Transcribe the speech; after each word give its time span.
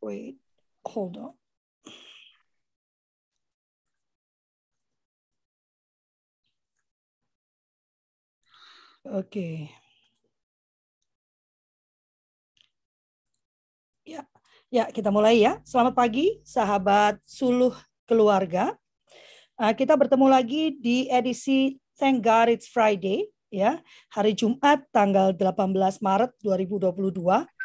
wait, 0.00 0.38
hold 0.84 1.16
on. 1.18 1.34
Okay. 9.08 9.72
Ya, 14.04 14.24
ya 14.68 14.84
kita 14.92 15.08
mulai 15.08 15.40
ya. 15.40 15.64
Selamat 15.64 15.96
pagi, 15.96 16.40
sahabat 16.44 17.16
suluh 17.24 17.72
keluarga. 18.04 18.76
Uh, 19.56 19.72
kita 19.72 19.96
bertemu 19.96 20.26
lagi 20.28 20.76
di 20.76 21.08
edisi 21.08 21.80
Thank 21.98 22.22
God 22.22 22.52
It's 22.52 22.70
Friday, 22.70 23.26
ya 23.48 23.80
hari 24.12 24.36
Jumat 24.36 24.84
tanggal 24.92 25.32
18 25.34 25.98
Maret 26.04 26.30
2022 26.44 27.57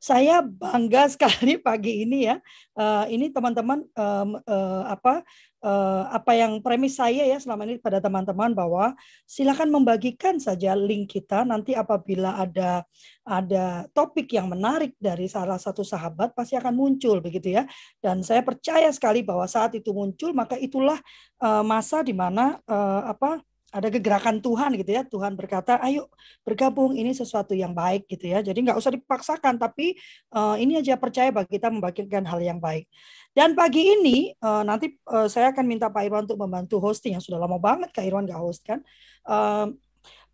saya 0.00 0.40
bangga 0.40 1.06
sekali 1.14 1.60
pagi 1.60 2.08
ini 2.08 2.24
ya. 2.24 2.40
Uh, 2.72 3.04
ini 3.12 3.28
teman-teman 3.28 3.84
um, 3.92 4.40
uh, 4.40 4.82
apa 4.88 5.20
uh, 5.60 6.08
apa 6.08 6.32
yang 6.32 6.64
premis 6.64 6.96
saya 6.96 7.28
ya 7.28 7.36
selama 7.36 7.68
ini 7.68 7.76
pada 7.76 8.00
teman-teman 8.00 8.56
bahwa 8.56 8.96
silakan 9.28 9.68
membagikan 9.68 10.40
saja 10.40 10.72
link 10.72 11.12
kita 11.12 11.44
nanti 11.44 11.76
apabila 11.76 12.40
ada 12.40 12.88
ada 13.28 13.84
topik 13.92 14.32
yang 14.32 14.48
menarik 14.48 14.96
dari 14.96 15.28
salah 15.28 15.60
satu 15.60 15.84
sahabat 15.84 16.32
pasti 16.32 16.56
akan 16.56 16.72
muncul 16.72 17.20
begitu 17.20 17.60
ya. 17.60 17.68
Dan 18.00 18.24
saya 18.24 18.40
percaya 18.40 18.88
sekali 18.88 19.20
bahwa 19.20 19.44
saat 19.44 19.76
itu 19.76 19.92
muncul 19.92 20.32
maka 20.32 20.56
itulah 20.56 20.96
uh, 21.44 21.60
masa 21.60 22.00
di 22.00 22.16
mana 22.16 22.56
uh, 22.64 23.12
apa 23.12 23.44
ada 23.70 23.88
kegerakan 23.88 24.42
Tuhan 24.42 24.74
gitu 24.78 24.90
ya. 24.90 25.02
Tuhan 25.06 25.38
berkata, 25.38 25.78
ayo 25.86 26.10
bergabung 26.42 26.98
ini 26.98 27.14
sesuatu 27.14 27.54
yang 27.54 27.70
baik 27.70 28.10
gitu 28.10 28.26
ya. 28.26 28.42
Jadi 28.42 28.66
nggak 28.66 28.78
usah 28.78 28.90
dipaksakan, 28.94 29.56
tapi 29.62 29.94
uh, 30.34 30.58
ini 30.58 30.78
aja 30.82 30.98
percaya 30.98 31.30
bagi 31.30 31.58
kita 31.58 31.70
membagikan 31.70 32.26
hal 32.26 32.42
yang 32.42 32.58
baik. 32.58 32.90
Dan 33.30 33.54
pagi 33.54 33.94
ini 33.94 34.34
uh, 34.42 34.66
nanti 34.66 34.98
uh, 35.06 35.30
saya 35.30 35.54
akan 35.54 35.64
minta 35.64 35.86
Pak 35.86 36.02
Irwan 36.02 36.26
untuk 36.26 36.42
membantu 36.42 36.82
hosting 36.82 37.14
yang 37.14 37.22
sudah 37.22 37.38
lama 37.38 37.62
banget 37.62 37.94
Kak 37.94 38.02
Irwan 38.02 38.26
nggak 38.26 38.42
host 38.42 38.66
kan. 38.66 38.82
Uh, 39.22 39.70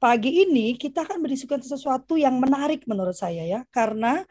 pagi 0.01 0.45
ini 0.45 0.77
kita 0.77 1.05
akan 1.05 1.21
berdiskusi 1.21 1.69
sesuatu 1.69 2.17
yang 2.17 2.37
menarik 2.41 2.85
menurut 2.89 3.17
saya 3.17 3.45
ya, 3.45 3.61
karena 3.69 4.25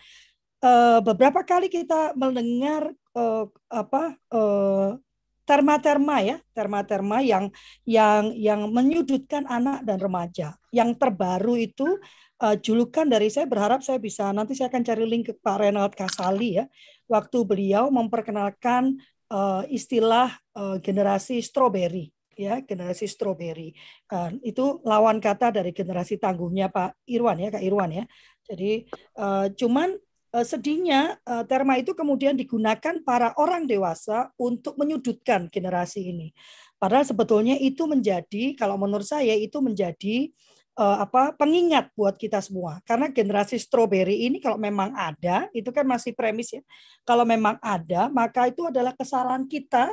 uh, 0.65 0.99
beberapa 1.01 1.45
kali 1.45 1.69
kita 1.69 2.17
mendengar 2.17 2.89
uh, 3.13 3.45
apa 3.69 4.17
uh, 4.33 4.97
terma-terma 5.45 6.19
ya, 6.25 6.37
terma-terma 6.51 7.21
yang 7.21 7.53
yang 7.85 8.33
yang 8.33 8.67
menyudutkan 8.73 9.45
anak 9.45 9.85
dan 9.85 9.97
remaja. 10.01 10.57
Yang 10.73 10.97
terbaru 10.99 11.55
itu 11.55 11.87
uh, 12.41 12.55
julukan 12.57 13.05
dari 13.07 13.29
saya 13.29 13.45
berharap 13.45 13.85
saya 13.85 14.01
bisa 14.01 14.33
nanti 14.33 14.57
saya 14.57 14.67
akan 14.67 14.83
cari 14.83 15.05
link 15.05 15.31
ke 15.31 15.33
Pak 15.37 15.57
Renald 15.61 15.93
Kasali 15.93 16.59
ya. 16.59 16.65
Waktu 17.05 17.45
beliau 17.45 17.93
memperkenalkan 17.93 18.97
uh, 19.29 19.63
istilah 19.69 20.33
uh, 20.57 20.81
generasi 20.81 21.39
strawberry 21.39 22.09
ya 22.35 22.59
generasi 22.67 23.07
strawberry 23.07 23.71
uh, 24.11 24.27
itu 24.43 24.83
lawan 24.83 25.23
kata 25.23 25.55
dari 25.55 25.71
generasi 25.71 26.19
tangguhnya 26.19 26.67
Pak 26.67 27.07
Irwan 27.07 27.39
ya 27.39 27.49
Kak 27.49 27.63
Irwan 27.63 27.91
ya 27.95 28.03
jadi 28.43 28.83
uh, 29.15 29.47
cuman 29.55 29.95
sedihnya 30.43 31.21
eh, 31.23 31.43
terma 31.47 31.79
itu 31.79 31.95
kemudian 31.95 32.35
digunakan 32.35 32.99
para 33.05 33.31
orang 33.39 33.69
dewasa 33.69 34.33
untuk 34.35 34.75
menyudutkan 34.75 35.47
generasi 35.47 36.11
ini. 36.11 36.35
Padahal 36.75 37.07
sebetulnya 37.07 37.55
itu 37.55 37.87
menjadi 37.87 38.57
kalau 38.59 38.75
menurut 38.75 39.07
saya 39.07 39.31
itu 39.31 39.63
menjadi 39.63 40.33
uh, 40.75 40.97
apa 41.03 41.35
pengingat 41.35 41.91
buat 41.95 42.15
kita 42.19 42.39
semua 42.43 42.79
karena 42.83 43.09
generasi 43.11 43.59
strawberry 43.59 44.27
ini 44.27 44.37
kalau 44.43 44.59
memang 44.59 44.91
ada 44.95 45.47
itu 45.55 45.71
kan 45.71 45.87
masih 45.87 46.11
premis 46.13 46.51
ya 46.55 46.61
kalau 47.07 47.23
memang 47.23 47.57
ada 47.63 48.11
maka 48.11 48.47
itu 48.51 48.67
adalah 48.67 48.91
kesalahan 48.95 49.47
kita 49.47 49.91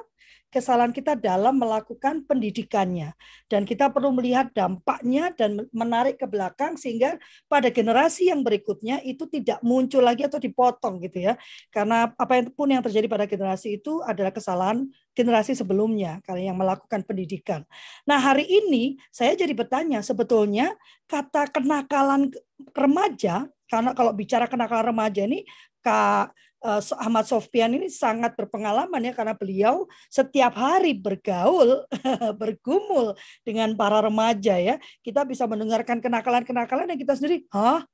kesalahan 0.52 0.92
kita 0.92 1.16
dalam 1.16 1.56
melakukan 1.56 2.28
pendidikannya. 2.28 3.16
Dan 3.48 3.64
kita 3.64 3.88
perlu 3.88 4.12
melihat 4.12 4.52
dampaknya 4.52 5.32
dan 5.32 5.64
menarik 5.72 6.20
ke 6.20 6.28
belakang 6.28 6.76
sehingga 6.76 7.16
pada 7.48 7.72
generasi 7.72 8.28
yang 8.28 8.44
berikutnya 8.44 9.00
itu 9.00 9.24
tidak 9.32 9.64
muncul 9.64 10.04
lagi 10.04 10.28
atau 10.28 10.36
dipotong 10.36 11.00
gitu 11.08 11.32
ya. 11.32 11.40
Karena 11.72 12.12
apa 12.12 12.44
pun 12.52 12.68
yang 12.68 12.84
terjadi 12.84 13.08
pada 13.08 13.24
generasi 13.24 13.80
itu 13.80 14.04
adalah 14.04 14.30
kesalahan 14.30 14.84
generasi 15.12 15.52
sebelumnya 15.52 16.20
karena 16.24 16.52
yang 16.52 16.58
melakukan 16.58 17.04
pendidikan. 17.04 17.62
Nah, 18.08 18.18
hari 18.18 18.48
ini 18.48 18.96
saya 19.12 19.36
jadi 19.36 19.52
bertanya 19.52 20.00
sebetulnya 20.00 20.72
kata 21.04 21.52
kenakalan 21.52 22.32
remaja 22.72 23.48
karena 23.68 23.92
kalau 23.96 24.12
bicara 24.12 24.48
kenakalan 24.48 24.92
remaja 24.92 25.24
ini 25.24 25.44
Kak 25.82 26.32
uh, 26.62 26.80
Ahmad 27.02 27.26
Sofyan 27.26 27.74
ini 27.74 27.90
sangat 27.90 28.38
berpengalaman 28.38 29.02
ya 29.02 29.12
karena 29.12 29.34
beliau 29.34 29.90
setiap 30.08 30.54
hari 30.56 30.94
bergaul, 30.96 31.84
bergumul 32.40 33.18
dengan 33.42 33.74
para 33.74 34.00
remaja 34.00 34.56
ya. 34.56 34.78
Kita 35.02 35.26
bisa 35.26 35.44
mendengarkan 35.50 35.98
kenakalan-kenakalan 35.98 36.94
yang 36.94 37.00
kita 37.00 37.18
sendiri, 37.18 37.44
hah? 37.52 37.84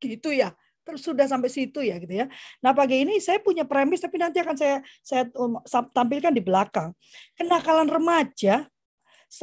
Gitu 0.00 0.32
ya. 0.36 0.52
Terus 0.82 1.00
sudah 1.04 1.26
sampai 1.28 1.50
situ 1.52 1.80
ya 1.84 2.00
gitu 2.00 2.14
ya. 2.24 2.26
Nah 2.64 2.72
pagi 2.72 3.04
ini 3.04 3.20
saya 3.20 3.38
punya 3.38 3.68
premis 3.68 4.00
tapi 4.00 4.16
nanti 4.16 4.40
akan 4.40 4.56
saya 4.56 4.76
saya 5.04 5.28
um, 5.36 5.60
tampilkan 5.94 6.32
di 6.32 6.42
belakang. 6.42 6.96
Kenakalan 7.36 7.88
remaja 7.88 8.66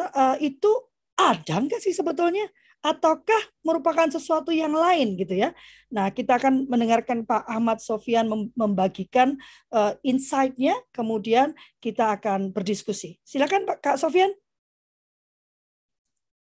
uh, 0.02 0.36
itu 0.42 0.72
ada 1.18 1.62
nggak 1.62 1.82
sih 1.82 1.94
sebetulnya? 1.94 2.46
ataukah 2.88 3.42
merupakan 3.66 4.08
sesuatu 4.08 4.54
yang 4.54 4.72
lain 4.72 5.18
gitu 5.18 5.36
ya. 5.36 5.52
Nah, 5.90 6.14
kita 6.14 6.38
akan 6.38 6.70
mendengarkan 6.70 7.26
Pak 7.26 7.44
Ahmad 7.44 7.82
Sofian 7.82 8.30
membagikan 8.54 9.36
uh, 9.74 9.98
insight-nya, 10.06 10.78
kemudian 10.94 11.52
kita 11.82 12.16
akan 12.16 12.54
berdiskusi. 12.54 13.18
Silakan 13.26 13.66
Pak 13.68 13.78
Kak 13.84 13.98
Sofian. 14.00 14.32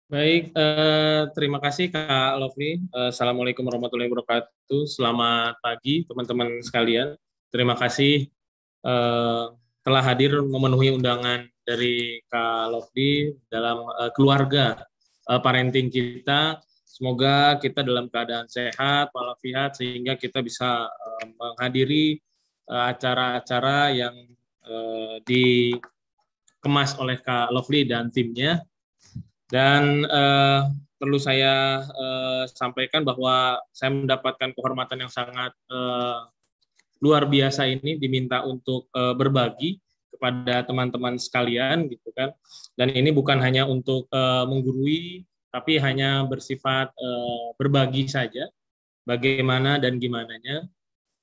Baik, 0.08 0.56
eh, 0.56 1.22
terima 1.36 1.60
kasih 1.60 1.92
Kak 1.92 2.40
Lovely. 2.40 2.80
Eh, 2.80 3.12
Assalamualaikum 3.12 3.68
warahmatullahi 3.68 4.08
wabarakatuh. 4.08 4.88
Selamat 4.88 5.60
pagi 5.60 6.08
teman-teman 6.08 6.64
sekalian. 6.64 7.20
Terima 7.52 7.76
kasih 7.76 8.32
eh, 8.88 9.46
telah 9.84 10.04
hadir 10.08 10.40
memenuhi 10.40 10.96
undangan 10.96 11.44
dari 11.68 12.24
Kak 12.32 12.72
Lovely 12.72 13.36
dalam 13.52 13.84
eh, 13.84 14.12
keluarga 14.16 14.88
uh, 15.28 15.44
parenting 15.44 15.92
kita. 15.92 16.64
Semoga 16.88 17.60
kita 17.60 17.84
dalam 17.84 18.08
keadaan 18.08 18.48
sehat, 18.48 19.12
walafiat, 19.12 19.76
sehingga 19.76 20.16
kita 20.16 20.40
bisa 20.40 20.88
uh, 20.88 21.24
menghadiri 21.36 22.16
acara-acara 22.64 23.92
uh, 23.92 23.96
yang 23.96 24.16
uh, 24.64 25.20
dikemas 25.28 26.96
oleh 26.96 27.20
Kak 27.20 27.52
Lovely 27.52 27.84
dan 27.84 28.08
timnya. 28.08 28.64
Dan 29.48 30.04
uh, 30.04 30.68
perlu 31.00 31.16
saya 31.22 31.86
uh, 31.88 32.44
sampaikan 32.52 33.08
bahwa 33.08 33.62
saya 33.72 33.96
mendapatkan 33.96 34.52
kehormatan 34.52 35.08
yang 35.08 35.12
sangat 35.14 35.56
uh, 35.72 36.28
luar 37.00 37.30
biasa 37.30 37.70
ini 37.70 37.96
diminta 38.02 38.44
untuk 38.44 38.90
uh, 38.92 39.14
berbagi 39.14 39.78
kepada 40.12 40.66
teman-teman 40.66 41.16
sekalian 41.22 41.88
gitu 41.88 42.10
kan. 42.12 42.34
Dan 42.74 42.92
ini 42.92 43.14
bukan 43.14 43.38
hanya 43.40 43.70
untuk 43.70 44.10
uh, 44.10 44.44
menggurui 44.50 45.24
tapi 45.54 45.80
hanya 45.80 46.28
bersifat 46.28 46.92
uh, 46.92 47.56
berbagi 47.56 48.10
saja 48.10 48.50
bagaimana 49.08 49.80
dan 49.80 50.02
gimananya. 50.02 50.68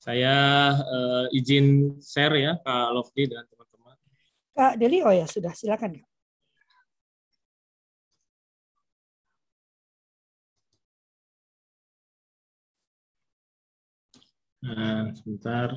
Saya 0.01 0.37
uh, 0.81 1.27
izin 1.33 1.97
share 2.01 2.37
ya 2.41 2.53
Kak 2.61 2.89
Lofty 2.93 3.29
dan 3.29 3.45
teman-teman. 3.49 3.97
Kak 4.55 4.73
Deli, 4.81 5.01
ya 5.03 5.27
sudah 5.29 5.53
silakan 5.53 6.01
Kak. 6.01 6.14
Nah, 14.65 15.13
sebentar. 15.13 15.69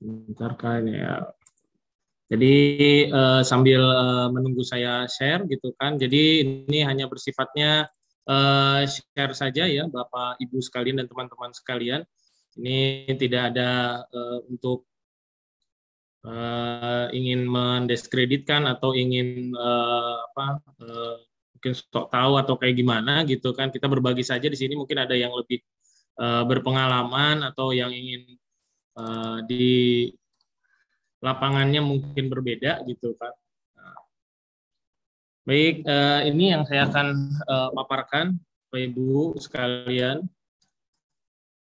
Bentar 0.00 0.52
kan 0.56 0.88
ya. 0.88 1.28
Jadi 2.32 2.54
uh, 3.12 3.44
sambil 3.44 3.84
uh, 3.84 4.32
menunggu 4.32 4.64
saya 4.64 5.04
share 5.12 5.44
gitu 5.44 5.76
kan. 5.76 6.00
Jadi 6.00 6.40
ini 6.40 6.80
hanya 6.88 7.04
bersifatnya 7.04 7.84
uh, 8.24 8.80
share 8.88 9.36
saja 9.36 9.68
ya 9.68 9.84
Bapak 9.92 10.40
Ibu 10.40 10.56
sekalian 10.64 11.04
dan 11.04 11.08
teman-teman 11.12 11.52
sekalian. 11.52 12.00
Ini 12.54 13.10
tidak 13.18 13.54
ada 13.54 14.02
uh, 14.14 14.38
untuk 14.46 14.86
uh, 16.22 17.10
ingin 17.10 17.50
mendiskreditkan 17.50 18.70
atau 18.70 18.94
ingin 18.94 19.50
uh, 19.58 20.22
apa 20.30 20.62
uh, 20.78 21.16
mungkin 21.58 21.72
sok 21.74 22.14
tahu 22.14 22.32
atau 22.38 22.54
kayak 22.54 22.78
gimana 22.78 23.26
gitu 23.26 23.50
kan. 23.50 23.74
Kita 23.74 23.90
berbagi 23.90 24.22
saja 24.22 24.46
di 24.46 24.54
sini 24.54 24.78
mungkin 24.78 25.02
ada 25.02 25.18
yang 25.18 25.34
lebih 25.34 25.58
uh, 26.22 26.46
berpengalaman 26.46 27.42
atau 27.42 27.74
yang 27.74 27.90
ingin 27.90 28.38
uh, 28.94 29.42
lapangannya 31.24 31.82
mungkin 31.82 32.30
berbeda 32.30 32.86
gitu 32.86 33.18
kan. 33.18 33.34
Baik, 35.44 35.84
uh, 35.84 36.24
ini 36.24 36.56
yang 36.56 36.64
saya 36.64 36.88
akan 36.88 37.36
paparkan, 37.76 38.40
Bapak 38.72 38.80
Ibu 38.80 39.36
sekalian. 39.36 40.24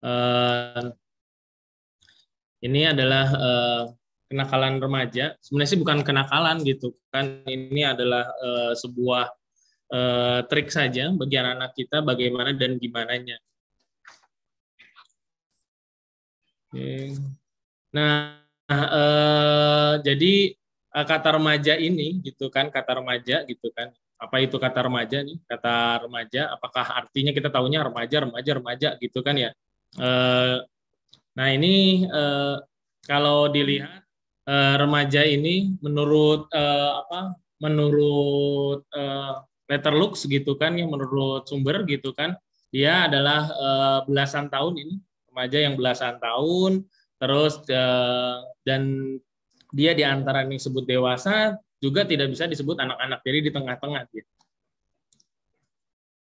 Uh, 0.03 0.91
ini 2.59 2.91
adalah 2.91 3.25
uh, 3.31 3.83
kenakalan 4.27 4.83
remaja. 4.83 5.39
Sebenarnya 5.39 5.71
sih 5.71 5.79
bukan 5.79 6.03
kenakalan 6.03 6.59
gitu 6.67 6.91
kan. 7.07 7.39
Ini 7.47 7.95
adalah 7.95 8.27
uh, 8.27 8.73
sebuah 8.75 9.31
uh, 9.95 10.39
trik 10.51 10.67
saja 10.67 11.07
bagi 11.15 11.39
anak-anak 11.39 11.71
kita 11.71 12.03
bagaimana 12.03 12.51
dan 12.51 12.75
gimananya. 12.75 13.39
Oke. 16.67 17.15
Nah, 17.93 18.41
uh, 18.67 20.01
jadi 20.01 20.57
uh, 20.97 21.05
kata 21.05 21.37
remaja 21.37 21.77
ini 21.77 22.19
gitu 22.25 22.51
kan, 22.51 22.73
kata 22.73 22.99
remaja 22.99 23.45
gitu 23.45 23.69
kan. 23.71 23.93
Apa 24.17 24.39
itu 24.39 24.55
kata 24.55 24.87
remaja 24.87 25.19
nih? 25.19 25.37
Kata 25.45 25.99
remaja, 26.07 26.51
apakah 26.55 26.95
artinya 26.95 27.35
kita 27.35 27.51
tahunya 27.51 27.85
remaja, 27.85 28.17
remaja, 28.23 28.51
remaja 28.55 28.89
gitu 28.97 29.19
kan 29.19 29.35
ya? 29.35 29.51
Uh, 29.99 30.63
nah 31.37 31.47
ini 31.53 32.05
uh, 32.09 32.57
kalau 33.05 33.49
dilihat 33.49 34.05
uh, 34.49 34.75
remaja 34.79 35.21
ini 35.25 35.77
menurut 35.81 36.49
uh, 36.53 37.05
apa? 37.05 37.37
Menurut 37.63 38.83
uh, 38.91 39.39
Letterlux 39.71 40.27
gitu 40.27 40.59
kan, 40.59 40.75
yang 40.75 40.91
menurut 40.91 41.47
sumber 41.47 41.87
gitu 41.87 42.11
kan, 42.11 42.35
dia 42.73 43.07
adalah 43.07 43.47
uh, 43.55 43.99
belasan 44.03 44.51
tahun 44.51 44.75
ini 44.75 44.95
remaja 45.31 45.57
yang 45.63 45.79
belasan 45.79 46.19
tahun, 46.19 46.83
terus 47.17 47.63
uh, 47.71 48.43
dan 48.67 49.15
dia 49.71 49.95
di 49.95 50.03
antara 50.03 50.43
yang 50.43 50.53
disebut 50.59 50.83
dewasa 50.85 51.57
juga 51.79 52.03
tidak 52.03 52.35
bisa 52.35 52.45
disebut 52.45 52.77
anak-anak, 52.83 53.19
jadi 53.23 53.39
di 53.47 53.51
tengah-tengah 53.51 54.03
gitu. 54.11 54.32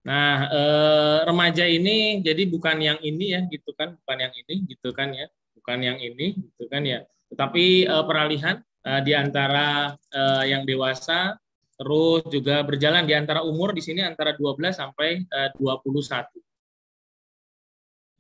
Nah, 0.08 0.48
eh, 0.48 1.20
remaja 1.28 1.68
ini 1.68 2.24
jadi 2.24 2.48
bukan 2.48 2.80
yang 2.80 3.00
ini 3.04 3.36
ya, 3.36 3.42
gitu 3.52 3.76
kan, 3.76 4.00
bukan 4.00 4.18
yang 4.24 4.34
ini, 4.36 4.54
gitu 4.72 4.90
kan 4.96 5.12
ya, 5.12 5.28
bukan 5.60 5.78
yang 5.84 5.98
ini, 6.00 6.40
gitu 6.40 6.64
kan 6.72 6.88
ya. 6.88 7.04
Tetapi 7.30 7.84
eh, 7.84 8.04
peralihan 8.08 8.64
eh, 8.88 9.02
di 9.04 9.12
antara 9.12 9.94
eh, 10.12 10.44
yang 10.56 10.64
dewasa, 10.64 11.36
terus 11.76 12.24
juga 12.32 12.64
berjalan 12.64 13.04
di 13.04 13.16
antara 13.16 13.44
umur 13.44 13.76
di 13.76 13.84
sini 13.84 14.00
antara 14.04 14.36
12 14.36 14.72
sampai 14.72 15.24
eh, 15.24 15.50
21. 15.60 16.32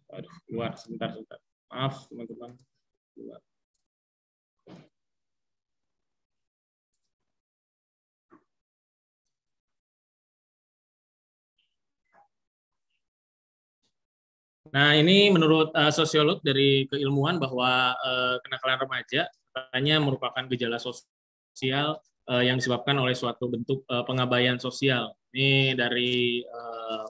Aduh, 0.09 0.35
keluar 0.49 0.73
sebentar, 0.75 1.13
sebentar. 1.15 1.39
Maaf, 1.69 2.09
teman-teman. 2.09 2.57
Nah, 14.69 14.93
ini 14.93 15.33
menurut 15.33 15.73
uh, 15.73 15.89
sosiolog 15.89 16.41
dari 16.45 16.85
keilmuan 16.89 17.41
bahwa 17.41 17.97
uh, 17.97 18.35
kenakalan 18.45 18.85
remaja 18.85 19.25
katanya 19.49 19.97
merupakan 19.97 20.45
gejala 20.45 20.77
sosial 20.77 21.97
uh, 22.29 22.43
yang 22.45 22.61
disebabkan 22.61 22.93
oleh 23.01 23.17
suatu 23.17 23.49
bentuk 23.49 23.81
uh, 23.89 24.05
pengabaian 24.05 24.61
sosial. 24.61 25.17
Ini 25.33 25.73
dari 25.73 26.45
uh, 26.45 27.05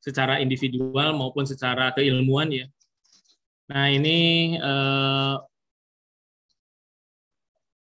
secara 0.00 0.40
individual 0.40 1.12
maupun 1.12 1.44
secara 1.44 1.92
keilmuan 1.92 2.48
ya. 2.48 2.66
Nah 3.70 3.86
ini 3.92 4.18
eh, 4.58 5.36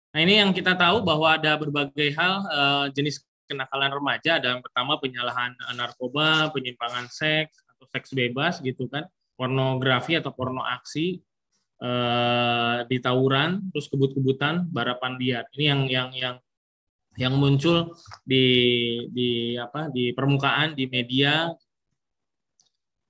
Nah 0.08 0.26
ini 0.26 0.42
yang 0.42 0.50
kita 0.50 0.74
tahu 0.74 1.06
bahwa 1.06 1.38
ada 1.38 1.54
berbagai 1.62 2.10
hal 2.18 2.34
eh, 2.50 2.86
jenis 2.98 3.22
kenakalan 3.46 3.94
remaja. 3.94 4.42
Yang 4.42 4.66
pertama 4.66 4.98
penyalahan 4.98 5.54
narkoba, 5.78 6.50
penyimpangan 6.52 7.06
seks 7.08 7.54
atau 7.78 7.88
seks 7.94 8.18
bebas 8.18 8.60
gitu 8.66 8.90
kan, 8.90 9.06
pornografi 9.38 10.18
atau 10.18 10.34
porno 10.34 10.66
aksi, 10.66 11.22
eh, 11.82 12.78
di 12.90 12.98
tawuran, 12.98 13.70
terus 13.70 13.88
kebut-kebutan, 13.94 14.66
barapan 14.74 15.14
liar. 15.22 15.46
Ini 15.54 15.64
yang 15.70 15.82
yang 15.88 16.10
yang 16.18 16.36
yang 17.18 17.34
muncul 17.38 17.98
di 18.26 18.46
di 19.14 19.58
apa 19.58 19.90
di 19.94 20.14
permukaan 20.14 20.78
di 20.78 20.86
media 20.90 21.50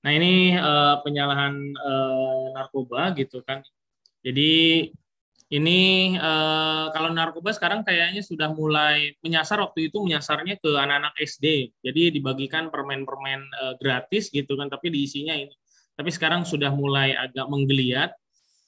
Nah 0.08 0.16
ini 0.16 0.56
uh, 0.56 1.04
penyalahan 1.04 1.52
uh, 1.76 2.56
narkoba 2.56 3.12
gitu 3.20 3.44
kan. 3.44 3.60
Jadi 4.24 4.88
ini 5.48 6.12
uh, 6.20 6.92
kalau 6.92 7.16
narkoba 7.16 7.56
sekarang 7.56 7.80
kayaknya 7.88 8.20
sudah 8.20 8.52
mulai 8.52 9.16
menyasar 9.24 9.64
waktu 9.64 9.88
itu 9.88 10.04
menyasarnya 10.04 10.60
ke 10.60 10.76
anak-anak 10.76 11.16
SD. 11.24 11.72
Jadi 11.80 12.20
dibagikan 12.20 12.68
permen-permen 12.68 13.48
uh, 13.56 13.74
gratis 13.80 14.28
gitu 14.28 14.60
kan, 14.60 14.68
tapi 14.68 14.92
diisinya 14.92 15.32
ini. 15.40 15.56
Tapi 15.96 16.12
sekarang 16.12 16.44
sudah 16.44 16.68
mulai 16.76 17.16
agak 17.16 17.48
menggeliat, 17.48 18.12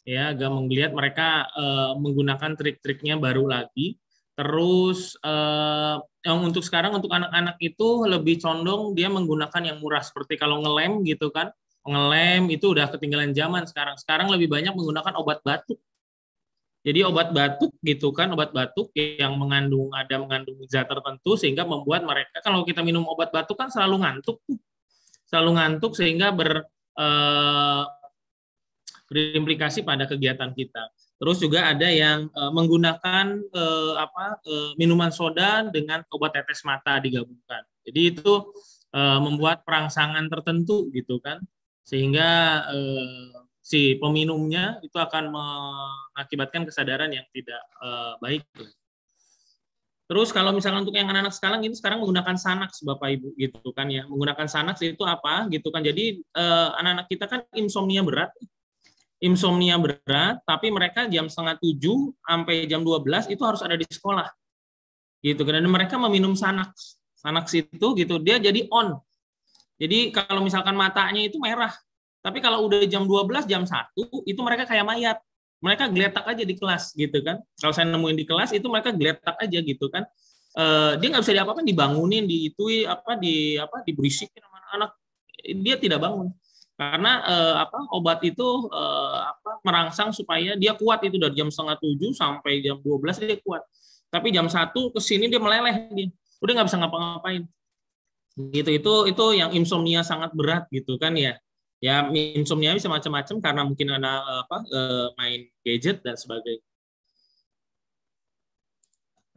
ya 0.08 0.32
agak 0.32 0.48
menggeliat. 0.56 0.96
Mereka 0.96 1.28
uh, 1.52 1.92
menggunakan 2.00 2.56
trik-triknya 2.56 3.20
baru 3.20 3.44
lagi. 3.52 4.00
Terus 4.40 5.20
uh, 5.20 6.00
yang 6.24 6.40
untuk 6.48 6.64
sekarang 6.64 6.96
untuk 6.96 7.12
anak-anak 7.12 7.60
itu 7.60 8.08
lebih 8.08 8.40
condong 8.40 8.96
dia 8.96 9.12
menggunakan 9.12 9.68
yang 9.68 9.84
murah 9.84 10.00
seperti 10.00 10.40
kalau 10.40 10.64
ngelem 10.64 11.04
gitu 11.04 11.28
kan 11.28 11.52
ngelem 11.88 12.52
itu 12.52 12.76
udah 12.76 12.92
ketinggalan 12.92 13.32
zaman 13.32 13.64
sekarang 13.64 13.96
sekarang 13.96 14.28
lebih 14.28 14.52
banyak 14.52 14.76
menggunakan 14.76 15.16
obat 15.16 15.40
batuk 15.48 15.80
jadi 16.80 17.06
obat 17.06 17.36
batuk 17.36 17.76
gitu 17.84 18.16
kan 18.16 18.32
obat 18.32 18.56
batuk 18.56 18.92
yang 18.96 19.36
mengandung 19.36 19.92
ada 19.92 20.16
mengandung 20.20 20.60
zat 20.72 20.88
tertentu 20.88 21.36
sehingga 21.36 21.68
membuat 21.68 22.08
mereka 22.08 22.40
kalau 22.40 22.64
kita 22.64 22.80
minum 22.80 23.04
obat 23.08 23.30
batuk 23.36 23.60
kan 23.60 23.68
selalu 23.68 24.04
ngantuk 24.04 24.40
selalu 25.28 25.60
ngantuk 25.60 25.92
sehingga 25.94 26.32
ber 26.32 26.64
eh, 26.98 27.84
berimplikasi 29.10 29.82
pada 29.82 30.06
kegiatan 30.06 30.54
kita. 30.54 30.94
Terus 31.20 31.42
juga 31.42 31.68
ada 31.68 31.90
yang 31.90 32.32
uh, 32.32 32.54
menggunakan 32.54 33.44
uh, 33.52 33.94
apa 34.00 34.40
minuman 34.80 35.12
soda 35.12 35.68
dengan 35.68 36.06
obat 36.16 36.32
tetes 36.38 36.64
mata 36.64 37.02
digabungkan. 37.02 37.66
Jadi 37.84 38.16
itu 38.16 38.54
membuat 38.90 39.62
perangsangan 39.70 40.26
tertentu 40.34 40.90
gitu 40.90 41.22
kan, 41.22 41.38
sehingga 41.86 42.66
si 43.70 44.02
peminumnya 44.02 44.82
itu 44.82 44.98
akan 44.98 45.30
mengakibatkan 45.30 46.66
kesadaran 46.66 47.14
yang 47.14 47.26
tidak 47.30 47.62
uh, 47.86 48.18
baik. 48.18 48.42
Terus 50.10 50.34
kalau 50.34 50.50
misalnya 50.50 50.82
untuk 50.82 50.98
yang 50.98 51.06
anak-anak 51.06 51.38
sekarang 51.38 51.62
ini 51.62 51.78
sekarang 51.78 52.02
menggunakan 52.02 52.34
Sanax 52.34 52.82
Bapak 52.82 53.14
Ibu 53.14 53.38
gitu 53.38 53.70
kan 53.78 53.94
ya. 53.94 54.10
Menggunakan 54.10 54.50
Sanax 54.50 54.82
itu 54.82 55.06
apa 55.06 55.46
gitu 55.54 55.70
kan. 55.70 55.86
Jadi 55.86 56.18
anak-anak 56.34 57.06
kita 57.06 57.30
kan 57.30 57.46
insomnia 57.54 58.02
berat 58.02 58.34
insomnia 59.20 59.76
berat, 59.76 60.40
tapi 60.48 60.72
mereka 60.72 61.06
jam 61.12 61.28
setengah 61.28 61.60
tujuh 61.60 62.16
sampai 62.24 62.66
jam 62.66 62.82
12 62.82 63.28
itu 63.32 63.44
harus 63.44 63.60
ada 63.60 63.76
di 63.76 63.86
sekolah. 63.86 64.28
Gitu 65.20 65.44
kan. 65.44 65.60
Dan 65.60 65.68
mereka 65.68 66.00
meminum 66.00 66.34
Sanax. 66.34 67.00
Sanax 67.20 67.52
itu 67.52 67.88
gitu, 68.00 68.16
dia 68.24 68.40
jadi 68.40 68.64
on. 68.72 68.96
Jadi 69.80 70.16
kalau 70.16 70.44
misalkan 70.44 70.76
matanya 70.76 71.28
itu 71.28 71.36
merah, 71.40 71.72
tapi 72.20 72.44
kalau 72.44 72.68
udah 72.68 72.84
jam 72.86 73.08
12, 73.08 73.48
jam 73.48 73.64
1, 73.64 73.96
itu 74.28 74.40
mereka 74.44 74.68
kayak 74.68 74.86
mayat. 74.86 75.18
Mereka 75.60 75.92
geletak 75.92 76.24
aja 76.24 76.44
di 76.48 76.56
kelas 76.56 76.96
gitu 76.96 77.20
kan. 77.20 77.40
Kalau 77.60 77.76
saya 77.76 77.92
nemuin 77.92 78.16
di 78.16 78.24
kelas 78.24 78.56
itu 78.56 78.68
mereka 78.72 78.96
geletak 78.96 79.36
aja 79.40 79.60
gitu 79.60 79.92
kan. 79.92 80.08
Uh, 80.56 80.96
dia 80.98 81.12
nggak 81.12 81.24
bisa 81.24 81.36
diapa-apain, 81.36 81.68
dibangunin, 81.68 82.24
diitui 82.26 82.88
apa 82.88 83.20
di 83.20 83.60
apa 83.60 83.84
diberisikin 83.84 84.40
sama 84.40 84.56
anak-anak. 84.64 84.92
Dia 85.64 85.76
tidak 85.80 86.00
bangun 86.04 86.32
karena 86.80 87.12
eh, 87.28 87.56
apa 87.60 87.92
obat 87.92 88.24
itu 88.24 88.72
eh, 88.72 89.20
apa 89.28 89.60
merangsang 89.68 90.16
supaya 90.16 90.56
dia 90.56 90.72
kuat 90.80 91.04
itu 91.04 91.20
dari 91.20 91.36
jam 91.36 91.52
setengah 91.52 91.76
tujuh 91.76 92.16
sampai 92.16 92.64
jam 92.64 92.80
12 92.80 93.20
dia 93.20 93.36
kuat 93.44 93.68
tapi 94.08 94.32
jam 94.32 94.48
satu 94.48 94.88
ke 94.96 95.04
sini 95.04 95.28
dia 95.28 95.44
meleleh 95.44 95.92
dia 95.92 96.08
udah 96.40 96.52
nggak 96.56 96.68
bisa 96.72 96.80
ngapa-ngapain 96.80 97.44
gitu 98.56 98.72
itu 98.72 98.94
itu 99.12 99.26
yang 99.36 99.52
insomnia 99.52 100.08
sangat 100.08 100.32
berat 100.32 100.72
gitu 100.72 100.96
kan 100.96 101.20
ya 101.20 101.36
ya 101.80 102.12
insomnia 102.12 102.76
bisa 102.76 102.92
macam-macam 102.92 103.36
karena 103.40 103.62
mungkin 103.64 103.88
ada 103.96 104.44
apa 104.44 104.58
eh, 104.68 105.08
main 105.16 105.42
gadget 105.64 106.04
dan 106.04 106.16
sebagainya. 106.20 106.64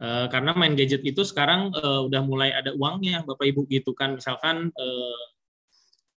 Eh, 0.03 0.25
karena 0.27 0.51
main 0.51 0.75
gadget 0.75 1.01
itu 1.07 1.23
sekarang 1.23 1.71
udah 2.07 2.21
mulai 2.27 2.51
ada 2.51 2.75
uangnya 2.75 3.23
bapak 3.23 3.47
ibu 3.47 3.63
gitu 3.71 3.95
kan. 3.95 4.19
Misalkan 4.19 4.71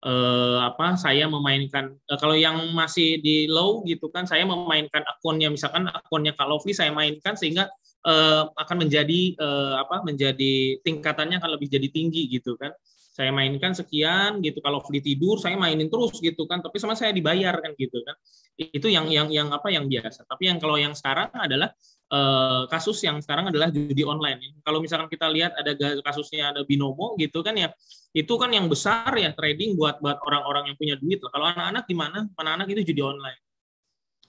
eh, 0.05 0.59
apa 0.61 1.01
saya 1.01 1.25
memainkan 1.27 1.97
eh, 1.97 2.19
kalau 2.21 2.37
yang 2.37 2.61
masih 2.77 3.19
di 3.25 3.49
low 3.49 3.81
gitu 3.89 4.13
kan 4.13 4.29
saya 4.29 4.45
memainkan 4.45 5.01
akunnya. 5.09 5.49
Misalkan 5.49 5.89
akunnya 5.89 6.37
Kalofi 6.37 6.77
saya 6.77 6.93
mainkan 6.93 7.37
sehingga 7.37 7.69
eh, 8.05 8.43
akan 8.45 8.77
menjadi 8.85 9.21
eh, 9.37 9.75
apa 9.81 10.05
menjadi 10.05 10.79
tingkatannya 10.85 11.41
akan 11.41 11.51
lebih 11.57 11.69
jadi 11.73 11.89
tinggi 11.89 12.29
gitu 12.29 12.57
kan 12.61 12.73
saya 13.15 13.31
mainkan 13.31 13.71
sekian 13.71 14.43
gitu 14.43 14.59
kalau 14.59 14.83
free 14.83 14.99
tidur 14.99 15.39
saya 15.39 15.55
mainin 15.55 15.87
terus 15.87 16.19
gitu 16.19 16.51
kan 16.51 16.59
tapi 16.59 16.83
sama 16.83 16.99
saya 16.99 17.15
dibayar 17.15 17.55
kan 17.63 17.71
gitu 17.79 18.03
kan 18.03 18.19
itu 18.59 18.91
yang 18.91 19.07
yang 19.07 19.31
yang 19.31 19.55
apa 19.55 19.71
yang 19.71 19.87
biasa 19.87 20.27
tapi 20.27 20.51
yang 20.51 20.59
kalau 20.59 20.75
yang 20.75 20.99
sekarang 20.99 21.31
adalah 21.39 21.71
uh, 22.11 22.67
kasus 22.67 22.99
yang 23.07 23.23
sekarang 23.23 23.51
adalah 23.51 23.71
judi 23.71 24.03
online. 24.07 24.63
Kalau 24.63 24.79
misalkan 24.79 25.11
kita 25.11 25.27
lihat 25.31 25.55
ada 25.59 25.75
kasusnya 26.03 26.55
ada 26.55 26.63
binomo 26.63 27.19
gitu 27.19 27.43
kan 27.43 27.59
ya, 27.59 27.75
itu 28.15 28.35
kan 28.39 28.51
yang 28.55 28.71
besar 28.71 29.11
ya 29.19 29.35
trading 29.35 29.75
buat 29.75 29.99
buat 29.99 30.23
orang-orang 30.23 30.71
yang 30.73 30.77
punya 30.79 30.95
duit. 30.99 31.19
Kalau 31.19 31.47
anak-anak 31.51 31.85
gimana? 31.91 32.19
Anak-anak 32.39 32.67
itu 32.71 32.95
judi 32.95 33.03
online 33.03 33.44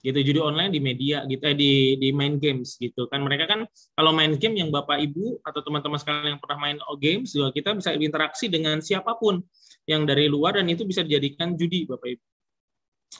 gitu 0.06 0.22
judi 0.22 0.38
online 0.38 0.70
di 0.70 0.78
media 0.78 1.26
gitu 1.26 1.42
eh, 1.42 1.56
di 1.58 1.72
di 1.98 2.14
main 2.14 2.38
games 2.38 2.78
gitu. 2.78 3.10
Kan 3.10 3.26
mereka 3.26 3.50
kan 3.50 3.66
kalau 3.98 4.14
main 4.14 4.38
game 4.38 4.54
yang 4.54 4.70
bapak 4.70 5.02
ibu 5.02 5.42
atau 5.42 5.58
teman-teman 5.66 5.98
sekalian 5.98 6.38
yang 6.38 6.40
pernah 6.40 6.58
main 6.62 6.78
games 7.02 7.34
juga 7.34 7.50
kita 7.50 7.74
bisa 7.74 7.90
berinteraksi 7.98 8.46
dengan 8.46 8.78
siapa 8.78 9.18
pun 9.18 9.42
yang 9.90 10.06
dari 10.06 10.30
luar 10.30 10.62
dan 10.62 10.70
itu 10.70 10.86
bisa 10.86 11.02
dijadikan 11.02 11.58
judi 11.58 11.90
bapak 11.90 12.14
ibu. 12.14 12.24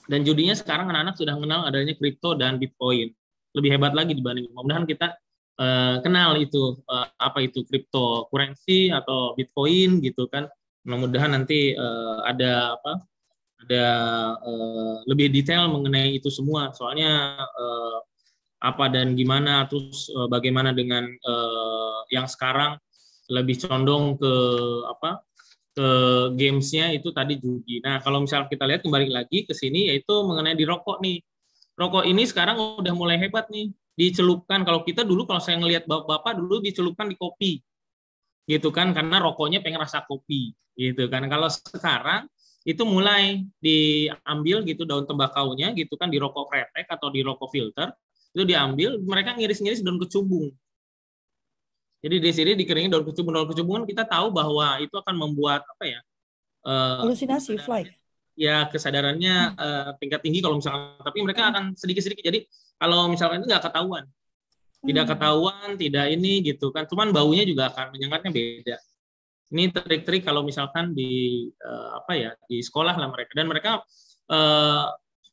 Dan 0.06 0.22
judinya 0.22 0.54
sekarang 0.54 0.86
anak-anak 0.86 1.18
sudah 1.18 1.34
mengenal 1.34 1.66
adanya 1.66 1.98
kripto 1.98 2.38
dan 2.38 2.62
bitcoin. 2.62 3.10
Lebih 3.58 3.70
hebat 3.74 3.90
lagi 3.96 4.14
dibanding 4.14 4.46
mudah-mudahan 4.54 4.86
kita 4.86 5.18
uh, 5.58 5.98
kenal 6.06 6.38
itu 6.38 6.78
uh, 6.86 7.08
apa 7.18 7.42
itu 7.42 7.66
kripto 7.66 8.30
currency 8.30 8.94
atau 8.94 9.34
bitcoin 9.34 9.98
gitu 10.06 10.30
kan. 10.30 10.46
Mudah-mudahan 10.86 11.34
nanti 11.34 11.74
uh, 11.74 12.22
ada 12.22 12.78
apa 12.78 13.02
ada 13.66 13.86
uh, 14.46 15.02
lebih 15.10 15.34
detail 15.34 15.66
mengenai 15.66 16.14
itu 16.22 16.30
semua. 16.30 16.70
Soalnya 16.70 17.42
uh, 17.42 17.98
apa 18.62 18.86
dan 18.88 19.18
gimana, 19.18 19.66
terus 19.66 20.06
uh, 20.14 20.30
bagaimana 20.30 20.70
dengan 20.70 21.02
uh, 21.06 22.06
yang 22.14 22.30
sekarang 22.30 22.78
lebih 23.26 23.58
condong 23.66 24.14
ke 24.14 24.32
apa 24.86 25.18
ke 25.76 25.88
gamesnya 26.38 26.94
itu 26.94 27.10
tadi 27.12 27.36
judi. 27.36 27.82
Nah 27.82 28.00
kalau 28.00 28.22
misalnya 28.24 28.48
kita 28.48 28.64
lihat 28.64 28.80
kembali 28.86 29.12
lagi 29.12 29.44
ke 29.44 29.52
sini 29.52 29.92
yaitu 29.92 30.14
mengenai 30.24 30.56
di 30.56 30.64
rokok 30.64 31.02
nih. 31.02 31.20
Rokok 31.76 32.08
ini 32.08 32.24
sekarang 32.24 32.80
udah 32.80 32.94
mulai 32.96 33.20
hebat 33.20 33.52
nih 33.52 33.68
dicelupkan. 33.92 34.64
Kalau 34.64 34.80
kita 34.86 35.04
dulu 35.04 35.28
kalau 35.28 35.42
saya 35.42 35.60
ngelihat 35.60 35.84
bapak-bapak 35.84 36.40
dulu 36.40 36.64
dicelupkan 36.64 37.12
di 37.12 37.16
kopi 37.18 37.60
gitu 38.46 38.70
kan 38.70 38.94
karena 38.94 39.18
rokoknya 39.18 39.60
pengen 39.60 39.82
rasa 39.82 40.06
kopi 40.06 40.54
gitu 40.78 41.10
kan. 41.12 41.28
Kalau 41.28 41.50
sekarang 41.52 42.24
itu 42.66 42.82
mulai 42.82 43.46
diambil 43.62 44.66
gitu 44.66 44.82
daun 44.82 45.06
tembakaunya 45.06 45.70
gitu 45.78 45.94
kan 45.94 46.10
di 46.10 46.18
rokok 46.18 46.50
kretek 46.50 46.90
atau 46.90 47.14
di 47.14 47.22
rokok 47.22 47.46
filter 47.54 47.94
itu 48.34 48.42
diambil 48.42 48.98
mereka 48.98 49.38
ngiris-ngiris 49.38 49.86
daun 49.86 50.02
kecubung. 50.02 50.50
Jadi 52.02 52.16
di 52.18 52.30
sini 52.34 52.52
dikeringin 52.58 52.90
daun 52.90 53.06
kecubung. 53.06 53.32
Daun 53.38 53.48
kecubung 53.48 53.86
kita 53.86 54.02
tahu 54.02 54.34
bahwa 54.34 54.82
itu 54.82 54.92
akan 54.98 55.14
membuat 55.14 55.62
apa 55.62 55.84
ya 55.86 56.00
uh, 56.66 57.06
halusinasi 57.06 57.54
fly. 57.62 57.86
Ya 58.34 58.66
kesadarannya 58.66 59.54
hmm. 59.54 59.62
uh, 59.62 59.90
tingkat 60.02 60.20
tinggi 60.26 60.42
kalau 60.42 60.58
misalkan 60.58 60.98
tapi 61.00 61.22
mereka 61.22 61.54
akan 61.54 61.78
sedikit-sedikit. 61.78 62.26
Jadi 62.26 62.50
kalau 62.82 63.06
misalkan 63.06 63.40
itu 63.40 63.46
nggak 63.46 63.62
ketahuan. 63.70 64.04
Tidak 64.82 65.04
hmm. 65.06 65.12
ketahuan 65.14 65.68
tidak 65.78 66.06
ini 66.10 66.42
gitu 66.42 66.74
kan. 66.74 66.84
Cuman 66.90 67.14
baunya 67.14 67.46
juga 67.46 67.70
akan 67.70 67.94
menyengatnya 67.94 68.34
beda 68.34 68.76
ini 69.54 69.70
trik-trik 69.70 70.26
kalau 70.26 70.42
misalkan 70.42 70.90
di 70.90 71.46
uh, 71.62 72.02
apa 72.02 72.12
ya 72.18 72.30
di 72.50 72.58
sekolah 72.58 72.94
lah 72.98 73.08
mereka. 73.10 73.32
Dan 73.38 73.46
mereka 73.46 73.70
uh, 74.32 74.86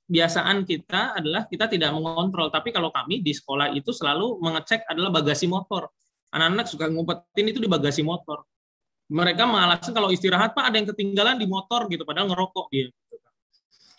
biasaan 0.05 0.67
kita 0.69 1.17
adalah 1.17 1.49
kita 1.49 1.65
tidak 1.65 1.89
mengontrol. 1.95 2.53
Tapi 2.53 2.69
kalau 2.69 2.93
kami 2.93 3.25
di 3.25 3.33
sekolah 3.33 3.73
itu 3.73 3.89
selalu 3.89 4.37
mengecek 4.37 4.85
adalah 4.85 5.09
bagasi 5.09 5.49
motor. 5.49 5.89
Anak-anak 6.33 6.65
suka 6.69 6.89
ngumpetin 6.89 7.45
itu 7.49 7.59
di 7.61 7.69
bagasi 7.69 8.05
motor. 8.05 8.45
Mereka 9.09 9.45
mengalasan 9.45 9.93
kalau 9.93 10.09
istirahat 10.09 10.55
pak 10.57 10.73
ada 10.73 10.75
yang 10.79 10.89
ketinggalan 10.89 11.35
di 11.37 11.45
motor 11.45 11.85
gitu 11.91 12.07
padahal 12.07 12.31
ngerokok 12.31 12.67
dia 12.71 12.89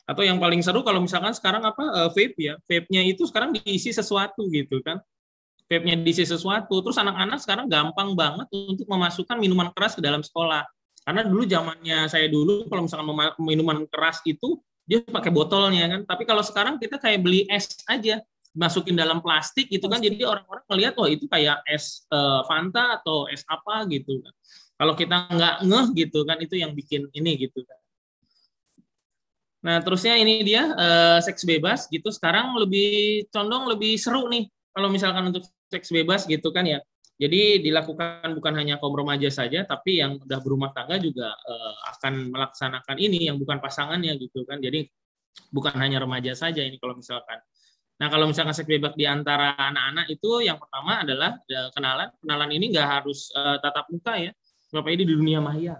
atau 0.04 0.20
yang 0.20 0.36
paling 0.36 0.60
seru 0.60 0.84
kalau 0.84 1.00
misalkan 1.00 1.32
sekarang 1.32 1.64
apa 1.64 1.80
uh, 1.80 2.10
vape 2.12 2.36
ya. 2.36 2.54
Vape-nya 2.68 3.02
itu 3.08 3.24
sekarang 3.24 3.56
diisi 3.56 3.88
sesuatu 3.88 4.44
gitu 4.52 4.84
kan 4.84 5.00
vape-nya 5.68 5.96
diisi 6.00 6.24
sesuatu. 6.24 6.80
Terus 6.84 6.96
anak-anak 7.00 7.38
sekarang 7.40 7.66
gampang 7.66 8.12
banget 8.12 8.46
untuk 8.52 8.86
memasukkan 8.88 9.36
minuman 9.40 9.72
keras 9.72 9.96
ke 9.96 10.02
dalam 10.04 10.20
sekolah. 10.20 10.64
Karena 11.04 11.20
dulu 11.24 11.44
zamannya 11.44 12.08
saya 12.08 12.32
dulu 12.32 12.64
kalau 12.68 12.88
misalkan 12.88 13.06
minuman 13.40 13.84
keras 13.88 14.24
itu 14.24 14.60
dia 14.84 15.04
pakai 15.04 15.32
botolnya 15.32 15.88
kan. 15.88 16.00
Tapi 16.08 16.22
kalau 16.24 16.40
sekarang 16.44 16.80
kita 16.80 16.96
kayak 17.00 17.20
beli 17.24 17.44
es 17.48 17.68
aja, 17.88 18.20
masukin 18.56 18.96
dalam 18.96 19.20
plastik 19.20 19.68
gitu 19.68 19.90
kan. 19.90 20.00
Jadi 20.00 20.22
orang-orang 20.24 20.64
melihat 20.72 20.94
wah 20.96 21.10
itu 21.10 21.26
kayak 21.28 21.60
es 21.68 22.06
uh, 22.08 22.44
Fanta 22.48 23.00
atau 23.00 23.28
es 23.28 23.44
apa 23.50 23.84
gitu 23.90 24.20
kan. 24.24 24.32
Kalau 24.74 24.94
kita 24.96 25.16
nggak 25.30 25.56
ngeh 25.66 25.86
gitu 26.06 26.26
kan 26.26 26.38
itu 26.40 26.54
yang 26.58 26.72
bikin 26.72 27.06
ini 27.12 27.36
gitu 27.36 27.62
kan. 27.66 27.78
Nah, 29.64 29.80
terusnya 29.80 30.20
ini 30.20 30.44
dia 30.44 30.68
uh, 30.76 31.18
seks 31.24 31.48
bebas 31.48 31.88
gitu. 31.88 32.12
Sekarang 32.12 32.52
lebih 32.60 33.24
condong 33.32 33.64
lebih 33.64 33.96
seru 33.96 34.28
nih 34.28 34.44
kalau 34.74 34.90
misalkan 34.90 35.30
untuk 35.30 35.46
seks 35.70 35.94
bebas 35.94 36.26
gitu 36.26 36.50
kan 36.50 36.66
ya. 36.66 36.82
Jadi 37.14 37.62
dilakukan 37.62 38.26
bukan 38.34 38.58
hanya 38.58 38.82
kaum 38.82 38.90
remaja 38.90 39.30
saja, 39.30 39.62
tapi 39.62 40.02
yang 40.02 40.18
udah 40.18 40.42
berumah 40.42 40.74
tangga 40.74 40.98
juga 40.98 41.30
uh, 41.30 41.74
akan 41.94 42.34
melaksanakan 42.34 42.96
ini 42.98 43.30
yang 43.30 43.38
bukan 43.38 43.62
pasangannya 43.62 44.18
gitu 44.18 44.42
kan. 44.42 44.58
Jadi 44.58 44.82
bukan 45.54 45.78
hanya 45.78 46.02
remaja 46.02 46.34
saja 46.34 46.66
ini 46.66 46.74
kalau 46.82 46.98
misalkan. 46.98 47.38
Nah 48.02 48.10
kalau 48.10 48.26
misalkan 48.26 48.50
seks 48.50 48.66
bebas 48.66 48.98
di 48.98 49.06
antara 49.06 49.54
anak-anak 49.54 50.10
itu 50.10 50.42
yang 50.42 50.58
pertama 50.58 51.06
adalah 51.06 51.38
kenalan. 51.70 52.10
Kenalan 52.18 52.50
ini 52.50 52.74
nggak 52.74 52.88
harus 52.98 53.30
uh, 53.38 53.62
tatap 53.62 53.86
muka 53.94 54.18
ya. 54.18 54.34
Bapak 54.74 54.90
ini 54.90 55.06
di 55.06 55.14
dunia 55.14 55.38
maya. 55.38 55.78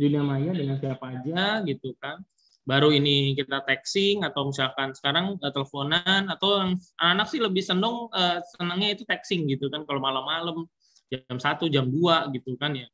Dunia 0.00 0.24
maya 0.24 0.48
dengan 0.56 0.80
siapa 0.80 1.12
aja 1.12 1.60
gitu 1.60 1.92
kan 2.00 2.24
baru 2.68 2.92
ini 2.92 3.32
kita 3.34 3.64
texting 3.64 4.22
atau 4.22 4.52
misalkan 4.52 4.92
sekarang 4.92 5.40
uh, 5.40 5.52
teleponan 5.52 6.28
atau 6.28 6.76
anak-anak 7.00 7.26
sih 7.26 7.40
lebih 7.40 7.64
seneng 7.64 8.08
uh, 8.12 8.38
senangnya 8.56 8.94
itu 8.94 9.02
texting 9.08 9.48
gitu 9.48 9.72
kan 9.72 9.82
kalau 9.88 9.98
malam-malam 9.98 10.68
jam 11.10 11.36
satu 11.40 11.66
jam 11.66 11.88
2 11.88 12.34
gitu 12.36 12.54
kan 12.60 12.76
ya. 12.76 12.86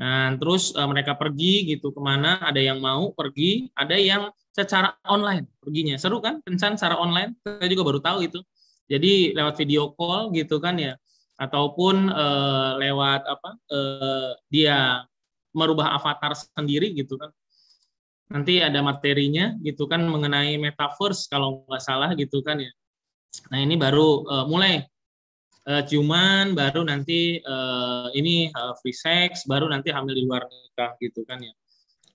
Nah 0.00 0.34
terus 0.40 0.72
uh, 0.74 0.88
mereka 0.88 1.14
pergi 1.14 1.68
gitu 1.76 1.94
ke 1.94 2.00
mana 2.00 2.42
ada 2.42 2.58
yang 2.58 2.82
mau 2.82 3.12
pergi 3.14 3.70
ada 3.76 3.94
yang 3.94 4.32
secara 4.50 4.96
online 5.06 5.46
perginya. 5.62 5.94
Seru 6.00 6.18
kan 6.18 6.40
kencan 6.42 6.74
secara 6.74 6.98
online 6.98 7.38
saya 7.44 7.68
juga 7.70 7.84
baru 7.86 8.00
tahu 8.02 8.18
itu. 8.26 8.40
Jadi 8.90 9.36
lewat 9.36 9.54
video 9.62 9.94
call 9.94 10.34
gitu 10.34 10.58
kan 10.58 10.76
ya 10.76 10.98
ataupun 11.38 12.12
uh, 12.12 12.76
lewat 12.76 13.24
apa 13.24 13.50
uh, 13.72 14.30
dia 14.52 15.02
merubah 15.52 15.96
avatar 15.96 16.32
sendiri 16.36 16.92
gitu 16.96 17.16
kan 17.16 17.32
nanti 18.30 18.62
ada 18.62 18.80
materinya 18.80 19.56
gitu 19.60 19.88
kan 19.90 20.04
mengenai 20.04 20.56
metaverse 20.60 21.26
kalau 21.26 21.66
nggak 21.66 21.82
salah 21.82 22.10
gitu 22.14 22.40
kan 22.44 22.60
ya. 22.62 22.72
Nah 23.48 23.58
ini 23.64 23.74
baru 23.80 24.24
uh, 24.28 24.44
mulai 24.48 24.84
uh, 25.68 25.82
ciuman, 25.84 26.52
baru 26.52 26.84
nanti 26.84 27.40
uh, 27.40 28.08
ini 28.12 28.52
uh, 28.52 28.76
free 28.80 28.96
sex, 28.96 29.44
baru 29.48 29.68
nanti 29.68 29.92
hamil 29.92 30.12
di 30.12 30.22
luar 30.24 30.46
nikah 30.48 30.96
gitu 31.00 31.24
kan 31.24 31.40
ya. 31.40 31.52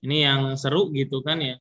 Ini 0.06 0.16
yang 0.30 0.40
seru 0.54 0.90
gitu 0.94 1.20
kan 1.22 1.42
ya. 1.42 1.58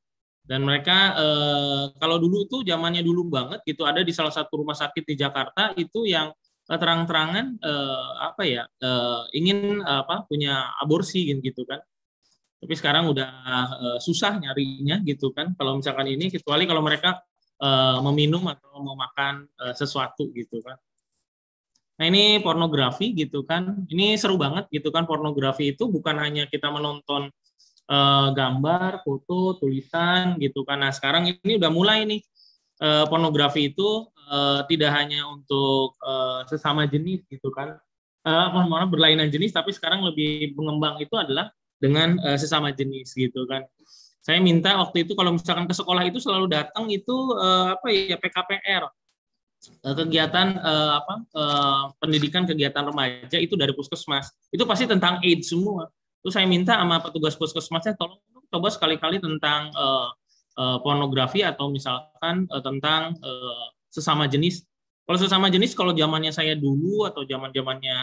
Dan 0.47 0.63
mereka 0.63 1.17
uh, 1.17 1.83
kalau 1.99 2.23
dulu 2.23 2.47
tuh 2.47 2.63
zamannya 2.63 3.03
dulu 3.03 3.27
banget 3.27 3.61
gitu 3.67 3.83
ada 3.83 3.99
di 3.99 4.15
salah 4.15 4.31
satu 4.31 4.63
rumah 4.63 4.77
sakit 4.77 5.03
di 5.03 5.15
Jakarta 5.19 5.75
itu 5.75 6.07
yang 6.07 6.31
terang-terangan 6.67 7.59
uh, 7.63 8.11
apa 8.31 8.43
ya 8.43 8.63
uh, 8.83 9.23
ingin 9.31 9.79
apa 9.83 10.27
punya 10.27 10.67
aborsi 10.83 11.23
gitu 11.39 11.63
kan 11.63 11.79
tapi 12.57 12.73
sekarang 12.73 13.05
udah 13.13 13.29
uh, 13.77 13.99
susah 14.01 14.41
nyarinya 14.41 15.01
gitu 15.05 15.29
kan. 15.29 15.53
Kalau 15.53 15.77
misalkan 15.77 16.09
ini 16.09 16.33
kecuali 16.33 16.65
kalau 16.65 16.81
mereka 16.81 17.21
uh, 17.61 18.01
meminum 18.09 18.41
atau 18.49 18.81
mau 18.81 18.97
makan 18.97 19.45
uh, 19.61 19.73
sesuatu 19.77 20.33
gitu 20.33 20.65
kan. 20.65 20.77
Nah 21.97 22.05
ini 22.09 22.41
pornografi 22.41 23.13
gitu 23.13 23.45
kan. 23.45 23.85
Ini 23.89 24.17
seru 24.17 24.41
banget 24.41 24.69
gitu 24.73 24.89
kan. 24.89 25.05
Pornografi 25.05 25.77
itu 25.77 25.85
bukan 25.89 26.17
hanya 26.17 26.49
kita 26.49 26.69
menonton 26.73 27.29
uh, 27.89 28.29
gambar 28.33 29.05
foto 29.05 29.61
tulisan 29.61 30.37
gitu 30.41 30.65
kan. 30.65 30.81
Nah 30.81 30.89
sekarang 30.93 31.29
ini 31.29 31.61
udah 31.61 31.69
mulai 31.69 32.05
nih. 32.09 32.21
Uh, 32.77 33.09
pornografi 33.09 33.73
itu 33.73 34.05
uh, 34.29 34.61
tidak 34.69 34.93
hanya 34.93 35.25
untuk 35.25 35.97
uh, 36.05 36.45
sesama 36.45 36.85
jenis 36.85 37.25
gitu 37.25 37.49
kan. 37.49 37.77
Uh, 38.21 38.49
mohon 38.53 38.89
berlainan 38.89 39.29
jenis 39.33 39.53
tapi 39.53 39.73
sekarang 39.73 40.05
lebih 40.05 40.53
mengembang 40.53 40.99
itu 41.01 41.15
adalah 41.17 41.49
dengan 41.77 42.17
uh, 42.21 42.37
sesama 42.37 42.73
jenis 42.73 43.13
gitu 43.13 43.45
kan. 43.49 43.65
Saya 44.21 44.43
minta 44.43 44.75
waktu 44.75 45.07
itu 45.07 45.15
kalau 45.15 45.39
misalkan 45.39 45.65
ke 45.69 45.75
sekolah 45.77 46.03
itu 46.03 46.19
selalu 46.19 46.51
datang 46.51 46.91
itu 46.91 47.15
uh, 47.39 47.79
apa 47.79 47.87
ya 47.93 48.19
PKPR 48.19 48.83
uh, 49.87 49.95
kegiatan 49.95 50.59
uh, 50.59 50.99
apa 50.99 51.13
uh, 51.31 51.83
pendidikan 52.03 52.43
kegiatan 52.43 52.83
remaja 52.83 53.39
itu 53.39 53.55
dari 53.55 53.71
puskesmas 53.71 54.29
itu 54.51 54.67
pasti 54.67 54.83
tentang 54.83 55.23
AIDS 55.23 55.55
semua. 55.55 55.87
Terus 56.19 56.33
saya 56.35 56.43
minta 56.49 56.75
sama 56.75 56.99
petugas 56.99 57.39
puskesmasnya 57.39 57.95
tolong 57.95 58.19
coba 58.51 58.67
sekali-kali 58.67 59.23
tentang 59.23 59.71
uh, 59.75 60.11
uh, 60.59 60.77
pornografi 60.83 61.43
atau 61.43 61.71
misalkan 61.71 62.47
uh, 62.51 62.63
tentang 62.63 63.15
uh, 63.23 63.65
sesama 63.91 64.27
jenis. 64.27 64.63
Kalau 65.07 65.19
sesama 65.23 65.47
jenis 65.47 65.71
kalau 65.71 65.95
zamannya 65.95 66.35
saya 66.35 66.51
dulu 66.59 67.07
atau 67.07 67.23
zaman 67.23 67.55
zamannya 67.55 67.95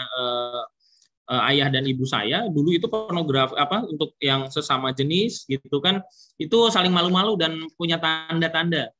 uh, 1.29 1.49
ayah 1.51 1.67
dan 1.69 1.83
ibu 1.85 2.05
saya 2.05 2.45
dulu 2.49 2.73
itu 2.73 2.85
pornografi 2.89 3.57
apa 3.57 3.85
untuk 3.85 4.13
yang 4.21 4.49
sesama 4.49 4.93
jenis 4.93 5.45
gitu 5.49 5.81
kan 5.81 6.01
itu 6.41 6.57
saling 6.69 6.91
malu-malu 6.91 7.39
dan 7.39 7.55
punya 7.79 7.95
tanda-tanda. 8.01 8.91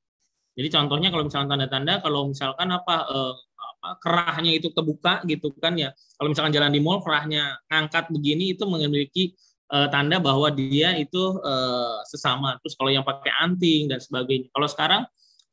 Jadi 0.55 0.72
contohnya 0.72 1.12
kalau 1.12 1.27
misalkan 1.27 1.50
tanda-tanda 1.51 1.94
kalau 2.00 2.32
misalkan 2.32 2.72
apa 2.72 2.96
uh, 3.12 3.34
kerahnya 4.01 4.55
itu 4.55 4.72
terbuka 4.72 5.22
gitu 5.27 5.51
kan 5.60 5.75
ya. 5.75 5.91
Kalau 6.17 6.32
misalkan 6.32 6.53
jalan 6.55 6.72
di 6.72 6.82
mall 6.82 7.03
kerahnya 7.03 7.60
ngangkat 7.67 8.10
begini 8.10 8.55
itu 8.55 8.63
memiliki 8.65 9.36
uh, 9.70 9.91
tanda 9.91 10.17
bahwa 10.17 10.50
dia 10.53 10.96
itu 10.98 11.38
uh, 11.44 12.00
sesama. 12.08 12.58
Terus 12.63 12.74
kalau 12.79 12.91
yang 12.94 13.05
pakai 13.05 13.32
anting 13.44 13.91
dan 13.91 14.00
sebagainya. 14.00 14.48
Kalau 14.55 14.67
sekarang 14.72 15.01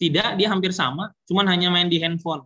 tidak, 0.00 0.34
dia 0.34 0.48
hampir 0.50 0.74
sama, 0.74 1.14
cuman 1.30 1.46
hanya 1.46 1.70
main 1.70 1.86
di 1.86 2.02
handphone. 2.02 2.42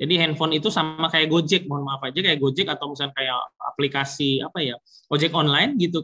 Jadi 0.00 0.14
handphone 0.18 0.56
itu 0.56 0.72
sama 0.72 1.06
kayak 1.12 1.28
Gojek, 1.30 1.62
mohon 1.68 1.86
maaf 1.86 2.02
aja 2.02 2.18
kayak 2.18 2.40
Gojek 2.40 2.66
atau 2.66 2.90
misalnya 2.90 3.14
kayak 3.14 3.38
aplikasi 3.74 4.42
apa 4.42 4.58
ya, 4.64 4.76
Gojek 5.06 5.30
online 5.36 5.78
gitu 5.78 6.02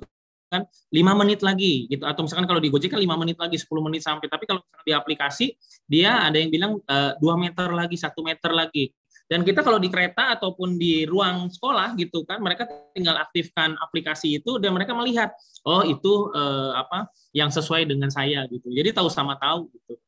kan 0.48 0.64
lima 0.88 1.12
menit 1.12 1.44
lagi 1.44 1.86
gitu. 1.86 2.08
Atau 2.08 2.24
misalkan 2.24 2.48
kalau 2.48 2.60
di 2.60 2.72
Gojek 2.72 2.96
kan 2.96 3.00
lima 3.00 3.14
menit 3.20 3.36
lagi 3.36 3.60
10 3.60 3.68
menit 3.84 4.02
sampai. 4.02 4.26
Tapi 4.26 4.44
kalau 4.48 4.64
di 4.82 4.92
aplikasi 4.96 5.54
dia 5.84 6.24
ada 6.24 6.36
yang 6.40 6.48
bilang 6.48 6.80
eh, 6.80 7.12
dua 7.20 7.36
meter 7.36 7.68
lagi 7.70 7.94
satu 8.00 8.24
meter 8.24 8.50
lagi. 8.52 8.90
Dan 9.28 9.44
kita 9.44 9.60
kalau 9.60 9.76
di 9.76 9.92
kereta 9.92 10.32
ataupun 10.32 10.80
di 10.80 11.04
ruang 11.04 11.52
sekolah 11.52 11.92
gitu 12.00 12.24
kan 12.24 12.40
mereka 12.40 12.64
tinggal 12.96 13.20
aktifkan 13.20 13.76
aplikasi 13.76 14.40
itu 14.40 14.56
dan 14.56 14.72
mereka 14.72 14.96
melihat 14.96 15.36
oh 15.68 15.84
itu 15.84 16.32
eh, 16.32 16.72
apa 16.80 17.12
yang 17.36 17.52
sesuai 17.52 17.84
dengan 17.84 18.08
saya 18.08 18.48
gitu. 18.48 18.72
Jadi 18.72 18.88
tahu 18.96 19.12
sama 19.12 19.36
tahu 19.36 19.68
gitu. 19.76 20.00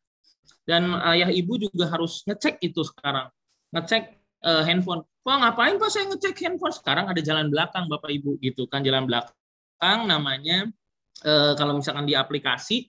Dan 0.65 0.97
ayah 1.13 1.29
ibu 1.29 1.61
juga 1.61 1.89
harus 1.91 2.25
ngecek 2.25 2.65
itu 2.65 2.81
sekarang 2.81 3.29
ngecek 3.75 4.17
uh, 4.45 4.63
handphone. 4.67 5.03
Wah 5.23 5.37
ngapain 5.37 5.77
pak 5.77 5.91
saya 5.93 6.09
ngecek 6.11 6.37
handphone? 6.43 6.75
Sekarang 6.75 7.07
ada 7.11 7.21
jalan 7.21 7.53
belakang 7.53 7.87
bapak 7.87 8.11
ibu 8.11 8.37
gitu 8.41 8.67
kan 8.67 8.81
jalan 8.83 9.05
belakang 9.05 9.99
namanya 10.09 10.69
uh, 11.25 11.53
kalau 11.55 11.79
misalkan 11.79 12.09
di 12.09 12.17
aplikasi 12.17 12.89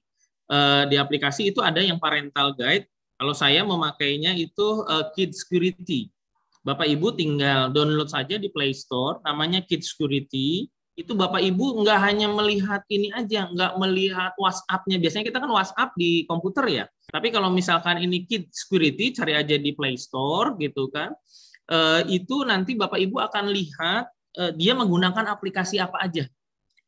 uh, 0.51 0.83
di 0.87 0.99
aplikasi 0.99 1.55
itu 1.55 1.63
ada 1.63 1.79
yang 1.79 1.97
parental 1.97 2.51
guide. 2.55 2.85
Kalau 3.21 3.37
saya 3.37 3.61
memakainya 3.61 4.33
itu 4.33 4.81
uh, 4.89 5.13
Kid 5.13 5.37
Security. 5.37 6.09
Bapak 6.61 6.89
Ibu 6.89 7.17
tinggal 7.17 7.73
download 7.73 8.09
saja 8.09 8.37
di 8.37 8.49
Play 8.49 8.73
Store, 8.73 9.17
namanya 9.25 9.65
Kid 9.65 9.81
Security. 9.81 10.69
Itu 11.01 11.17
Bapak 11.17 11.41
Ibu 11.41 11.81
nggak 11.81 11.99
hanya 12.05 12.29
melihat 12.29 12.85
ini 12.93 13.09
aja, 13.09 13.49
nggak 13.49 13.73
melihat 13.81 14.37
WhatsApp-nya. 14.37 15.01
Biasanya 15.01 15.25
kita 15.25 15.41
kan 15.41 15.49
WhatsApp 15.49 15.89
di 15.97 16.29
komputer 16.29 16.65
ya. 16.69 16.85
Tapi 17.09 17.33
kalau 17.33 17.49
misalkan 17.49 17.97
ini 18.05 18.29
Kid 18.29 18.53
Security, 18.53 19.09
cari 19.09 19.33
aja 19.33 19.57
di 19.57 19.73
Play 19.73 19.97
Store 19.97 20.53
gitu 20.61 20.93
kan, 20.93 21.09
eh, 21.73 22.01
itu 22.13 22.45
nanti 22.45 22.77
Bapak 22.77 23.01
Ibu 23.01 23.17
akan 23.17 23.49
lihat 23.49 24.13
eh, 24.37 24.53
dia 24.53 24.77
menggunakan 24.77 25.25
aplikasi 25.33 25.81
apa 25.81 26.05
aja. 26.05 26.29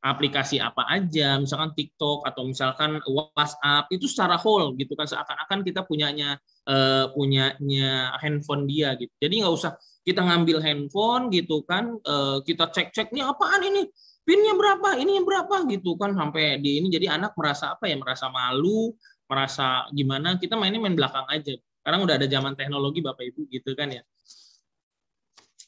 Aplikasi 0.04 0.60
apa 0.62 0.84
aja, 0.94 1.40
misalkan 1.42 1.74
TikTok 1.74 2.28
atau 2.28 2.44
misalkan 2.46 3.02
WhatsApp 3.08 3.90
itu 3.90 4.06
secara 4.06 4.38
whole 4.38 4.76
gitu 4.78 4.94
kan 4.94 5.10
seakan-akan 5.10 5.66
kita 5.66 5.82
punyanya 5.90 6.38
eh, 6.70 7.10
punyanya 7.18 8.14
handphone 8.22 8.70
dia 8.70 8.94
gitu. 8.94 9.10
Jadi 9.18 9.42
nggak 9.42 9.56
usah 9.58 9.74
kita 10.04 10.20
ngambil 10.20 10.60
handphone 10.60 11.32
gitu 11.32 11.64
kan, 11.64 11.96
kita 12.44 12.68
cek-cek 12.70 13.16
nih 13.16 13.24
apaan 13.24 13.64
ini, 13.64 13.88
pinnya 14.28 14.56
berapa, 14.56 15.00
ini 15.00 15.24
berapa? 15.24 15.64
Gitu 15.68 15.96
kan 15.96 16.16
sampai 16.16 16.60
di 16.60 16.84
ini 16.84 16.92
jadi 16.92 17.16
anak 17.16 17.36
merasa 17.40 17.76
apa 17.76 17.88
ya 17.88 17.96
merasa 17.96 18.28
malu 18.28 18.92
merasa 19.28 19.88
gimana. 19.92 20.36
Kita 20.40 20.60
mainnya 20.60 20.80
main 20.80 20.96
belakang 20.96 21.28
aja. 21.32 21.56
Sekarang 21.84 22.08
udah 22.08 22.16
ada 22.16 22.28
zaman 22.28 22.56
teknologi 22.56 23.04
bapak 23.04 23.24
ibu 23.34 23.44
gitu 23.52 23.76
kan 23.76 23.92
ya. 23.92 24.04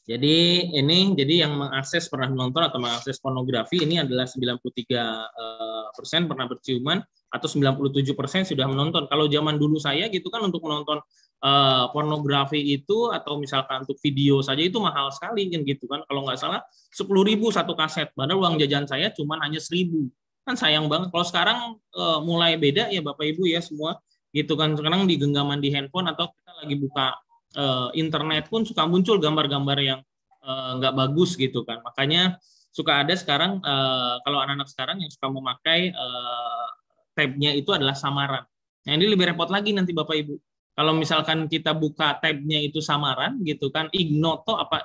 Jadi 0.05 0.69
ini 0.77 1.17
jadi 1.17 1.49
yang 1.49 1.57
mengakses 1.57 2.05
pernah 2.13 2.29
menonton 2.29 2.61
atau 2.61 2.77
mengakses 2.77 3.17
pornografi 3.17 3.81
ini 3.81 3.97
adalah 3.97 4.29
93 4.29 4.61
eh, 4.61 5.85
persen 5.97 6.29
pernah 6.29 6.45
berciuman 6.45 7.01
atau 7.33 7.47
97 7.49 8.13
persen 8.13 8.45
sudah 8.45 8.69
menonton. 8.69 9.09
Kalau 9.09 9.25
zaman 9.25 9.57
dulu 9.57 9.81
saya 9.81 10.05
gitu 10.13 10.29
kan 10.29 10.45
untuk 10.45 10.61
menonton 10.61 11.01
uh, 11.45 11.85
pornografi 11.93 12.57
itu 12.57 13.13
atau 13.13 13.37
misalkan 13.37 13.85
untuk 13.85 14.01
video 14.01 14.41
saja 14.41 14.65
itu 14.65 14.81
mahal 14.81 15.13
sekali 15.13 15.45
kan 15.53 15.61
gitu 15.61 15.85
kan. 15.85 16.01
Kalau 16.09 16.25
nggak 16.25 16.39
salah 16.41 16.65
10 16.89 17.05
ribu 17.29 17.53
satu 17.53 17.77
kaset. 17.77 18.09
Padahal 18.17 18.41
uang 18.41 18.55
jajan 18.57 18.89
saya 18.89 19.13
cuma 19.13 19.37
hanya 19.45 19.61
seribu. 19.61 20.09
Kan 20.41 20.57
sayang 20.57 20.89
banget. 20.89 21.13
Kalau 21.13 21.25
sekarang 21.25 21.59
uh, 21.93 22.19
mulai 22.25 22.57
beda 22.57 22.89
ya 22.89 23.05
Bapak 23.05 23.37
Ibu 23.37 23.45
ya 23.45 23.61
semua. 23.61 24.01
Gitu 24.33 24.57
kan. 24.57 24.73
Sekarang 24.73 25.05
di 25.05 25.21
genggaman 25.21 25.61
di 25.61 25.69
handphone 25.69 26.09
atau 26.09 26.33
kita 26.33 26.51
lagi 26.65 26.75
buka 26.81 27.07
uh, 27.55 27.89
internet 27.93 28.49
pun 28.49 28.65
suka 28.65 28.89
muncul 28.89 29.21
gambar-gambar 29.21 29.79
yang 29.79 30.01
nggak 30.45 30.93
bagus 30.93 31.33
gitu 31.41 31.65
kan. 31.65 31.81
Makanya 31.81 32.37
suka 32.69 33.01
ada 33.01 33.17
sekarang 33.17 33.57
uh, 33.65 34.21
kalau 34.21 34.45
anak-anak 34.45 34.69
sekarang 34.69 35.01
yang 35.01 35.09
suka 35.09 35.25
memakai 35.33 35.89
uh, 35.89 36.69
tabnya 37.17 37.49
itu 37.57 37.73
adalah 37.73 37.97
samaran. 37.97 38.45
Nah 38.85 38.93
ini 38.93 39.09
lebih 39.09 39.33
repot 39.33 39.49
lagi 39.49 39.73
nanti 39.73 39.89
Bapak 39.89 40.13
Ibu 40.13 40.37
kalau 40.75 40.91
misalkan 40.91 41.47
kita 41.47 41.71
buka 41.71 42.19
tabnya 42.19 42.59
itu 42.59 42.83
samaran 42.83 43.39
gitu 43.47 43.71
kan 43.71 43.87
ignoto 43.95 44.59
apa 44.59 44.83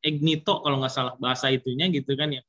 ignito 0.00 0.62
kalau 0.62 0.78
nggak 0.78 0.94
salah 0.94 1.14
bahasa 1.18 1.50
itunya 1.50 1.90
gitu 1.90 2.14
kan 2.14 2.30
ya 2.30 2.42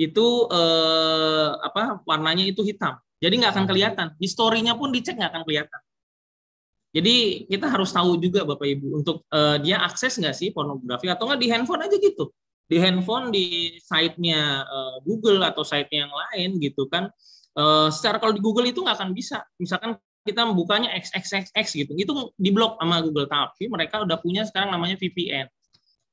itu 0.00 0.26
eh, 0.48 1.48
apa 1.60 2.00
warnanya 2.08 2.48
itu 2.48 2.64
hitam. 2.64 2.96
Jadi 3.20 3.34
nggak 3.36 3.52
akan 3.52 3.66
kelihatan. 3.68 4.06
Historinya 4.16 4.72
pun 4.72 4.88
dicek 4.88 5.20
nggak 5.20 5.30
akan 5.36 5.44
kelihatan. 5.44 5.80
Jadi 6.90 7.46
kita 7.46 7.70
harus 7.70 7.92
tahu 7.94 8.18
juga 8.18 8.42
Bapak 8.48 8.64
Ibu 8.64 9.04
untuk 9.04 9.28
eh, 9.28 9.60
dia 9.60 9.84
akses 9.84 10.16
nggak 10.16 10.32
sih 10.32 10.48
pornografi 10.56 11.06
atau 11.12 11.28
nggak 11.28 11.40
di 11.44 11.48
handphone 11.52 11.84
aja 11.84 11.96
gitu. 12.00 12.32
Di 12.64 12.80
handphone 12.80 13.28
di 13.28 13.76
site-nya 13.76 14.64
eh, 14.64 14.96
Google 15.04 15.44
atau 15.44 15.60
site 15.60 15.92
yang 15.92 16.08
lain 16.08 16.56
gitu 16.56 16.88
kan. 16.88 17.12
Eh, 17.54 17.88
secara 17.92 18.16
kalau 18.16 18.32
di 18.32 18.40
Google 18.40 18.72
itu 18.72 18.80
nggak 18.80 18.96
akan 18.96 19.12
bisa. 19.12 19.44
Misalkan 19.60 20.00
kita 20.26 20.44
membukanya 20.44 20.92
XXXX 20.96 21.66
gitu. 21.74 21.92
Itu 21.96 22.12
diblok 22.36 22.76
sama 22.76 23.00
Google. 23.00 23.26
Tapi 23.26 23.66
mereka 23.68 24.04
udah 24.04 24.16
punya 24.20 24.44
sekarang 24.44 24.72
namanya 24.72 25.00
VPN 25.00 25.48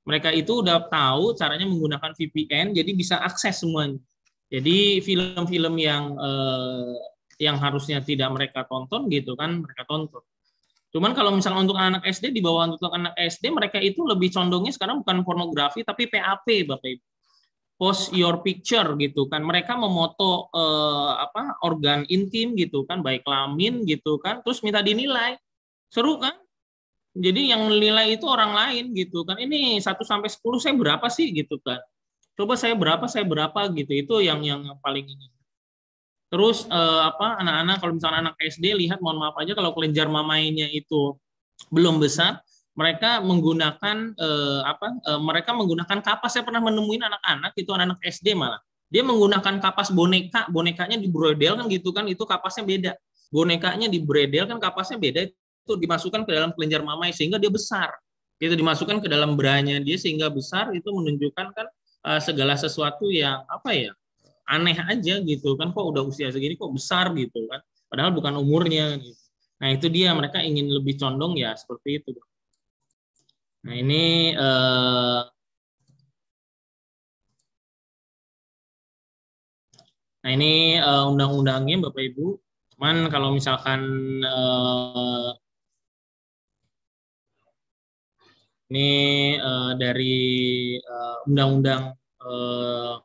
mereka 0.08 0.32
itu 0.32 0.63
udah 0.63 0.88
tahu 0.88 1.36
caranya 1.36 1.67
menggunakan 1.67 2.15
VPN 2.15 2.72
jadi 2.72 2.91
bisa 2.96 3.20
akses 3.20 3.60
semuanya. 3.60 4.00
Jadi 4.48 5.04
film-film 5.04 5.76
yang 5.76 6.15
eh, 6.15 6.96
yang 7.43 7.60
harusnya 7.60 8.00
tidak 8.00 8.32
mereka 8.32 8.63
tonton 8.63 9.12
gitu 9.12 9.36
kan 9.36 9.60
mereka 9.60 9.84
tonton. 9.84 10.24
Cuman 10.96 11.12
kalau 11.12 11.36
misalnya 11.36 11.67
untuk 11.67 11.76
anak 11.76 12.08
SD 12.08 12.32
di 12.32 12.39
bawah 12.39 12.72
untuk 12.72 12.88
anak 12.96 13.12
SD 13.20 13.52
mereka 13.52 13.84
itu 13.84 14.08
lebih 14.08 14.32
condongnya 14.32 14.72
sekarang 14.72 15.04
bukan 15.04 15.28
pornografi 15.28 15.84
tapi 15.84 16.08
PAP 16.08 16.48
bapak 16.63 16.88
ibu 16.88 17.04
post 17.78 18.10
your 18.12 18.42
picture 18.42 18.90
gitu 18.98 19.30
kan 19.30 19.46
mereka 19.46 19.78
memoto 19.78 20.50
eh, 20.52 21.12
apa 21.22 21.62
organ 21.63 22.04
intim 22.10 22.58
gitu 22.58 22.84
kan 22.84 23.06
baik 23.06 23.22
kelamin 23.24 23.86
gitu 23.86 24.18
kan 24.18 24.42
terus 24.42 24.66
minta 24.66 24.82
dinilai 24.82 25.38
seru 25.88 26.18
kan 26.18 26.34
jadi 27.18 27.58
yang 27.58 27.66
menilai 27.66 28.13
itu 28.13 28.26
orang 28.30 28.54
lain 28.54 28.94
gitu 28.94 29.26
kan. 29.26 29.42
Ini 29.42 29.82
1 29.82 30.06
sampai 30.06 30.30
10 30.30 30.62
saya 30.62 30.74
berapa 30.78 31.08
sih 31.10 31.34
gitu 31.34 31.58
kan. 31.66 31.82
Coba 32.38 32.54
saya 32.54 32.78
berapa, 32.78 33.10
saya 33.10 33.26
berapa 33.26 33.74
gitu. 33.74 33.92
Itu 33.98 34.16
yang 34.22 34.46
yang, 34.46 34.62
paling 34.86 35.10
ini. 35.10 35.28
Terus 36.30 36.70
eh, 36.70 37.02
apa 37.02 37.42
anak-anak 37.42 37.76
kalau 37.82 37.94
misalnya 37.98 38.20
anak 38.30 38.36
SD 38.38 38.78
lihat 38.78 39.02
mohon 39.02 39.18
maaf 39.18 39.36
aja 39.42 39.58
kalau 39.58 39.74
kelenjar 39.74 40.06
mamainya 40.06 40.70
itu 40.70 41.18
belum 41.74 41.98
besar, 41.98 42.46
mereka 42.78 43.20
menggunakan 43.26 43.98
eh, 44.13 44.62
apa? 44.62 44.88
Eh, 45.02 45.20
mereka 45.20 45.52
menggunakan 45.58 45.98
kapas. 46.06 46.38
Saya 46.38 46.46
pernah 46.46 46.62
menemuin 46.62 47.02
anak-anak 47.02 47.58
itu 47.58 47.74
anak-anak 47.74 48.00
SD 48.06 48.38
malah. 48.38 48.62
Dia 48.88 49.02
menggunakan 49.02 49.60
kapas 49.60 49.90
boneka, 49.92 50.48
bonekanya 50.48 50.96
di 50.96 51.10
brodel 51.10 51.60
kan 51.60 51.66
gitu 51.68 51.90
kan, 51.92 52.06
itu 52.08 52.24
kapasnya 52.24 52.63
beda. 52.63 52.92
Bonekanya 53.34 53.92
di 53.92 54.00
bredel 54.00 54.48
kan 54.48 54.62
kapasnya 54.63 54.96
beda, 54.96 55.28
itu 55.28 55.74
dimasukkan 55.76 56.24
ke 56.24 56.32
dalam 56.32 56.56
kelenjar 56.56 56.86
mamai 56.86 57.12
sehingga 57.12 57.36
dia 57.36 57.52
besar. 57.52 57.92
Itu 58.38 58.54
dimasukkan 58.54 59.04
ke 59.04 59.10
dalam 59.10 59.34
beranya 59.36 59.82
dia 59.82 59.98
sehingga 59.98 60.30
besar 60.30 60.72
itu 60.72 60.88
menunjukkan 60.88 61.48
kan 61.52 61.68
uh, 62.06 62.22
segala 62.22 62.54
sesuatu 62.56 63.10
yang 63.10 63.42
apa 63.50 63.74
ya 63.74 63.92
aneh 64.48 64.78
aja 64.78 65.20
gitu 65.20 65.60
kan 65.60 65.76
kok 65.76 65.84
udah 65.84 66.08
usia 66.08 66.32
segini 66.32 66.56
kok 66.56 66.72
besar 66.72 67.12
gitu 67.18 67.44
kan 67.52 67.60
padahal 67.92 68.16
bukan 68.16 68.40
umurnya 68.40 68.96
gitu. 69.02 69.20
Nah 69.58 69.74
itu 69.74 69.90
dia 69.90 70.13
mereka 70.13 70.40
ingin 70.40 70.70
lebih 70.70 70.96
condong 71.02 71.36
ya 71.36 71.52
seperti 71.58 72.00
itu. 72.00 72.13
Nah 73.67 73.75
ini 73.75 74.32
uh, 74.32 75.27
Nah 80.23 80.32
ini 80.36 80.80
uh, 80.80 81.12
undang-undangnya 81.12 81.75
Bapak 81.84 82.03
Ibu. 82.15 82.25
Cuman 82.75 83.12
kalau 83.12 83.36
misalkan 83.36 83.80
uh, 84.23 85.36
Ini 88.67 88.88
uh, 89.39 89.71
dari 89.80 90.75
uh, 90.75 91.23
undang-undang 91.23 91.95
uh, 92.19 92.99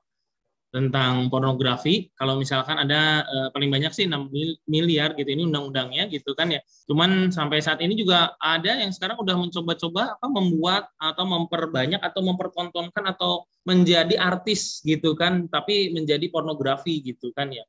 tentang 0.72 1.28
pornografi. 1.28 2.08
Kalau 2.16 2.40
misalkan 2.40 2.80
ada 2.80 3.22
uh, 3.28 3.48
paling 3.52 3.68
banyak 3.68 3.92
sih 3.92 4.08
6 4.08 4.32
miliar 4.64 5.12
gitu 5.12 5.28
ini 5.28 5.44
undang-undangnya 5.44 6.08
gitu 6.08 6.32
kan 6.32 6.48
ya. 6.48 6.64
Cuman 6.88 7.28
sampai 7.28 7.60
saat 7.60 7.84
ini 7.84 7.92
juga 7.92 8.32
ada 8.40 8.80
yang 8.80 8.88
sekarang 8.88 9.20
udah 9.20 9.36
mencoba-coba 9.36 10.16
apa 10.16 10.26
membuat 10.32 10.88
atau 10.96 11.28
memperbanyak 11.28 12.00
atau 12.00 12.24
mempertontonkan 12.24 13.04
atau 13.04 13.44
menjadi 13.68 14.16
artis 14.16 14.80
gitu 14.82 15.12
kan, 15.12 15.46
tapi 15.52 15.92
menjadi 15.92 16.32
pornografi 16.32 17.04
gitu 17.04 17.30
kan 17.36 17.52
ya. 17.52 17.62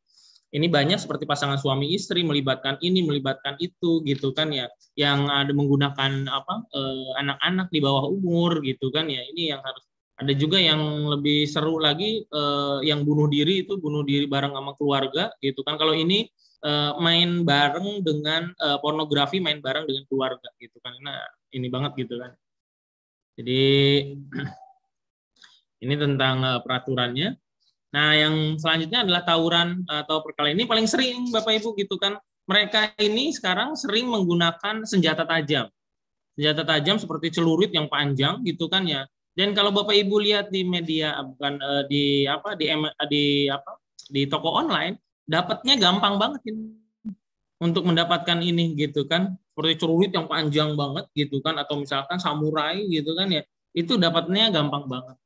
ini 0.54 0.70
banyak 0.70 1.02
seperti 1.02 1.26
pasangan 1.26 1.58
suami 1.58 1.98
istri 1.98 2.22
melibatkan 2.22 2.78
ini 2.78 3.02
melibatkan 3.02 3.58
itu 3.58 4.06
gitu 4.06 4.38
kan 4.38 4.54
ya 4.54 4.70
yang 4.94 5.26
ada 5.26 5.50
menggunakan 5.50 6.30
apa 6.30 6.56
eh, 6.78 7.10
anak-anak 7.26 7.74
di 7.74 7.82
bawah 7.82 8.06
umur 8.06 8.62
gitu 8.62 8.94
kan 8.94 9.10
ya 9.10 9.26
ini 9.34 9.50
yang 9.50 9.66
harus 9.66 9.82
ada 10.24 10.34
juga 10.34 10.58
yang 10.58 10.80
lebih 11.12 11.44
seru 11.46 11.78
lagi 11.78 12.24
eh, 12.24 12.78
yang 12.88 13.04
bunuh 13.04 13.28
diri 13.28 13.68
itu 13.68 13.76
bunuh 13.76 14.08
diri 14.08 14.26
bareng 14.26 14.56
sama 14.56 14.72
keluarga 14.80 15.30
gitu 15.44 15.62
kan 15.68 15.76
kalau 15.76 15.92
ini 15.92 16.32
eh, 16.64 16.92
main 17.04 17.44
bareng 17.44 18.02
dengan 18.02 18.50
eh, 18.56 18.78
pornografi 18.80 19.44
main 19.44 19.60
bareng 19.60 19.84
dengan 19.84 20.04
keluarga 20.08 20.48
gitu 20.58 20.80
kan 20.80 20.96
nah 21.04 21.20
ini 21.52 21.68
banget 21.68 22.08
gitu 22.08 22.18
kan 22.18 22.32
jadi 23.36 23.64
ini 25.84 25.96
tentang 26.00 26.36
eh, 26.42 26.60
peraturannya 26.64 27.44
Nah, 27.94 28.10
yang 28.18 28.58
selanjutnya 28.58 29.06
adalah 29.06 29.22
tawuran 29.22 29.86
atau 29.86 30.26
perkelahian 30.26 30.58
ini 30.58 30.66
paling 30.66 30.90
sering 30.90 31.30
Bapak 31.30 31.62
Ibu 31.62 31.78
gitu 31.78 32.02
kan. 32.02 32.18
Mereka 32.50 32.98
ini 33.00 33.30
sekarang 33.32 33.78
sering 33.78 34.10
menggunakan 34.10 34.84
senjata 34.84 35.24
tajam. 35.30 35.70
Senjata 36.34 36.66
tajam 36.66 36.98
seperti 36.98 37.38
celurit 37.38 37.70
yang 37.70 37.86
panjang 37.86 38.42
gitu 38.44 38.66
kan 38.66 38.84
ya. 38.90 39.06
Dan 39.34 39.58
kalau 39.58 39.74
Bapak 39.74 39.98
Ibu 39.98 40.22
lihat 40.22 40.54
di 40.54 40.62
media 40.62 41.18
bukan 41.26 41.58
uh, 41.58 41.84
di 41.90 42.30
apa 42.30 42.54
di 42.54 42.70
di 43.10 43.50
apa 43.50 43.82
di 44.10 44.30
toko 44.30 44.54
online, 44.54 45.02
dapatnya 45.26 45.74
gampang 45.82 46.22
banget 46.22 46.42
ini 46.54 46.78
untuk 47.58 47.84
mendapatkan 47.90 48.38
ini 48.46 48.78
gitu 48.78 49.10
kan. 49.10 49.34
Seperti 49.54 49.86
celurit 49.86 50.12
yang 50.14 50.26
panjang 50.30 50.74
banget 50.74 51.10
gitu 51.14 51.42
kan 51.42 51.58
atau 51.62 51.82
misalkan 51.82 52.22
samurai 52.22 52.86
gitu 52.90 53.18
kan 53.18 53.30
ya. 53.34 53.42
Itu 53.74 53.98
dapatnya 53.98 54.54
gampang 54.54 54.86
banget. 54.86 55.18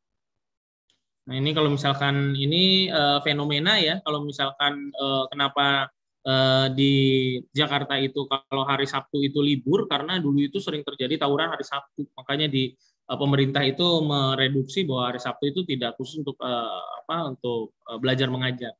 Nah 1.27 1.35
ini 1.35 1.51
kalau 1.51 1.75
misalkan 1.75 2.31
ini 2.39 2.87
uh, 2.87 3.19
fenomena 3.19 3.75
ya, 3.75 3.99
kalau 4.07 4.23
misalkan 4.23 4.95
uh, 4.95 5.27
kenapa 5.27 5.91
uh, 6.23 6.71
di 6.71 6.93
Jakarta 7.51 7.99
itu 7.99 8.23
kalau 8.31 8.63
hari 8.63 8.87
Sabtu 8.87 9.19
itu 9.19 9.43
libur 9.43 9.91
karena 9.91 10.23
dulu 10.23 10.39
itu 10.39 10.63
sering 10.63 10.87
terjadi 10.87 11.27
tawuran 11.27 11.51
hari 11.51 11.67
Sabtu, 11.67 12.07
makanya 12.15 12.47
di 12.47 12.71
pemerintah 13.15 13.63
itu 13.63 14.03
mereduksi 14.03 14.83
bahwa 14.83 15.13
hari 15.13 15.19
Sabtu 15.23 15.55
itu 15.55 15.61
tidak 15.63 15.95
khusus 15.95 16.19
untuk 16.19 16.35
uh, 16.43 16.83
apa 17.05 17.31
untuk 17.31 17.71
uh, 17.87 17.95
belajar 17.95 18.27
mengajar. 18.27 18.75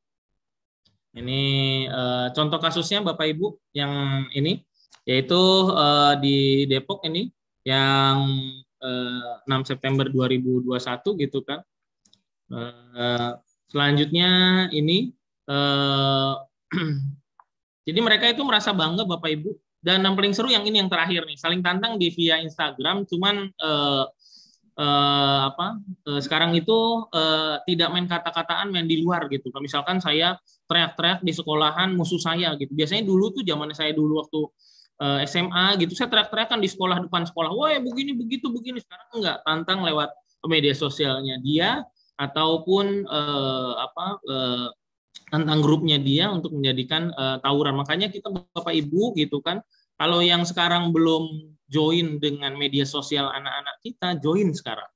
Ini 1.16 1.42
uh, 1.88 2.28
contoh 2.36 2.60
kasusnya 2.60 3.00
Bapak 3.00 3.32
Ibu 3.32 3.56
yang 3.72 4.26
ini 4.36 4.60
yaitu 5.08 5.40
uh, 5.72 6.20
di 6.20 6.68
Depok 6.68 7.00
ini 7.08 7.32
yang 7.64 8.28
uh, 8.84 9.48
6 9.48 9.70
September 9.72 10.04
2021 10.04 10.76
gitu 11.24 11.40
kan 11.40 11.64
Uh, 12.48 13.36
selanjutnya 13.68 14.30
ini 14.72 15.12
uh, 15.52 16.40
jadi 17.86 18.00
mereka 18.00 18.24
itu 18.32 18.40
merasa 18.40 18.72
bangga 18.72 19.04
Bapak 19.04 19.28
Ibu 19.28 19.52
dan 19.84 20.00
yang 20.00 20.16
paling 20.16 20.32
seru 20.32 20.48
yang 20.48 20.64
ini 20.64 20.80
yang 20.80 20.88
terakhir 20.88 21.28
nih 21.28 21.36
saling 21.36 21.60
tantang 21.60 22.00
di 22.00 22.08
via 22.08 22.40
Instagram 22.40 23.04
cuman 23.04 23.52
uh, 23.60 24.08
uh, 24.78 25.52
apa 25.52 25.82
uh, 26.08 26.20
sekarang 26.22 26.54
itu 26.54 27.04
uh, 27.10 27.58
tidak 27.66 27.88
main 27.90 28.06
kata-kataan 28.06 28.70
main 28.70 28.86
di 28.86 29.02
luar 29.02 29.26
gitu. 29.28 29.50
Misalkan 29.58 29.98
saya 29.98 30.38
teriak-teriak 30.70 31.20
di 31.26 31.32
sekolahan 31.34 31.92
musuh 31.98 32.22
saya 32.22 32.54
gitu. 32.56 32.70
Biasanya 32.72 33.04
dulu 33.04 33.34
tuh 33.34 33.42
zaman 33.42 33.74
saya 33.74 33.92
dulu 33.92 34.22
waktu 34.22 34.40
uh, 35.02 35.18
SMA 35.26 35.82
gitu 35.82 35.98
saya 35.98 36.08
teriak-teriakan 36.08 36.62
di 36.62 36.68
sekolah 36.70 36.96
depan 37.04 37.26
sekolah. 37.26 37.50
Wah 37.50 37.74
begini 37.82 38.14
begitu 38.14 38.48
begini. 38.54 38.78
Sekarang 38.78 39.08
enggak 39.18 39.36
tantang 39.42 39.82
lewat 39.82 40.14
media 40.46 40.72
sosialnya 40.72 41.42
dia 41.42 41.82
ataupun 42.18 43.06
uh, 43.06 43.72
apa 43.82 44.06
uh, 44.26 44.68
tentang 45.28 45.60
grupnya 45.60 46.00
dia 46.00 46.32
untuk 46.32 46.56
menjadikan 46.56 47.12
uh, 47.14 47.36
tawuran. 47.42 47.76
Makanya 47.76 48.08
kita 48.08 48.32
Bapak 48.32 48.72
Ibu 48.72 49.12
gitu 49.18 49.44
kan, 49.44 49.60
kalau 50.00 50.24
yang 50.24 50.42
sekarang 50.48 50.90
belum 50.90 51.52
join 51.68 52.16
dengan 52.18 52.56
media 52.56 52.88
sosial 52.88 53.28
anak-anak 53.28 53.76
kita, 53.84 54.08
join 54.18 54.50
sekarang. 54.56 54.88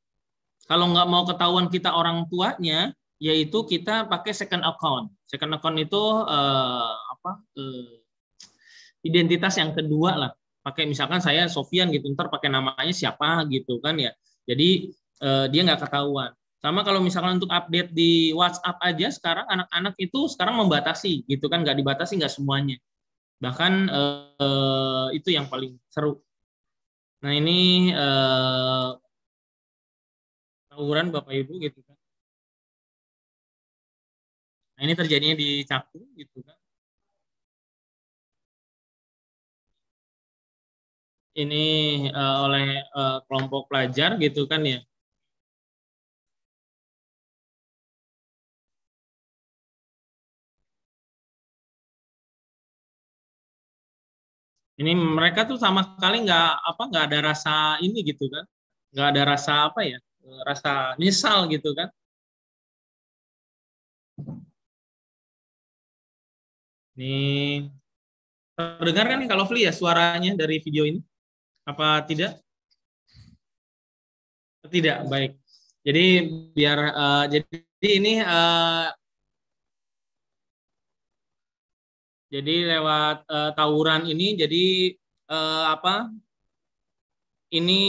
Kalau 0.65 0.89
nggak 0.91 1.09
mau 1.09 1.23
ketahuan 1.29 1.69
kita 1.69 1.93
orang 1.93 2.25
tuanya, 2.33 2.97
yaitu 3.21 3.63
kita 3.69 4.09
pakai 4.09 4.33
second 4.33 4.65
account. 4.65 5.13
Second 5.29 5.55
account 5.55 5.77
itu 5.79 6.03
uh, 6.27 6.97
apa? 6.97 7.33
Uh, 7.55 8.03
identitas 9.05 9.55
yang 9.61 9.77
kedua 9.77 10.17
lah. 10.17 10.33
Pakai 10.63 10.87
misalkan 10.87 11.19
saya 11.21 11.47
Sofian 11.51 11.91
gitu, 11.93 12.09
ntar 12.15 12.31
pakai 12.33 12.49
namanya 12.49 12.95
siapa 12.95 13.45
gitu 13.51 13.79
kan 13.83 13.99
ya. 14.01 14.15
Jadi 14.49 14.91
uh, 15.23 15.47
dia 15.53 15.61
nggak 15.63 15.87
ketahuan. 15.87 16.33
Sama 16.63 16.87
kalau 16.87 17.03
misalkan 17.03 17.43
untuk 17.43 17.51
update 17.51 17.91
di 17.91 18.31
WhatsApp 18.31 18.79
aja 18.87 19.11
sekarang 19.11 19.51
anak-anak 19.51 19.99
itu 19.99 20.31
sekarang 20.31 20.63
membatasi 20.63 21.27
gitu 21.27 21.51
kan 21.51 21.67
nggak 21.67 21.75
dibatasi 21.75 22.23
nggak 22.23 22.31
semuanya. 22.31 22.79
Bahkan 23.43 23.73
eh, 23.91 25.07
itu 25.19 25.35
yang 25.35 25.51
paling 25.51 25.75
seru. 25.91 26.23
Nah 27.23 27.33
ini 27.39 27.51
eh, 27.95 28.89
tawuran 30.71 31.07
Bapak 31.15 31.33
Ibu 31.41 31.53
gitu 31.65 31.79
kan. 31.87 31.97
Nah 34.77 34.83
ini 34.87 34.95
terjadinya 35.01 35.37
di 35.43 35.49
Cakung 35.69 36.07
gitu 36.21 36.39
kan. 36.47 36.57
Ini 41.33 41.65
uh, 42.13 42.37
oleh 42.45 42.65
uh, 42.93 43.25
kelompok 43.25 43.63
pelajar 43.73 44.11
gitu 44.21 44.45
kan 44.51 44.61
ya 44.69 44.79
ini 54.83 54.93
mereka 54.99 55.47
tuh 55.47 55.57
sama 55.65 55.81
sekali 55.87 56.27
nggak 56.27 56.49
apa 56.71 56.83
nggak 56.91 57.05
ada 57.09 57.19
rasa 57.31 57.55
ini 57.85 58.03
gitu 58.03 58.27
kan. 58.35 58.45
Nggak 58.93 59.09
ada 59.15 59.23
rasa 59.33 59.53
apa 59.71 59.81
ya 59.87 59.99
rasa 60.49 60.99
misal 60.99 61.47
gitu 61.55 61.71
kan. 61.79 61.89
Ini 66.97 67.17
terdengar 68.59 69.07
kan 69.17 69.21
kalau 69.31 69.45
Fli 69.49 69.65
ya 69.65 69.73
suaranya 69.73 70.37
dari 70.37 70.61
video 70.61 70.85
ini? 70.85 71.01
Apa 71.65 72.05
tidak? 72.05 72.43
Tidak 74.67 75.09
baik. 75.09 75.33
Jadi 75.83 76.05
biar 76.55 76.79
uh, 76.95 77.25
jadi 77.27 77.59
ini 77.99 78.23
uh, 78.23 78.87
Jadi 82.33 82.65
lewat 82.65 83.29
uh, 83.29 83.53
tawuran 83.53 84.09
ini 84.09 84.33
jadi 84.41 84.97
uh, 85.29 85.77
apa? 85.77 86.09
Ini 87.53 87.81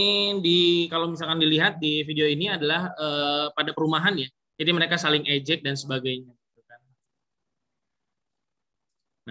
di 0.44 0.92
kalau 0.92 1.08
misalkan 1.08 1.40
dilihat 1.40 1.80
di 1.80 2.04
video 2.04 2.28
ini 2.28 2.52
adalah 2.52 2.92
uh, 3.00 3.48
pada 3.56 3.72
perumahan 3.72 4.20
ya. 4.20 4.28
Jadi 4.60 4.70
mereka 4.76 5.00
saling 5.00 5.24
ejek 5.24 5.64
dan 5.64 5.80
sebagainya. 5.80 6.36
Gitu 6.36 6.62
kan. 6.68 6.82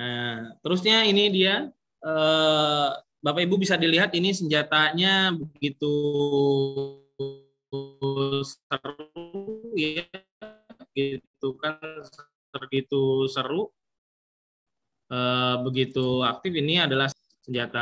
Nah, 0.01 0.57
terusnya 0.65 1.05
ini 1.05 1.29
dia 1.29 1.69
uh, 2.01 2.89
Bapak 3.21 3.45
Ibu 3.45 3.61
bisa 3.61 3.77
dilihat 3.77 4.17
ini 4.17 4.33
senjatanya 4.33 5.37
begitu 5.37 5.93
seru 8.43 8.97
ya 9.77 10.09
gitu 10.97 11.49
kan 11.61 11.77
begitu 12.57 13.29
seru 13.29 13.69
Eh, 15.13 15.55
begitu 15.67 16.01
aktif 16.25 16.53
ini 16.61 16.73
adalah 16.87 17.09
senjata 17.45 17.81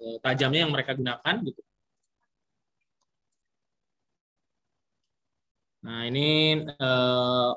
eh, 0.00 0.16
tajamnya 0.24 0.60
yang 0.64 0.72
mereka 0.74 0.92
gunakan 0.96 1.34
gitu. 1.44 1.60
Nah 5.84 6.00
ini 6.08 6.20
eh, 6.64 7.50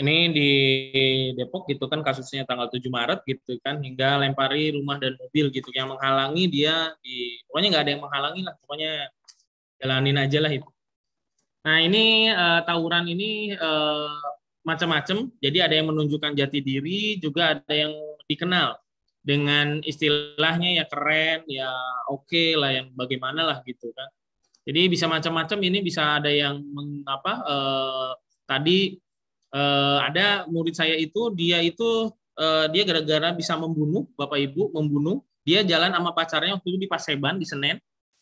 ini 0.00 0.14
di 0.36 0.48
Depok 1.38 1.62
gitu 1.70 1.84
kan 1.92 2.00
kasusnya 2.06 2.42
tanggal 2.48 2.66
7 2.68 2.90
Maret 2.96 3.20
gitu 3.30 3.56
kan 3.64 3.78
hingga 3.86 4.20
lempari 4.20 4.74
rumah 4.76 4.96
dan 5.02 5.14
mobil 5.20 5.48
gitu 5.54 5.70
yang 5.72 5.88
menghalangi 5.92 6.44
dia 6.50 6.92
di 7.00 7.40
pokoknya 7.46 7.68
nggak 7.72 7.84
ada 7.86 7.92
yang 7.94 8.02
menghalangi 8.04 8.40
lah 8.46 8.54
pokoknya 8.60 8.90
jalanin 9.80 10.16
aja 10.20 10.38
lah 10.44 10.52
itu. 10.52 10.68
Nah 11.64 11.76
ini 11.80 12.28
uh, 12.28 12.60
tawuran 12.68 13.04
ini 13.08 13.56
uh, 13.56 14.43
macam-macam. 14.64 15.30
Jadi 15.38 15.58
ada 15.60 15.74
yang 15.76 15.92
menunjukkan 15.92 16.32
jati 16.34 16.58
diri, 16.64 17.20
juga 17.20 17.54
ada 17.54 17.72
yang 17.72 17.92
dikenal 18.26 18.80
dengan 19.24 19.80
istilahnya 19.84 20.82
ya 20.82 20.84
keren, 20.88 21.44
ya 21.48 21.70
oke 22.08 22.28
okay 22.28 22.56
lah, 22.56 22.72
yang 22.72 22.92
bagaimana 22.96 23.44
lah 23.44 23.58
gitu 23.64 23.92
kan. 23.92 24.08
Jadi 24.64 24.88
bisa 24.88 25.04
macam-macam. 25.06 25.58
Ini 25.60 25.78
bisa 25.84 26.18
ada 26.18 26.32
yang 26.32 26.64
mengapa 26.72 27.32
eh, 27.44 28.12
tadi 28.48 28.96
eh, 29.52 29.98
ada 30.00 30.48
murid 30.48 30.74
saya 30.74 30.96
itu 30.96 31.30
dia 31.36 31.60
itu 31.60 32.08
eh, 32.40 32.66
dia 32.72 32.82
gara-gara 32.88 33.36
bisa 33.36 33.54
membunuh 33.60 34.08
bapak 34.16 34.40
ibu 34.40 34.72
membunuh 34.72 35.20
dia 35.44 35.60
jalan 35.60 35.92
sama 35.92 36.16
pacarnya 36.16 36.56
waktu 36.56 36.68
itu 36.72 36.78
di 36.84 36.88
Paseban 36.88 37.36
di 37.36 37.44
Senen 37.44 37.76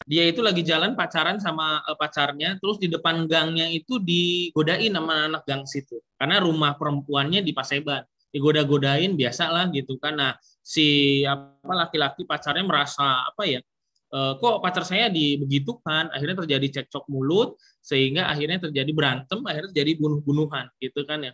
dia 0.07 0.25
itu 0.27 0.43
lagi 0.43 0.67
jalan 0.67 0.99
pacaran 0.99 1.38
sama 1.38 1.83
uh, 1.87 1.97
pacarnya 1.97 2.59
terus 2.59 2.79
di 2.83 2.91
depan 2.91 3.27
gangnya 3.31 3.71
itu 3.71 4.03
digodain 4.03 4.93
sama 4.93 5.31
anak 5.31 5.43
gang 5.47 5.65
situ. 5.67 5.99
Karena 6.19 6.43
rumah 6.43 6.75
perempuannya 6.79 7.43
di 7.43 7.53
Paseban. 7.55 8.03
Digoda-godain 8.33 9.12
biasa 9.12 9.53
lah 9.53 9.69
gitu 9.69 10.01
kan. 10.01 10.17
Nah 10.17 10.33
si 10.65 11.21
apa 11.29 11.85
laki-laki 11.87 12.25
pacarnya 12.25 12.65
merasa 12.65 13.29
apa 13.29 13.45
ya 13.45 13.61
e, 14.09 14.19
kok 14.41 14.65
pacar 14.65 14.88
saya 14.88 15.12
dibegitukan? 15.12 16.09
Akhirnya 16.09 16.41
terjadi 16.41 16.81
cekcok 16.81 17.12
mulut 17.12 17.61
sehingga 17.85 18.33
akhirnya 18.33 18.65
terjadi 18.65 18.88
berantem 18.97 19.45
akhirnya 19.45 19.77
terjadi 19.77 20.01
bunuh-bunuhan 20.01 20.65
gitu 20.81 21.05
kan 21.05 21.29
ya. 21.29 21.33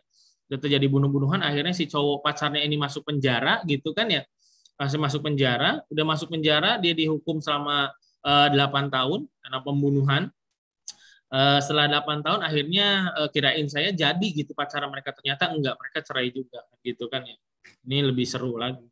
Udah 0.51 0.59
terjadi 0.59 0.91
bunuh-bunuhan 0.91 1.39
akhirnya 1.39 1.71
si 1.71 1.87
cowok 1.87 2.19
pacarnya 2.27 2.67
ini 2.67 2.75
masuk 2.75 3.07
penjara 3.07 3.63
gitu 3.63 3.95
kan 3.95 4.11
ya. 4.11 4.27
Masih 4.75 4.99
masuk 4.99 5.23
penjara 5.23 5.79
udah 5.87 6.03
masuk 6.03 6.35
penjara 6.35 6.83
dia 6.83 6.99
dihukum 6.99 7.39
selama 7.39 7.95
8 8.25 8.89
tahun 8.91 9.27
karena 9.43 9.59
pembunuhan. 9.63 10.23
Uh, 11.29 11.61
setelah 11.61 12.01
8 12.01 12.25
tahun 12.25 12.41
akhirnya 12.41 13.13
uh, 13.13 13.29
kirain 13.29 13.69
saya 13.69 13.93
jadi 13.93 14.27
gitu 14.33 14.57
pacaran 14.57 14.89
mereka. 14.89 15.13
Ternyata 15.13 15.53
enggak 15.53 15.77
mereka 15.77 15.99
cerai 16.05 16.29
juga 16.33 16.65
gitu 16.81 17.07
kan 17.13 17.25
ya. 17.25 17.37
Ini 17.85 18.09
lebih 18.09 18.25
seru 18.25 18.57
lagi. 18.57 18.89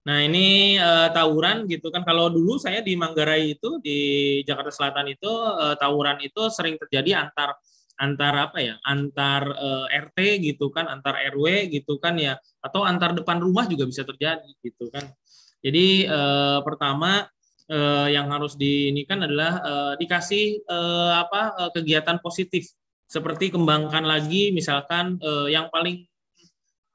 Nah 0.00 0.24
ini 0.24 0.80
uh, 0.80 1.12
tawuran 1.12 1.68
gitu 1.68 1.92
kan. 1.92 2.00
Kalau 2.08 2.32
dulu 2.32 2.56
saya 2.56 2.80
di 2.80 2.96
Manggarai 2.96 3.52
itu 3.56 3.76
di 3.84 3.98
Jakarta 4.48 4.72
Selatan 4.72 5.12
itu 5.12 5.28
uh, 5.28 5.76
tawuran 5.76 6.16
itu 6.24 6.48
sering 6.48 6.80
terjadi 6.80 7.28
antar 7.28 7.52
antar 8.00 8.48
apa 8.48 8.58
ya? 8.64 8.74
Antar 8.80 9.42
uh, 9.52 9.86
eh, 9.92 10.00
RT 10.08 10.18
gitu 10.40 10.72
kan 10.72 10.88
antar 10.88 11.20
RW 11.36 11.68
gitu 11.68 12.00
kan 12.00 12.16
ya. 12.16 12.40
Atau 12.64 12.80
antar 12.80 13.12
depan 13.12 13.44
rumah 13.44 13.68
juga 13.68 13.84
bisa 13.84 14.00
terjadi 14.00 14.48
gitu 14.64 14.88
kan. 14.88 15.04
Jadi 15.60 16.08
uh, 16.08 16.64
pertama 16.64 17.28
uh, 17.70 18.08
yang 18.10 18.26
harus 18.28 18.58
di 18.58 18.90
ini 18.90 19.06
kan 19.06 19.22
adalah 19.22 19.62
uh, 19.62 19.92
dikasih 19.96 20.66
uh, 20.66 21.22
apa 21.22 21.54
uh, 21.56 21.70
kegiatan 21.70 22.18
positif. 22.18 22.66
Seperti 23.10 23.50
kembangkan 23.50 24.06
lagi 24.06 24.54
misalkan 24.54 25.18
uh, 25.22 25.50
yang 25.50 25.66
paling 25.70 26.06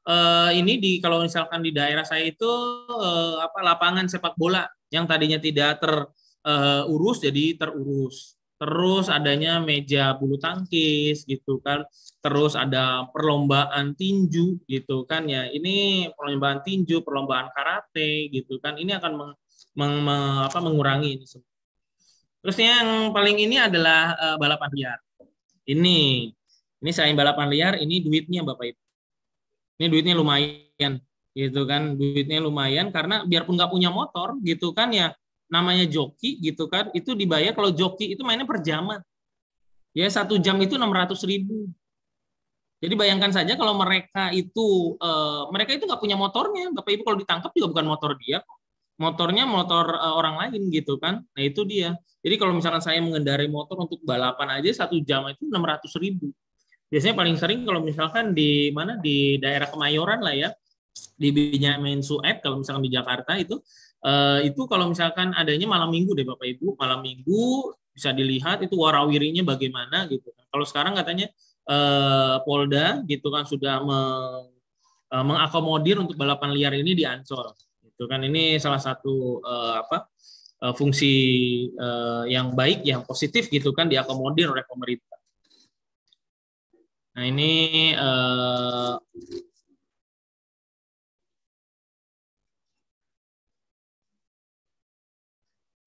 uh, 0.08 0.52
ini 0.52 0.80
di 0.80 0.92
kalau 1.04 1.24
misalkan 1.24 1.60
di 1.64 1.76
daerah 1.76 2.08
saya 2.08 2.28
itu 2.28 2.48
uh, 2.88 3.44
apa 3.44 3.60
lapangan 3.60 4.08
sepak 4.08 4.36
bola 4.40 4.64
yang 4.94 5.10
tadinya 5.10 5.40
tidak 5.42 5.82
terurus 5.82 7.18
uh, 7.20 7.24
jadi 7.24 7.46
terurus. 7.60 8.36
Terus 8.56 9.12
adanya 9.12 9.60
meja 9.60 10.16
bulu 10.16 10.40
tangkis 10.40 11.28
gitu 11.28 11.60
kan. 11.60 11.84
Terus 12.24 12.56
ada 12.56 13.04
perlombaan 13.12 14.00
tinju 14.00 14.64
gitu 14.72 15.04
kan 15.04 15.28
ya. 15.28 15.52
Ini 15.52 16.08
perlombaan 16.16 16.64
tinju 16.64 17.04
perlombaan 17.04 17.52
karate 17.52 18.32
gitu 18.32 18.56
kan. 18.64 18.80
Ini 18.80 18.96
akan 18.96 19.36
meng, 19.76 20.02
meng, 20.02 20.48
apa, 20.48 20.58
mengurangi 20.64 21.20
ini 21.20 21.26
semua. 21.28 21.52
Terus 22.46 22.58
yang 22.62 23.10
paling 23.10 23.38
ini 23.42 23.58
adalah 23.58 24.14
uh, 24.16 24.38
balapan 24.38 24.72
liar. 24.78 25.00
Ini 25.66 26.30
ini 26.86 26.92
saya 26.94 27.10
balapan 27.18 27.50
liar 27.50 27.74
ini 27.82 28.06
duitnya 28.06 28.46
bapak 28.46 28.70
ibu. 28.70 28.82
Ini 29.82 29.86
duitnya 29.90 30.14
lumayan 30.14 31.02
gitu 31.34 31.66
kan. 31.66 31.98
Duitnya 31.98 32.38
lumayan 32.46 32.94
karena 32.94 33.26
biarpun 33.26 33.58
nggak 33.58 33.74
punya 33.74 33.90
motor 33.90 34.38
gitu 34.46 34.78
kan 34.78 34.94
ya 34.94 35.18
namanya 35.50 35.90
joki 35.90 36.38
gitu 36.38 36.70
kan 36.70 36.94
itu 36.94 37.18
dibayar. 37.18 37.58
Kalau 37.58 37.74
joki 37.74 38.14
itu 38.14 38.22
mainnya 38.22 38.46
per 38.46 38.62
jaman. 38.62 39.02
Ya 39.98 40.06
satu 40.06 40.38
jam 40.38 40.62
itu 40.62 40.78
enam 40.78 40.94
ratus 40.94 41.26
ribu. 41.26 41.66
Jadi 42.78 42.94
bayangkan 42.94 43.34
saja 43.34 43.58
kalau 43.58 43.74
mereka 43.74 44.30
itu 44.30 44.94
uh, 45.02 45.50
mereka 45.50 45.74
itu 45.74 45.90
nggak 45.90 45.98
punya 45.98 46.14
motornya. 46.14 46.70
Bapak 46.78 46.94
ibu 46.94 47.02
kalau 47.02 47.18
ditangkap 47.18 47.50
juga 47.58 47.74
bukan 47.74 47.86
motor 47.90 48.14
dia 48.22 48.46
motornya 49.00 49.44
motor 49.48 49.96
uh, 49.96 50.16
orang 50.16 50.36
lain 50.40 50.72
gitu 50.72 51.00
kan. 51.00 51.24
Nah 51.24 51.44
itu 51.44 51.64
dia. 51.68 51.96
Jadi 52.26 52.36
kalau 52.42 52.58
misalkan 52.58 52.82
saya 52.82 53.00
mengendarai 53.00 53.46
motor 53.48 53.78
untuk 53.86 54.02
balapan 54.02 54.60
aja 54.62 54.86
satu 54.86 54.98
jam 55.06 55.28
itu 55.30 55.46
enam 55.46 55.64
ratus 55.64 55.94
ribu. 56.02 56.34
Biasanya 56.90 57.16
paling 57.18 57.36
sering 57.38 57.60
kalau 57.66 57.82
misalkan 57.84 58.34
di 58.34 58.70
mana? 58.74 58.98
Di 59.02 59.38
daerah 59.42 59.70
Kemayoran 59.70 60.22
lah 60.22 60.34
ya. 60.34 60.50
Di 61.16 61.30
Benyamin 61.32 62.00
Sueb 62.00 62.40
kalau 62.40 62.64
misalkan 62.64 62.84
di 62.88 62.92
Jakarta 62.92 63.36
itu 63.36 63.60
Uh, 64.06 64.38
itu 64.46 64.70
kalau 64.70 64.86
misalkan 64.86 65.34
adanya 65.34 65.66
malam 65.66 65.90
minggu 65.90 66.14
deh 66.14 66.22
Bapak 66.22 66.46
Ibu, 66.46 66.78
malam 66.78 67.02
minggu 67.02 67.74
bisa 67.90 68.14
dilihat 68.14 68.62
itu 68.62 68.78
warawirinya 68.78 69.42
bagaimana 69.42 70.06
gitu 70.14 70.30
kan. 70.30 70.46
Kalau 70.46 70.62
sekarang 70.62 70.94
katanya 70.94 71.26
uh, 71.66 72.38
Polda 72.46 73.02
gitu 73.10 73.34
kan 73.34 73.50
sudah 73.50 73.82
meng, 73.82 74.54
uh, 75.10 75.26
mengakomodir 75.26 75.98
untuk 75.98 76.22
balapan 76.22 76.54
liar 76.54 76.78
ini 76.78 76.94
di 76.94 77.02
Ancol. 77.02 77.50
Gitu 77.96 78.12
kan. 78.12 78.20
Ini 78.20 78.60
salah 78.60 78.84
satu 78.84 79.40
uh, 79.40 79.80
apa 79.80 80.12
uh, 80.60 80.76
fungsi 80.76 81.16
uh, 81.80 82.28
yang 82.28 82.52
baik 82.52 82.84
yang 82.84 83.08
positif 83.08 83.48
gitu 83.48 83.72
kan 83.72 83.88
diakomodir 83.88 84.52
oleh 84.52 84.68
pemerintah. 84.68 85.16
Nah, 87.16 87.24
ini 87.24 87.96
uh, 87.96 89.00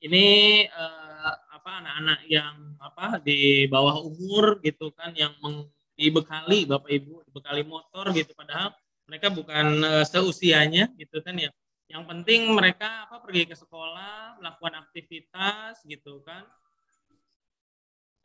ini 0.01 0.27
uh, 0.73 1.35
apa 1.53 1.71
anak-anak 1.85 2.21
yang 2.33 2.57
apa 2.81 3.21
di 3.21 3.69
bawah 3.69 4.01
umur 4.01 4.65
gitu 4.65 4.89
kan 4.97 5.13
yang 5.13 5.37
meng, 5.45 5.69
dibekali 5.93 6.65
Bapak 6.65 6.89
Ibu 6.89 7.29
dibekali 7.29 7.61
motor 7.69 8.09
gitu. 8.17 8.33
Padahal 8.33 8.73
mereka 9.05 9.29
bukan 9.29 9.85
uh, 9.85 10.05
seusianya 10.09 10.89
gitu 10.97 11.21
kan 11.21 11.37
ya 11.37 11.53
yang 11.89 12.05
penting 12.05 12.53
mereka 12.53 13.09
apa 13.09 13.25
pergi 13.25 13.49
ke 13.49 13.57
sekolah 13.57 14.39
melakukan 14.41 14.85
aktivitas 14.85 15.81
gitu 15.89 16.21
kan 16.23 16.45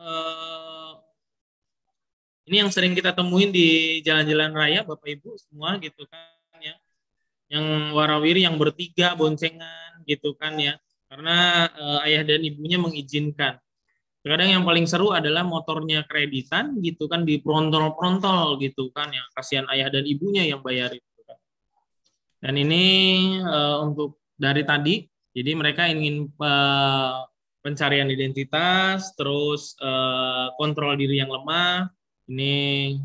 uh, 0.04 1.00
ini 2.44 2.60
yang 2.60 2.72
sering 2.72 2.92
kita 2.92 3.16
temuin 3.16 3.56
di 3.56 4.00
jalan-jalan 4.04 4.52
raya 4.52 4.80
Bapak 4.84 5.08
Ibu 5.08 5.40
semua 5.40 5.80
gitu 5.80 6.04
kan 6.12 6.60
ya 6.60 6.76
yang 7.48 7.96
warawiri 7.96 8.44
yang 8.44 8.60
bertiga 8.60 9.16
boncengan 9.16 10.04
gitu 10.04 10.36
kan 10.36 10.60
ya 10.60 10.76
karena 11.14 11.70
uh, 11.78 12.00
ayah 12.10 12.26
dan 12.26 12.42
ibunya 12.42 12.82
mengizinkan. 12.82 13.62
Kadang 14.26 14.50
yang 14.50 14.66
paling 14.66 14.90
seru 14.90 15.14
adalah 15.14 15.46
motornya 15.46 16.02
kreditan 16.10 16.82
gitu 16.82 17.06
kan 17.06 17.22
di 17.22 17.38
prontol-prontol 17.38 18.58
gitu 18.58 18.90
kan 18.90 19.14
yang 19.14 19.28
kasihan 19.38 19.70
ayah 19.70 19.94
dan 19.94 20.10
ibunya 20.10 20.42
yang 20.42 20.66
bayar 20.66 20.90
itu 20.90 21.06
kan. 21.06 21.13
Dan 22.44 22.60
ini 22.60 22.84
uh, 23.40 23.80
untuk 23.88 24.20
dari 24.36 24.68
tadi 24.68 25.08
jadi 25.32 25.56
mereka 25.56 25.88
ingin 25.88 26.30
uh, 26.44 27.24
pencarian 27.64 28.12
identitas, 28.12 29.16
terus 29.18 29.74
uh, 29.82 30.54
kontrol 30.60 30.94
diri 30.94 31.24
yang 31.24 31.32
lemah. 31.32 31.90
Ini. 32.30 33.00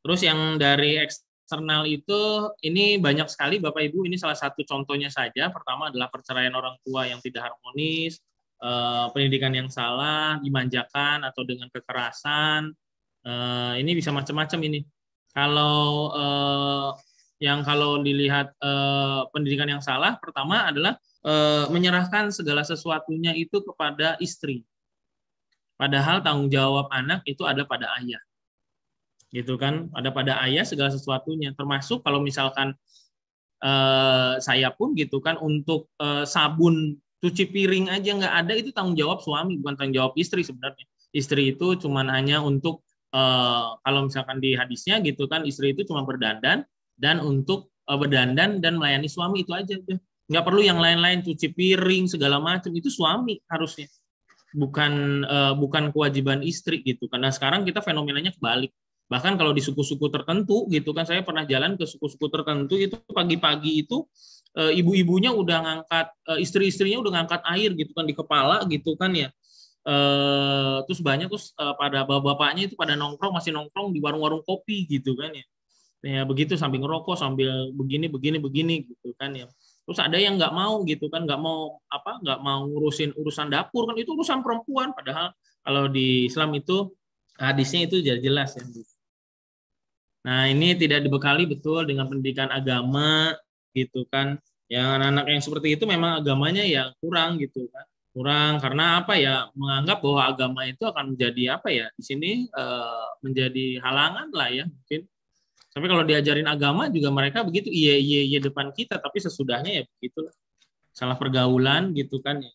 Terus 0.00 0.20
yang 0.24 0.56
dari 0.56 0.96
eksternal 0.96 1.84
itu 1.84 2.48
ini 2.64 2.96
banyak 2.96 3.28
sekali 3.28 3.60
Bapak 3.60 3.84
Ibu 3.92 4.08
ini 4.08 4.16
salah 4.16 4.38
satu 4.38 4.64
contohnya 4.64 5.12
saja. 5.12 5.52
Pertama 5.52 5.92
adalah 5.92 6.08
perceraian 6.08 6.54
orang 6.56 6.80
tua 6.80 7.04
yang 7.04 7.20
tidak 7.20 7.52
harmonis 7.52 8.16
eh, 8.62 9.06
pendidikan 9.12 9.52
yang 9.52 9.68
salah 9.68 10.40
dimanjakan 10.40 11.26
atau 11.26 11.42
dengan 11.44 11.68
kekerasan. 11.68 12.72
Eh, 13.26 13.72
ini 13.82 13.90
bisa 13.98 14.14
macam-macam 14.14 14.60
ini. 14.64 14.80
Kalau 15.34 16.14
eh, 16.14 16.88
yang 17.38 17.62
kalau 17.62 18.02
dilihat 18.02 18.50
eh, 18.58 19.22
pendidikan 19.30 19.70
yang 19.70 19.82
salah 19.82 20.18
pertama 20.18 20.66
adalah 20.66 20.98
eh, 21.22 21.66
menyerahkan 21.70 22.34
segala 22.34 22.66
sesuatunya 22.66 23.34
itu 23.38 23.62
kepada 23.62 24.18
istri. 24.18 24.66
Padahal 25.78 26.18
tanggung 26.26 26.50
jawab 26.50 26.90
anak 26.90 27.22
itu 27.22 27.46
ada 27.46 27.62
pada 27.62 27.86
ayah. 28.02 28.18
Gitu 29.30 29.54
kan? 29.54 29.86
Ada 29.94 30.10
pada 30.10 30.42
ayah 30.42 30.66
segala 30.66 30.90
sesuatunya. 30.90 31.54
Termasuk 31.54 32.02
kalau 32.02 32.18
misalkan 32.18 32.74
eh, 33.62 34.34
saya 34.42 34.74
pun 34.74 34.98
gitu 34.98 35.22
kan 35.22 35.38
untuk 35.38 35.90
sabun 36.26 36.98
cuci 37.18 37.50
piring 37.50 37.90
aja 37.90 38.14
nggak 38.14 38.34
ada 38.46 38.52
itu 38.54 38.70
tanggung 38.70 38.94
jawab 38.94 39.18
suami 39.18 39.58
bukan 39.58 39.74
tanggung 39.74 39.94
jawab 39.94 40.12
istri 40.18 40.42
sebenarnya. 40.42 40.86
Istri 41.14 41.54
itu 41.54 41.78
cuma 41.78 42.02
hanya 42.10 42.42
untuk 42.42 42.82
eh, 43.14 43.68
kalau 43.82 44.10
misalkan 44.10 44.42
di 44.42 44.58
hadisnya 44.58 44.98
gitu 45.06 45.30
kan 45.30 45.46
istri 45.46 45.74
itu 45.74 45.86
cuma 45.86 46.02
berdandan 46.02 46.66
dan 46.98 47.22
untuk 47.22 47.72
eh, 47.86 47.96
berdandan 47.96 48.60
dan 48.60 48.76
melayani 48.76 49.08
suami 49.08 49.46
itu 49.46 49.54
aja 49.54 49.78
udah. 49.78 49.98
Nggak 50.28 50.44
perlu 50.44 50.60
yang 50.60 50.76
lain-lain 50.76 51.24
cuci 51.24 51.56
piring 51.56 52.04
segala 52.04 52.36
macam. 52.36 52.68
Itu 52.76 52.92
suami 52.92 53.40
harusnya. 53.48 53.88
Bukan 54.52 55.24
uh, 55.24 55.54
bukan 55.56 55.88
kewajiban 55.88 56.44
istri 56.44 56.84
gitu. 56.84 57.08
Karena 57.08 57.32
sekarang 57.32 57.64
kita 57.64 57.80
fenomenanya 57.80 58.36
kebalik. 58.36 58.68
Bahkan 59.08 59.40
kalau 59.40 59.56
di 59.56 59.64
suku-suku 59.64 60.12
tertentu 60.12 60.68
gitu 60.68 60.92
kan 60.92 61.08
saya 61.08 61.24
pernah 61.24 61.48
jalan 61.48 61.80
ke 61.80 61.88
suku-suku 61.88 62.28
tertentu 62.28 62.76
itu 62.76 63.00
pagi-pagi 63.08 63.88
itu 63.88 64.04
e, 64.52 64.84
ibu-ibunya 64.84 65.32
udah 65.32 65.58
ngangkat 65.64 66.06
e, 66.28 66.32
istri-istrinya 66.44 67.00
udah 67.00 67.12
ngangkat 67.16 67.40
air 67.56 67.72
gitu 67.72 67.96
kan 67.96 68.04
di 68.04 68.12
kepala 68.12 68.68
gitu 68.68 69.00
kan 69.00 69.16
ya. 69.16 69.32
E, 69.80 69.94
terus 70.84 71.00
banyak 71.00 71.32
terus 71.32 71.56
e, 71.56 71.64
pada 71.80 72.04
bapak-bapaknya 72.04 72.68
itu 72.68 72.76
pada 72.76 73.00
nongkrong 73.00 73.32
masih 73.32 73.56
nongkrong 73.56 73.96
di 73.96 73.98
warung-warung 74.04 74.44
kopi 74.44 74.84
gitu 74.84 75.16
kan 75.16 75.32
ya. 75.32 75.44
Ya 75.98 76.22
begitu 76.22 76.54
sambil 76.54 76.78
ngerokok 76.86 77.18
sambil 77.18 77.74
begini 77.74 78.06
begini 78.06 78.38
begini 78.38 78.74
gitu 78.86 79.10
kan 79.18 79.34
ya. 79.34 79.50
Terus 79.82 79.98
ada 79.98 80.14
yang 80.20 80.38
nggak 80.38 80.54
mau 80.54 80.84
gitu 80.86 81.10
kan, 81.10 81.26
nggak 81.26 81.40
mau 81.40 81.82
apa, 81.90 82.22
nggak 82.22 82.38
mau 82.44 82.68
ngurusin 82.70 83.16
urusan 83.18 83.50
dapur 83.50 83.88
kan 83.88 83.96
itu 83.98 84.14
urusan 84.14 84.44
perempuan. 84.44 84.94
Padahal 84.94 85.34
kalau 85.64 85.90
di 85.90 86.28
Islam 86.28 86.54
itu 86.54 86.92
hadisnya 87.34 87.88
itu 87.90 87.98
jelas 88.04 88.54
ya. 88.54 88.62
Nah, 90.28 90.44
ini 90.50 90.76
tidak 90.76 91.06
dibekali 91.06 91.48
betul 91.48 91.88
dengan 91.88 92.04
pendidikan 92.10 92.52
agama 92.52 93.32
gitu 93.72 94.04
kan. 94.12 94.36
Yang 94.68 94.86
anak-anak 95.00 95.24
yang 95.32 95.42
seperti 95.42 95.68
itu 95.80 95.84
memang 95.88 96.20
agamanya 96.20 96.60
ya 96.68 96.92
kurang 97.00 97.40
gitu 97.40 97.64
kan. 97.72 97.86
Kurang 98.12 98.60
karena 98.60 99.00
apa 99.00 99.16
ya? 99.16 99.48
Menganggap 99.56 100.04
bahwa 100.04 100.20
agama 100.28 100.60
itu 100.68 100.84
akan 100.84 101.16
menjadi 101.16 101.56
apa 101.56 101.68
ya? 101.72 101.86
Di 101.96 102.02
sini 102.04 102.30
uh, 102.52 103.08
menjadi 103.24 103.80
halangan 103.80 104.28
lah 104.36 104.48
ya 104.52 104.64
mungkin. 104.68 105.08
Tapi 105.78 105.86
kalau 105.86 106.02
diajarin 106.02 106.50
agama 106.50 106.90
juga 106.90 107.14
mereka 107.14 107.46
begitu 107.46 107.70
iya 107.70 107.94
iya 107.94 108.26
iya 108.26 108.38
depan 108.42 108.74
kita 108.74 108.98
tapi 108.98 109.22
sesudahnya 109.22 109.70
ya 109.78 109.82
begitu 109.86 110.26
Salah 110.90 111.14
pergaulan 111.14 111.94
gitu 111.94 112.18
kan 112.18 112.42
ya. 112.42 112.50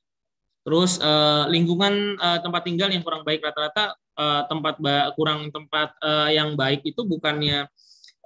Terus 0.67 0.99
uh, 0.99 1.47
lingkungan 1.47 2.19
uh, 2.19 2.43
tempat 2.43 2.67
tinggal 2.67 2.91
yang 2.91 2.99
kurang 2.99 3.23
baik 3.23 3.39
rata-rata 3.39 3.95
uh, 4.19 4.43
tempat 4.51 4.83
kurang 5.15 5.47
tempat 5.55 5.95
uh, 6.03 6.27
yang 6.27 6.59
baik 6.59 6.83
itu 6.83 7.07
bukannya 7.07 7.71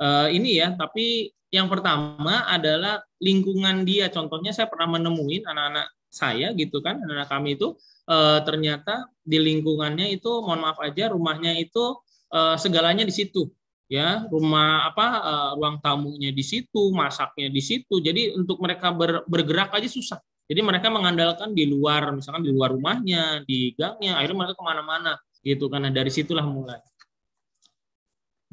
uh, 0.02 0.26
ini 0.34 0.58
ya, 0.58 0.74
tapi 0.74 1.30
yang 1.54 1.70
pertama 1.70 2.50
adalah 2.50 3.06
lingkungan 3.22 3.86
dia. 3.86 4.10
Contohnya 4.10 4.50
saya 4.50 4.66
pernah 4.66 4.98
menemuin 4.98 5.46
anak-anak 5.46 5.94
saya 6.10 6.50
gitu 6.58 6.82
kan, 6.82 6.98
anak-anak 6.98 7.30
kami 7.30 7.50
itu 7.54 7.78
uh, 8.10 8.42
ternyata 8.42 9.14
di 9.22 9.38
lingkungannya 9.38 10.10
itu, 10.18 10.42
mohon 10.42 10.66
maaf 10.66 10.82
aja, 10.82 11.14
rumahnya 11.14 11.54
itu 11.62 11.94
uh, 12.34 12.58
segalanya 12.58 13.06
di 13.06 13.14
situ 13.14 13.54
ya 13.88 14.28
rumah 14.28 14.92
apa 14.92 15.08
uh, 15.24 15.50
ruang 15.56 15.80
tamunya 15.80 16.32
di 16.36 16.44
situ 16.44 16.92
masaknya 16.92 17.48
di 17.48 17.64
situ 17.64 18.04
jadi 18.04 18.36
untuk 18.36 18.60
mereka 18.60 18.92
ber, 18.92 19.24
bergerak 19.28 19.72
aja 19.76 19.88
susah 19.88 20.20
jadi 20.48 20.64
mereka 20.64 20.88
mengandalkan 20.88 21.52
di 21.52 21.68
luar, 21.68 22.16
misalkan 22.16 22.40
di 22.40 22.56
luar 22.56 22.72
rumahnya, 22.72 23.44
di 23.44 23.76
gangnya, 23.76 24.16
akhirnya 24.16 24.48
mereka 24.48 24.56
ke 24.56 24.64
mana-mana 24.64 25.14
gitu 25.44 25.68
karena 25.68 25.92
dari 25.92 26.08
situlah 26.08 26.48
mulai. 26.48 26.80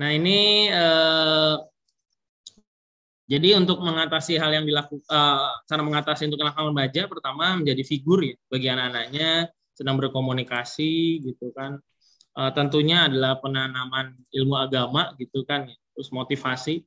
Nah 0.02 0.10
ini 0.10 0.66
eh, 0.74 1.56
jadi 3.30 3.56
untuk 3.62 3.78
mengatasi 3.78 4.36
hal 4.42 4.50
yang 4.58 4.66
dilakukan, 4.66 5.06
eh, 5.06 5.54
cara 5.70 5.82
mengatasi 5.86 6.26
untuk 6.26 6.42
anak 6.42 6.58
remaja, 6.58 7.06
pertama 7.06 7.62
menjadi 7.62 7.82
figur 7.86 8.26
ya 8.26 8.34
bagi 8.50 8.66
anak-anaknya 8.74 9.54
sedang 9.70 9.94
berkomunikasi 10.02 11.22
gitu 11.22 11.54
kan. 11.54 11.78
Eh, 12.34 12.50
tentunya 12.50 13.06
adalah 13.06 13.38
penanaman 13.38 14.18
ilmu 14.34 14.54
agama 14.58 15.14
gitu 15.22 15.46
kan, 15.46 15.70
terus 15.94 16.10
motivasi. 16.10 16.82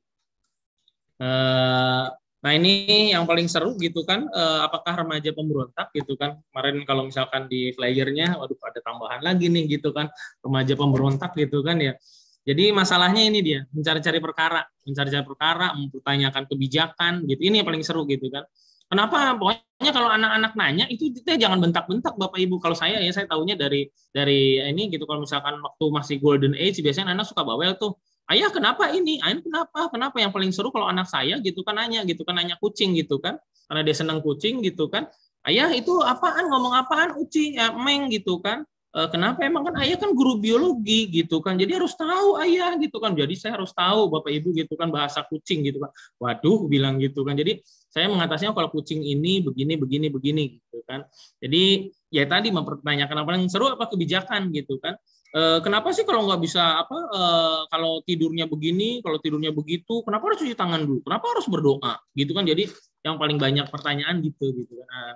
Eh, 1.18 2.06
Nah 2.38 2.54
ini 2.54 3.10
yang 3.10 3.26
paling 3.26 3.50
seru 3.50 3.74
gitu 3.82 4.06
kan, 4.06 4.30
eh, 4.30 4.60
apakah 4.62 5.02
remaja 5.02 5.34
pemberontak 5.34 5.90
gitu 5.90 6.14
kan? 6.14 6.38
Kemarin 6.54 6.86
kalau 6.86 7.10
misalkan 7.10 7.50
di 7.50 7.74
flyernya, 7.74 8.38
waduh 8.38 8.54
ada 8.62 8.78
tambahan 8.78 9.20
lagi 9.26 9.50
nih 9.50 9.66
gitu 9.78 9.90
kan, 9.90 10.06
remaja 10.38 10.78
pemberontak 10.78 11.34
gitu 11.34 11.66
kan 11.66 11.82
ya. 11.82 11.98
Jadi 12.46 12.70
masalahnya 12.70 13.26
ini 13.26 13.42
dia, 13.42 13.60
mencari-cari 13.74 14.22
perkara, 14.22 14.62
mencari-cari 14.86 15.24
perkara, 15.26 15.74
mempertanyakan 15.76 16.46
kebijakan 16.46 17.12
gitu. 17.26 17.40
Ini 17.42 17.60
yang 17.60 17.68
paling 17.68 17.82
seru 17.82 18.06
gitu 18.06 18.30
kan. 18.30 18.46
Kenapa? 18.88 19.36
Pokoknya 19.36 19.92
kalau 19.92 20.08
anak-anak 20.08 20.52
nanya 20.56 20.84
itu 20.88 21.12
kita 21.12 21.36
jangan 21.36 21.60
bentak-bentak 21.60 22.16
Bapak 22.16 22.40
Ibu. 22.40 22.56
Kalau 22.56 22.72
saya 22.72 23.04
ya 23.04 23.12
saya 23.12 23.28
tahunya 23.28 23.54
dari 23.60 23.84
dari 24.10 24.56
ini 24.64 24.88
gitu. 24.88 25.04
Kalau 25.04 25.22
misalkan 25.22 25.60
waktu 25.60 25.84
masih 25.92 26.16
golden 26.24 26.56
age 26.56 26.80
biasanya 26.80 27.12
anak 27.12 27.28
suka 27.28 27.44
bawel 27.44 27.76
tuh 27.76 28.00
ayah 28.32 28.48
kenapa 28.48 28.88
ini? 28.96 29.20
Ayah 29.20 29.44
kenapa? 29.44 29.92
Kenapa? 29.92 30.16
Yang 30.24 30.32
paling 30.32 30.50
seru 30.56 30.72
kalau 30.72 30.88
anak 30.88 31.04
saya 31.04 31.36
gitu 31.44 31.60
kan 31.60 31.76
nanya 31.76 32.00
gitu 32.08 32.24
kan 32.24 32.40
nanya 32.40 32.56
kucing 32.56 32.96
gitu 32.96 33.20
kan. 33.20 33.36
Karena 33.68 33.84
dia 33.84 33.92
senang 33.92 34.24
kucing 34.24 34.64
gitu 34.64 34.88
kan. 34.88 35.04
Ayah 35.44 35.68
itu 35.76 35.92
apaan? 36.00 36.48
Ngomong 36.48 36.72
apaan 36.72 37.20
uci? 37.20 37.60
Ya 37.60 37.68
meng 37.76 38.08
gitu 38.08 38.40
kan 38.40 38.64
kenapa 39.06 39.46
emang 39.46 39.70
kan 39.70 39.78
ayah 39.86 39.94
kan 39.94 40.10
guru 40.10 40.42
biologi 40.42 41.06
gitu 41.06 41.38
kan 41.38 41.54
jadi 41.54 41.78
harus 41.78 41.94
tahu 41.94 42.42
ayah 42.42 42.74
gitu 42.82 42.98
kan 42.98 43.14
jadi 43.14 43.30
saya 43.38 43.54
harus 43.54 43.70
tahu 43.70 44.10
bapak 44.10 44.34
ibu 44.34 44.50
gitu 44.50 44.74
kan 44.74 44.90
bahasa 44.90 45.22
kucing 45.30 45.62
gitu 45.62 45.78
kan 45.78 45.94
waduh 46.18 46.66
bilang 46.66 46.98
gitu 46.98 47.22
kan 47.22 47.38
jadi 47.38 47.62
saya 47.86 48.10
mengatasinya 48.10 48.50
kalau 48.50 48.74
kucing 48.74 49.06
ini 49.06 49.38
begini 49.44 49.78
begini 49.78 50.06
begini 50.10 50.42
gitu 50.58 50.82
kan 50.82 51.06
jadi 51.38 51.94
ya 52.10 52.26
tadi 52.26 52.50
mempertanyakan 52.50 53.16
apa 53.22 53.30
yang 53.38 53.46
seru 53.46 53.70
apa 53.70 53.86
kebijakan 53.86 54.50
gitu 54.50 54.82
kan 54.82 54.98
Eh, 55.28 55.60
kenapa 55.60 55.92
sih 55.92 56.08
kalau 56.08 56.24
nggak 56.24 56.40
bisa 56.40 56.80
apa 56.80 56.96
uh, 57.12 57.60
kalau 57.68 58.00
tidurnya 58.00 58.48
begini, 58.48 59.04
kalau 59.04 59.20
tidurnya 59.20 59.52
begitu, 59.52 60.00
kenapa 60.00 60.32
harus 60.32 60.40
cuci 60.40 60.56
tangan 60.56 60.88
dulu? 60.88 61.04
Kenapa 61.04 61.36
harus 61.36 61.44
berdoa? 61.52 62.00
Gitu 62.16 62.32
kan. 62.32 62.48
Jadi 62.48 62.64
yang 63.04 63.20
paling 63.20 63.36
banyak 63.36 63.68
pertanyaan 63.68 64.24
gitu 64.24 64.56
gitu 64.56 64.72
kan. 64.80 64.88
Nah, 64.88 65.12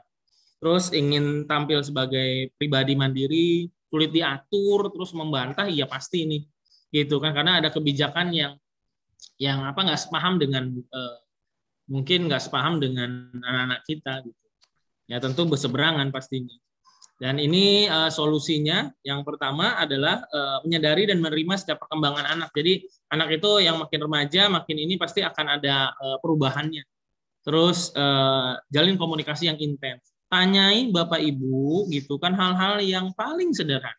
terus 0.63 0.95
ingin 0.95 1.51
tampil 1.51 1.83
sebagai 1.83 2.55
pribadi 2.55 2.95
mandiri, 2.95 3.67
sulit 3.91 4.15
diatur, 4.15 4.95
terus 4.95 5.11
membantah, 5.11 5.67
iya 5.67 5.91
pasti 5.91 6.23
ini. 6.23 6.39
Gitu 6.95 7.19
kan 7.19 7.35
karena 7.35 7.59
ada 7.59 7.67
kebijakan 7.75 8.31
yang 8.31 8.55
yang 9.43 9.67
apa 9.67 9.83
nggak 9.83 9.99
sepaham 9.99 10.39
dengan 10.39 10.71
uh, 10.71 11.19
mungkin 11.91 12.31
nggak 12.31 12.47
sepaham 12.47 12.79
dengan 12.79 13.35
anak-anak 13.43 13.83
kita 13.91 14.23
gitu. 14.23 14.47
Ya 15.11 15.19
tentu 15.19 15.51
berseberangan 15.51 16.15
pastinya. 16.15 16.55
Dan 17.19 17.43
ini 17.43 17.91
uh, 17.91 18.07
solusinya 18.07 18.87
yang 19.03 19.27
pertama 19.27 19.75
adalah 19.83 20.23
uh, 20.31 20.63
menyadari 20.63 21.11
dan 21.11 21.19
menerima 21.19 21.59
setiap 21.59 21.83
perkembangan 21.83 22.39
anak. 22.39 22.55
Jadi 22.55 22.87
anak 23.11 23.35
itu 23.35 23.51
yang 23.67 23.83
makin 23.83 23.99
remaja, 23.99 24.47
makin 24.47 24.79
ini 24.79 24.95
pasti 24.95 25.27
akan 25.27 25.59
ada 25.59 25.91
perubahannya. 26.23 26.87
Terus 27.43 27.91
jalin 28.71 28.95
komunikasi 28.95 29.51
yang 29.51 29.59
intens. 29.59 30.12
Tanyai 30.33 30.89
Bapak 30.89 31.21
Ibu 31.21 31.93
gitu 31.93 32.17
kan 32.17 32.33
hal-hal 32.33 32.81
yang 32.81 33.13
paling 33.13 33.53
sederhana. 33.53 33.93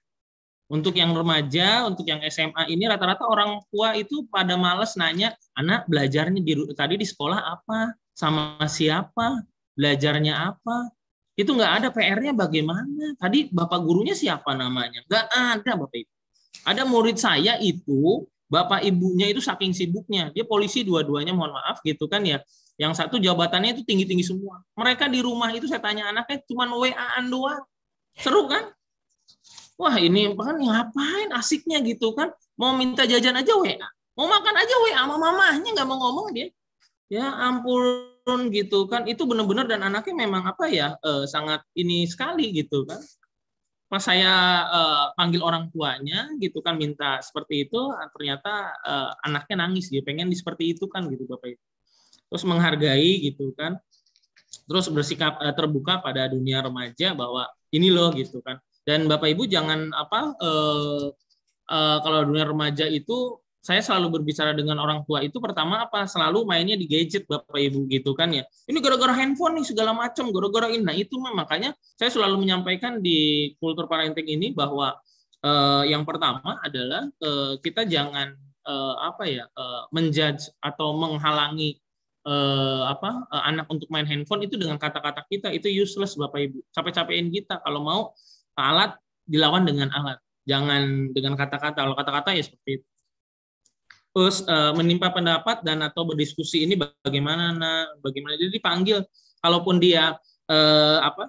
Untuk 0.66 0.98
yang 0.98 1.14
remaja, 1.14 1.86
untuk 1.86 2.10
yang 2.10 2.18
SMA 2.26 2.66
ini 2.74 2.90
rata-rata 2.90 3.30
orang 3.30 3.62
tua 3.70 3.94
itu 3.94 4.26
pada 4.34 4.58
males 4.58 4.98
nanya, 4.98 5.38
anak 5.54 5.86
belajarnya 5.86 6.42
di, 6.42 6.58
tadi 6.74 6.98
di 6.98 7.06
sekolah 7.06 7.38
apa, 7.38 7.94
sama 8.18 8.58
siapa, 8.66 9.46
belajarnya 9.78 10.34
apa, 10.34 10.90
itu 11.38 11.54
nggak 11.54 11.74
ada 11.78 11.88
PR-nya 11.94 12.34
bagaimana. 12.34 13.14
Tadi 13.22 13.54
bapak 13.54 13.80
gurunya 13.86 14.18
siapa 14.18 14.58
namanya? 14.58 15.06
Nggak 15.06 15.26
ada 15.30 15.72
bapak 15.78 15.98
ibu. 16.02 16.14
Ada 16.66 16.82
murid 16.90 17.18
saya 17.22 17.62
itu 17.62 18.26
bapak 18.50 18.86
ibunya 18.86 19.30
itu 19.34 19.42
saking 19.42 19.74
sibuknya 19.74 20.30
dia 20.30 20.46
polisi 20.46 20.86
dua-duanya 20.86 21.34
mohon 21.34 21.54
maaf 21.58 21.82
gitu 21.86 22.06
kan 22.06 22.22
ya. 22.26 22.42
Yang 22.78 22.94
satu 23.06 23.22
jabatannya 23.22 23.78
itu 23.78 23.82
tinggi-tinggi 23.86 24.26
semua. 24.26 24.62
Mereka 24.74 25.06
di 25.10 25.22
rumah 25.22 25.54
itu 25.54 25.70
saya 25.70 25.82
tanya 25.82 26.10
anaknya 26.10 26.42
cuma 26.50 26.66
WA-an 26.74 27.26
doang. 27.30 27.62
Seru 28.18 28.50
kan? 28.50 28.74
Wah 29.78 29.96
ini 29.98 30.34
kan 30.34 30.58
ngapain 30.58 31.30
asiknya 31.34 31.82
gitu 31.86 32.14
kan? 32.18 32.34
Mau 32.58 32.74
minta 32.74 33.06
jajan 33.06 33.38
aja 33.38 33.54
WA. 33.58 33.78
Mau 34.14 34.26
makan 34.30 34.56
aja 34.58 34.74
WA 34.86 35.00
sama 35.06 35.16
mamahnya 35.18 35.70
nggak 35.74 35.88
mau 35.90 35.98
ngomong 36.02 36.34
dia. 36.34 36.50
Ya 37.10 37.30
ampun 37.30 38.14
gitu 38.50 38.88
kan 38.88 39.04
itu 39.06 39.22
benar-benar 39.28 39.68
dan 39.68 39.84
anaknya 39.84 40.26
memang 40.26 40.48
apa 40.48 40.66
ya 40.72 40.96
eh, 41.04 41.26
sangat 41.28 41.62
ini 41.76 42.08
sekali 42.08 42.56
gitu 42.56 42.88
kan 42.88 42.98
pas 43.92 44.00
saya 44.00 44.34
eh, 44.72 45.06
panggil 45.20 45.44
orang 45.44 45.68
tuanya 45.70 46.32
gitu 46.40 46.64
kan 46.64 46.80
minta 46.80 47.20
seperti 47.20 47.68
itu 47.68 47.92
ternyata 48.16 48.74
eh, 48.80 49.12
anaknya 49.28 49.68
nangis 49.68 49.92
dia 49.92 50.00
pengen 50.02 50.32
di 50.32 50.40
seperti 50.40 50.72
itu 50.72 50.88
kan 50.88 51.04
gitu 51.12 51.28
bapak 51.28 51.60
itu 51.60 51.66
terus 52.34 52.50
menghargai 52.50 53.22
gitu 53.30 53.54
kan. 53.54 53.78
Terus 54.66 54.90
bersikap 54.90 55.38
eh, 55.46 55.54
terbuka 55.54 56.02
pada 56.02 56.26
dunia 56.26 56.66
remaja 56.66 57.14
bahwa 57.14 57.46
ini 57.70 57.94
loh 57.94 58.10
gitu 58.18 58.42
kan. 58.42 58.58
Dan 58.82 59.06
bapak 59.06 59.38
ibu 59.38 59.46
jangan 59.46 59.94
apa 59.94 60.34
eh, 60.42 61.06
eh, 61.70 61.98
kalau 62.02 62.26
dunia 62.26 62.50
remaja 62.50 62.90
itu 62.90 63.38
saya 63.64 63.80
selalu 63.80 64.20
berbicara 64.20 64.52
dengan 64.52 64.76
orang 64.82 65.06
tua 65.06 65.22
itu 65.22 65.38
pertama 65.38 65.86
apa? 65.86 66.10
Selalu 66.10 66.42
mainnya 66.44 66.74
di 66.74 66.90
gadget 66.90 67.30
bapak 67.30 67.54
ibu 67.54 67.86
gitu 67.86 68.18
kan 68.18 68.34
ya. 68.34 68.44
Ini 68.66 68.82
gara-gara 68.82 69.14
handphone 69.14 69.62
nih 69.62 69.70
segala 69.70 69.94
macam 69.94 70.34
gara-gara 70.34 70.74
ini. 70.74 70.84
Nah 70.84 70.98
itu 70.98 71.22
makanya 71.22 71.78
saya 71.94 72.10
selalu 72.10 72.42
menyampaikan 72.42 72.98
di 72.98 73.54
kultur 73.62 73.86
parenting 73.86 74.26
ini 74.26 74.58
bahwa 74.58 74.98
eh, 75.46 75.84
yang 75.94 76.02
pertama 76.02 76.58
adalah 76.66 77.06
eh, 77.08 77.54
kita 77.62 77.86
jangan 77.86 78.34
eh, 78.68 78.96
apa 79.00 79.24
ya 79.30 79.46
eh, 79.48 79.82
menjudge 79.94 80.50
atau 80.60 80.98
menghalangi 80.98 81.83
eh, 82.24 82.84
apa 82.88 83.28
eh, 83.28 83.44
anak 83.52 83.68
untuk 83.68 83.88
main 83.92 84.08
handphone 84.08 84.48
itu 84.48 84.56
dengan 84.56 84.80
kata-kata 84.80 85.28
kita 85.28 85.52
itu 85.52 85.68
useless 85.70 86.16
bapak 86.16 86.52
ibu. 86.52 86.60
Capek-capekin 86.72 87.30
kita. 87.30 87.60
Kalau 87.64 87.84
mau 87.84 88.02
alat 88.56 88.96
dilawan 89.28 89.68
dengan 89.68 89.92
alat. 89.92 90.20
Jangan 90.48 91.12
dengan 91.12 91.36
kata-kata. 91.40 91.84
Kalau 91.84 91.96
kata-kata 91.96 92.36
ya 92.36 92.44
seperti 92.44 92.82
itu. 92.82 92.88
Terus 94.14 94.46
uh, 94.46 94.78
menimpa 94.78 95.10
pendapat 95.10 95.66
dan 95.66 95.82
atau 95.82 96.06
berdiskusi 96.06 96.70
ini 96.70 96.78
bagaimana 96.78 97.50
nah 97.50 97.90
bagaimana? 98.04 98.38
Jadi 98.38 98.62
dipanggil. 98.62 99.02
Kalaupun 99.44 99.82
dia 99.82 100.16
uh, 100.48 101.00
apa 101.02 101.28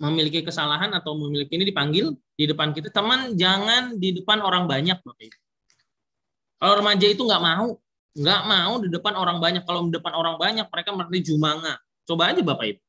memiliki 0.00 0.46
kesalahan 0.46 0.94
atau 0.94 1.18
memiliki 1.18 1.58
ini 1.58 1.68
dipanggil 1.68 2.14
di 2.34 2.44
depan 2.48 2.72
kita. 2.72 2.88
Teman 2.94 3.34
jangan 3.34 3.98
di 3.98 4.16
depan 4.16 4.40
orang 4.40 4.64
banyak 4.64 4.98
bapak 5.04 5.20
ibu. 5.20 5.38
Kalau 6.58 6.74
remaja 6.82 7.06
itu 7.06 7.22
nggak 7.22 7.42
mau 7.44 7.78
nggak 8.18 8.40
mau 8.50 8.82
di 8.82 8.88
depan 8.90 9.14
orang 9.14 9.38
banyak. 9.38 9.62
Kalau 9.62 9.86
di 9.86 9.94
depan 9.94 10.12
orang 10.18 10.34
banyak 10.36 10.66
mereka 10.66 10.90
merasa 10.90 11.18
jumanga. 11.22 11.74
Coba 12.02 12.34
aja 12.34 12.42
bapak 12.42 12.66
ibu. 12.74 12.82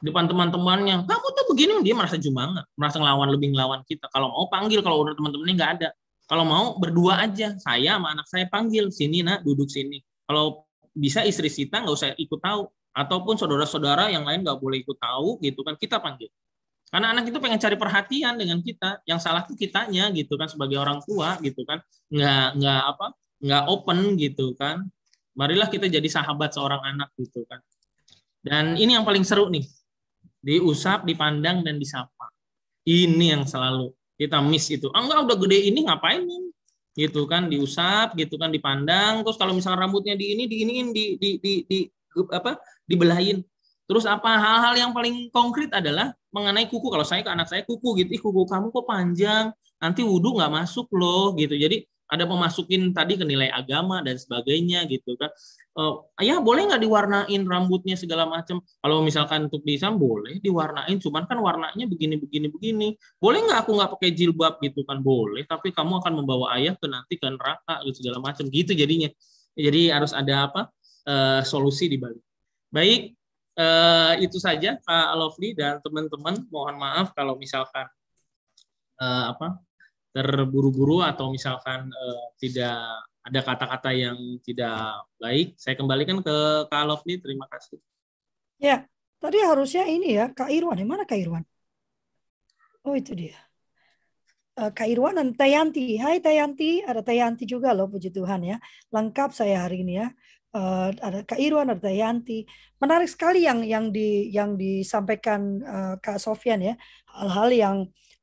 Di 0.00 0.04
depan 0.08 0.24
teman-temannya. 0.24 1.04
Kamu 1.04 1.26
tuh 1.36 1.44
begini 1.52 1.72
dia 1.84 1.92
merasa 1.92 2.16
jumanga. 2.16 2.64
Merasa 2.80 2.96
ngelawan 2.96 3.28
lebih 3.28 3.52
ngelawan 3.52 3.84
kita. 3.84 4.08
Kalau 4.08 4.32
mau 4.32 4.48
panggil 4.48 4.80
kalau 4.80 5.04
udah 5.04 5.12
teman-temannya 5.12 5.54
nggak 5.54 5.72
ada. 5.80 5.88
Kalau 6.28 6.44
mau 6.44 6.76
berdua 6.76 7.24
aja, 7.24 7.56
saya 7.60 7.96
sama 7.96 8.16
anak 8.16 8.26
saya 8.28 8.48
panggil. 8.48 8.88
Sini 8.88 9.20
nak. 9.20 9.44
Duduk 9.44 9.68
sini. 9.68 10.00
Kalau 10.24 10.64
bisa 10.96 11.24
istri 11.28 11.52
kita 11.52 11.84
nggak 11.84 11.94
usah 11.94 12.08
ikut 12.16 12.40
tahu, 12.40 12.68
ataupun 12.96 13.36
saudara-saudara 13.36 14.10
yang 14.10 14.24
lain 14.24 14.44
nggak 14.44 14.58
boleh 14.60 14.80
ikut 14.80 14.96
tahu 14.96 15.40
gitu 15.44 15.60
kan. 15.64 15.76
Kita 15.76 16.00
panggil. 16.00 16.28
Karena 16.88 17.12
anak 17.12 17.28
itu 17.28 17.36
pengen 17.36 17.60
cari 17.60 17.76
perhatian 17.76 18.40
dengan 18.40 18.64
kita, 18.64 19.04
yang 19.04 19.20
salah 19.20 19.44
itu 19.44 19.52
kitanya 19.56 20.08
gitu 20.12 20.40
kan. 20.40 20.48
Sebagai 20.48 20.80
orang 20.80 21.04
tua 21.04 21.36
gitu 21.44 21.60
kan, 21.68 21.84
nggak 22.08 22.56
nggak 22.56 22.82
apa 22.96 23.12
nggak 23.42 23.64
open 23.70 24.18
gitu 24.18 24.54
kan. 24.58 24.86
Marilah 25.38 25.70
kita 25.70 25.86
jadi 25.86 26.06
sahabat 26.10 26.54
seorang 26.54 26.82
anak 26.82 27.14
gitu 27.14 27.46
kan. 27.46 27.62
Dan 28.42 28.74
ini 28.74 28.98
yang 28.98 29.06
paling 29.06 29.22
seru 29.22 29.46
nih, 29.50 29.66
diusap, 30.42 31.06
dipandang 31.06 31.62
dan 31.62 31.78
disapa. 31.78 32.30
Ini 32.82 33.38
yang 33.38 33.44
selalu 33.46 33.94
kita 34.18 34.42
miss 34.42 34.66
itu. 34.72 34.90
Ah, 34.90 35.06
enggak 35.06 35.30
udah 35.30 35.36
gede 35.46 35.58
ini 35.70 35.86
ngapain 35.86 36.26
gitu 36.98 37.30
kan 37.30 37.46
diusap 37.46 38.18
gitu 38.18 38.34
kan 38.34 38.50
dipandang. 38.50 39.22
Terus 39.22 39.38
kalau 39.38 39.54
misalnya 39.54 39.86
rambutnya 39.86 40.18
di 40.18 40.34
ini 40.34 40.50
di 40.50 40.56
ini 40.66 40.72
di 40.90 41.04
di 41.14 41.30
di, 41.38 41.52
di 41.62 41.78
apa 42.34 42.58
dibelahin. 42.90 43.38
Terus 43.88 44.04
apa 44.04 44.36
hal-hal 44.36 44.74
yang 44.76 44.90
paling 44.92 45.30
konkret 45.32 45.70
adalah 45.72 46.12
mengenai 46.34 46.66
kuku. 46.68 46.90
Kalau 46.90 47.06
saya 47.06 47.22
ke 47.24 47.30
anak 47.30 47.48
saya 47.48 47.62
kuku 47.64 48.04
gitu. 48.04 48.10
Ih, 48.18 48.20
kuku 48.20 48.42
kamu 48.44 48.68
kok 48.74 48.84
panjang? 48.84 49.54
Nanti 49.78 50.02
wudhu 50.02 50.36
nggak 50.36 50.52
masuk 50.52 50.90
loh 50.92 51.32
gitu. 51.38 51.54
Jadi 51.54 51.86
ada 52.08 52.24
pemasukin 52.24 52.90
tadi 52.96 53.20
ke 53.20 53.24
nilai 53.24 53.52
agama 53.52 54.00
dan 54.00 54.16
sebagainya 54.16 54.88
gitu 54.88 55.14
kan. 55.20 55.28
Uh, 55.78 56.02
ya 56.18 56.40
boleh 56.42 56.66
nggak 56.66 56.82
diwarnain 56.82 57.42
rambutnya 57.46 57.94
segala 57.94 58.26
macam 58.26 58.58
kalau 58.82 59.04
misalkan 59.04 59.46
untuk 59.46 59.62
di 59.62 59.78
Islam 59.78 59.94
boleh 59.94 60.42
diwarnain 60.42 60.98
cuman 60.98 61.28
kan 61.28 61.38
warnanya 61.38 61.84
begini 61.84 62.16
begini 62.16 62.48
begini. 62.48 62.88
Boleh 63.20 63.44
nggak 63.44 63.68
aku 63.68 63.70
nggak 63.76 63.90
pakai 63.94 64.10
jilbab 64.16 64.58
gitu 64.64 64.82
kan? 64.88 65.04
Boleh 65.04 65.44
tapi 65.44 65.70
kamu 65.70 66.00
akan 66.00 66.12
membawa 66.24 66.56
ayah 66.58 66.74
ke 66.74 66.88
nanti 66.88 67.20
ke 67.20 67.28
neraka 67.28 67.84
gitu 67.86 68.02
segala 68.02 68.24
macam 68.24 68.48
gitu 68.48 68.72
jadinya. 68.72 69.12
Jadi 69.54 69.92
harus 69.92 70.16
ada 70.16 70.48
apa? 70.48 70.72
Uh, 71.04 71.40
solusi 71.44 71.92
di 71.92 72.00
balik. 72.00 72.24
Baik 72.72 73.16
uh, 73.60 74.12
itu 74.16 74.40
saja 74.40 74.80
Kak 74.80 75.08
Lovely 75.12 75.52
dan 75.52 75.78
teman-teman. 75.84 76.40
Mohon 76.48 76.76
maaf 76.80 77.12
kalau 77.12 77.36
misalkan 77.36 77.84
uh, 79.02 79.36
apa 79.36 79.67
terburu-buru 80.18 81.06
atau 81.06 81.30
misalkan 81.30 81.86
uh, 81.86 82.26
tidak 82.42 82.74
ada 83.22 83.40
kata-kata 83.44 83.94
yang 83.94 84.18
tidak 84.42 85.04
baik, 85.22 85.54
saya 85.54 85.78
kembalikan 85.78 86.18
ke 86.24 86.66
Kak 86.66 86.84
Lovely. 86.88 87.22
Terima 87.22 87.46
kasih. 87.46 87.78
Ya, 88.58 88.90
tadi 89.22 89.38
harusnya 89.38 89.86
ini 89.86 90.18
ya, 90.18 90.34
Kak 90.34 90.50
Irwan. 90.50 90.80
Di 90.80 90.88
mana 90.88 91.06
Kak 91.06 91.20
Irwan? 91.22 91.46
Oh, 92.82 92.98
itu 92.98 93.14
dia. 93.14 93.38
Uh, 94.58 94.74
Kak 94.74 94.90
Irwan 94.90 95.22
dan 95.22 95.36
Tayanti. 95.38 96.00
Hai 96.02 96.18
Tayanti, 96.18 96.82
ada 96.82 97.04
Tayanti 97.04 97.46
juga 97.46 97.70
loh, 97.70 97.86
puji 97.86 98.10
Tuhan 98.10 98.42
ya. 98.42 98.56
Lengkap 98.90 99.30
saya 99.30 99.62
hari 99.68 99.86
ini 99.86 100.02
ya. 100.02 100.10
Uh, 100.50 100.90
ada 100.98 101.22
Kak 101.22 101.38
Irwan, 101.38 101.70
ada 101.70 101.78
Tayanti. 101.78 102.48
Menarik 102.80 103.12
sekali 103.12 103.44
yang 103.44 103.60
yang 103.60 103.92
di 103.92 104.32
yang 104.32 104.56
disampaikan 104.56 105.60
Kak 106.00 106.16
Sofian 106.16 106.64
ya. 106.64 106.74
Hal-hal 107.12 107.48
yang 107.52 107.76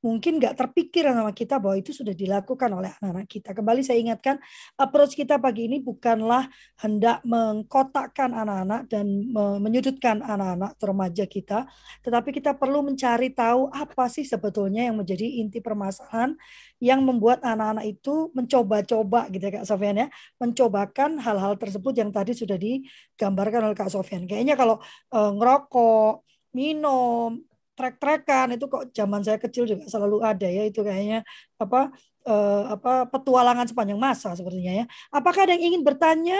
mungkin 0.06 0.38
nggak 0.38 0.54
terpikir 0.54 1.10
sama 1.10 1.34
kita 1.34 1.58
bahwa 1.58 1.82
itu 1.82 1.90
sudah 1.90 2.14
dilakukan 2.14 2.70
oleh 2.70 2.94
anak-anak 3.02 3.26
kita. 3.26 3.58
Kembali 3.58 3.82
saya 3.82 3.98
ingatkan, 3.98 4.38
approach 4.78 5.18
kita 5.18 5.42
pagi 5.42 5.66
ini 5.66 5.82
bukanlah 5.82 6.46
hendak 6.78 7.26
mengkotakkan 7.26 8.38
anak-anak 8.38 8.86
dan 8.86 9.34
menyudutkan 9.34 10.22
anak-anak 10.22 10.78
remaja 10.78 11.26
kita, 11.26 11.66
tetapi 12.06 12.30
kita 12.38 12.54
perlu 12.54 12.86
mencari 12.86 13.34
tahu 13.34 13.74
apa 13.74 14.06
sih 14.06 14.22
sebetulnya 14.22 14.86
yang 14.86 15.02
menjadi 15.02 15.26
inti 15.42 15.58
permasalahan 15.58 16.38
yang 16.78 17.02
membuat 17.02 17.42
anak-anak 17.42 17.90
itu 17.90 18.30
mencoba-coba 18.38 19.26
gitu 19.34 19.42
ya 19.42 19.54
Kak 19.58 19.66
Sofian 19.66 19.98
ya, 20.06 20.08
mencobakan 20.38 21.18
hal-hal 21.18 21.58
tersebut 21.58 21.98
yang 21.98 22.14
tadi 22.14 22.38
sudah 22.38 22.62
digambarkan 22.62 23.74
oleh 23.74 23.78
Kak 23.78 23.90
Sofian. 23.90 24.30
Kayaknya 24.30 24.54
kalau 24.54 24.78
e, 25.10 25.20
ngerokok, 25.34 26.22
minum, 26.54 27.42
trek-trekan 27.76 28.56
itu 28.56 28.66
kok 28.72 28.90
zaman 28.96 29.22
saya 29.22 29.38
kecil 29.38 29.68
juga 29.68 29.84
selalu 29.86 30.24
ada 30.24 30.48
ya 30.48 30.64
itu 30.66 30.80
kayaknya 30.82 31.28
apa 31.60 31.92
uh, 32.26 32.64
apa 32.76 33.08
petualangan 33.12 33.70
sepanjang 33.70 34.00
masa 34.00 34.34
sepertinya 34.34 34.84
ya. 34.84 34.86
Apakah 35.14 35.46
ada 35.48 35.54
yang 35.56 35.74
ingin 35.74 35.84
bertanya, 35.86 36.40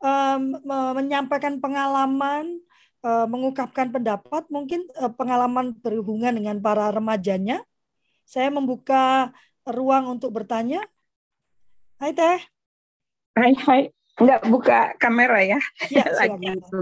um, 0.00 0.58
menyampaikan 0.96 1.60
pengalaman, 1.60 2.58
uh, 3.04 3.28
mengungkapkan 3.28 3.92
pendapat, 3.92 4.48
mungkin 4.48 4.84
uh, 4.98 5.12
pengalaman 5.12 5.76
berhubungan 5.78 6.32
dengan 6.32 6.56
para 6.58 6.90
remajanya? 6.90 7.62
Saya 8.26 8.50
membuka 8.50 9.30
ruang 9.68 10.18
untuk 10.18 10.34
bertanya. 10.34 10.82
Hai 12.02 12.12
Teh. 12.12 12.40
Hai 13.38 13.54
hai. 13.54 13.82
Enggak 14.16 14.40
buka 14.48 14.78
kamera 14.96 15.44
ya. 15.44 15.60
Ya, 15.92 16.08
lagi 16.18 16.56
itu 16.56 16.76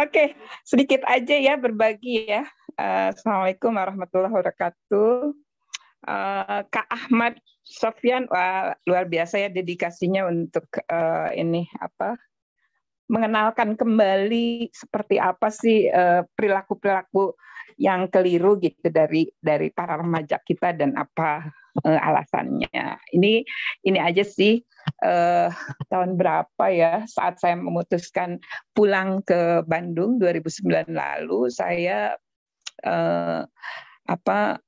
Oke, 0.00 0.32
sedikit 0.64 1.04
aja 1.04 1.36
ya 1.36 1.60
berbagi 1.60 2.24
ya. 2.24 2.48
Uh, 2.80 3.12
Assalamualaikum 3.12 3.76
warahmatullahi 3.76 4.32
wabarakatuh. 4.32 5.36
Uh, 6.08 6.60
Kak 6.72 6.88
Ahmad 6.88 7.36
Sofyan, 7.60 8.24
wah, 8.32 8.72
luar 8.88 9.04
biasa 9.04 9.44
ya 9.44 9.48
dedikasinya 9.52 10.24
untuk 10.32 10.64
uh, 10.88 11.28
ini 11.36 11.68
apa 11.76 12.16
mengenalkan 13.12 13.76
kembali 13.76 14.72
seperti 14.72 15.20
apa 15.20 15.52
sih 15.52 15.84
perilaku-perilaku 16.32 17.36
yang 17.76 18.08
keliru 18.08 18.56
gitu 18.56 18.88
dari 18.88 19.28
dari 19.36 19.68
para 19.68 20.00
remaja 20.00 20.40
kita 20.40 20.72
dan 20.72 20.96
apa 20.96 21.52
uh, 21.80 22.00
alasannya. 22.00 23.00
Ini 23.14 23.32
ini 23.88 23.98
aja 23.98 24.24
sih 24.26 24.60
uh, 25.04 25.48
tahun 25.88 26.20
berapa 26.20 26.64
ya 26.68 27.08
saat 27.08 27.40
saya 27.40 27.56
memutuskan 27.56 28.42
pulang 28.76 29.24
ke 29.24 29.64
Bandung 29.64 30.20
2009 30.20 30.92
lalu 30.92 31.48
saya 31.48 32.16
uh, 32.84 33.46
apa 34.06 34.60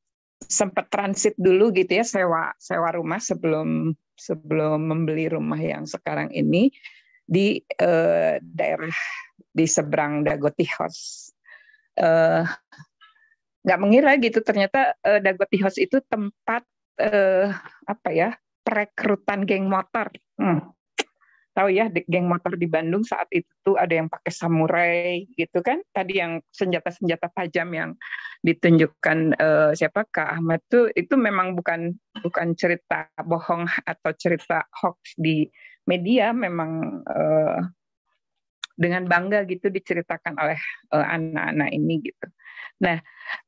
sempat 0.45 0.93
transit 0.93 1.35
dulu 1.41 1.73
gitu 1.73 2.01
ya 2.01 2.05
sewa 2.05 2.53
sewa 2.61 2.93
rumah 2.93 3.19
sebelum 3.19 3.97
sebelum 4.15 4.79
membeli 4.87 5.27
rumah 5.33 5.59
yang 5.59 5.89
sekarang 5.89 6.31
ini 6.31 6.71
di 7.25 7.59
uh, 7.81 8.37
daerah 8.41 8.93
di 9.55 9.65
seberang 9.65 10.23
Dagoti 10.23 10.67
House. 10.69 11.33
Uh, 11.95 12.43
nggak 13.65 13.81
mengira 13.81 14.13
gitu 14.21 14.45
ternyata 14.45 14.93
uh, 15.07 15.23
Dagoti 15.23 15.57
itu 15.81 15.99
tempat 16.05 16.67
uh, 17.01 17.49
apa 17.89 18.09
ya 18.11 18.29
perekrutan 18.65 19.45
geng 19.45 19.69
motor. 19.69 20.11
Hmm. 20.41 20.73
Tahu 21.55 21.71
ya 21.71 21.87
geng 21.87 22.27
motor 22.27 22.59
di 22.59 22.67
Bandung 22.67 23.07
saat 23.07 23.31
itu 23.31 23.47
tuh 23.63 23.79
ada 23.79 23.95
yang 23.95 24.11
pakai 24.11 24.33
samurai 24.35 25.23
gitu 25.39 25.63
kan? 25.63 25.79
Tadi 25.95 26.19
yang 26.19 26.43
senjata-senjata 26.51 27.31
tajam 27.31 27.71
yang 27.71 27.91
ditunjukkan 28.43 29.39
uh, 29.39 29.71
siapa 29.71 30.03
Kak 30.11 30.43
Ahmad 30.43 30.67
tuh 30.67 30.91
itu 30.99 31.15
memang 31.15 31.55
bukan 31.55 31.95
bukan 32.27 32.59
cerita 32.59 33.07
bohong 33.23 33.71
atau 33.87 34.11
cerita 34.19 34.67
hoax 34.83 35.15
di 35.15 35.47
media, 35.87 36.35
memang 36.35 37.05
uh, 37.07 37.63
dengan 38.75 39.07
bangga 39.07 39.47
gitu 39.47 39.71
diceritakan 39.71 40.35
oleh 40.35 40.59
anak-anak 40.91 41.71
uh, 41.71 41.77
ini 41.79 42.03
gitu. 42.03 42.27
Nah, 42.83 42.99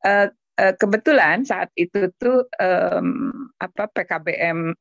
Eh, 0.05 0.29
kebetulan 0.57 1.45
saat 1.45 1.69
itu 1.77 2.09
tuh 2.17 2.49
um, 2.57 3.31
apa 3.61 3.93
PKBM 3.93 4.73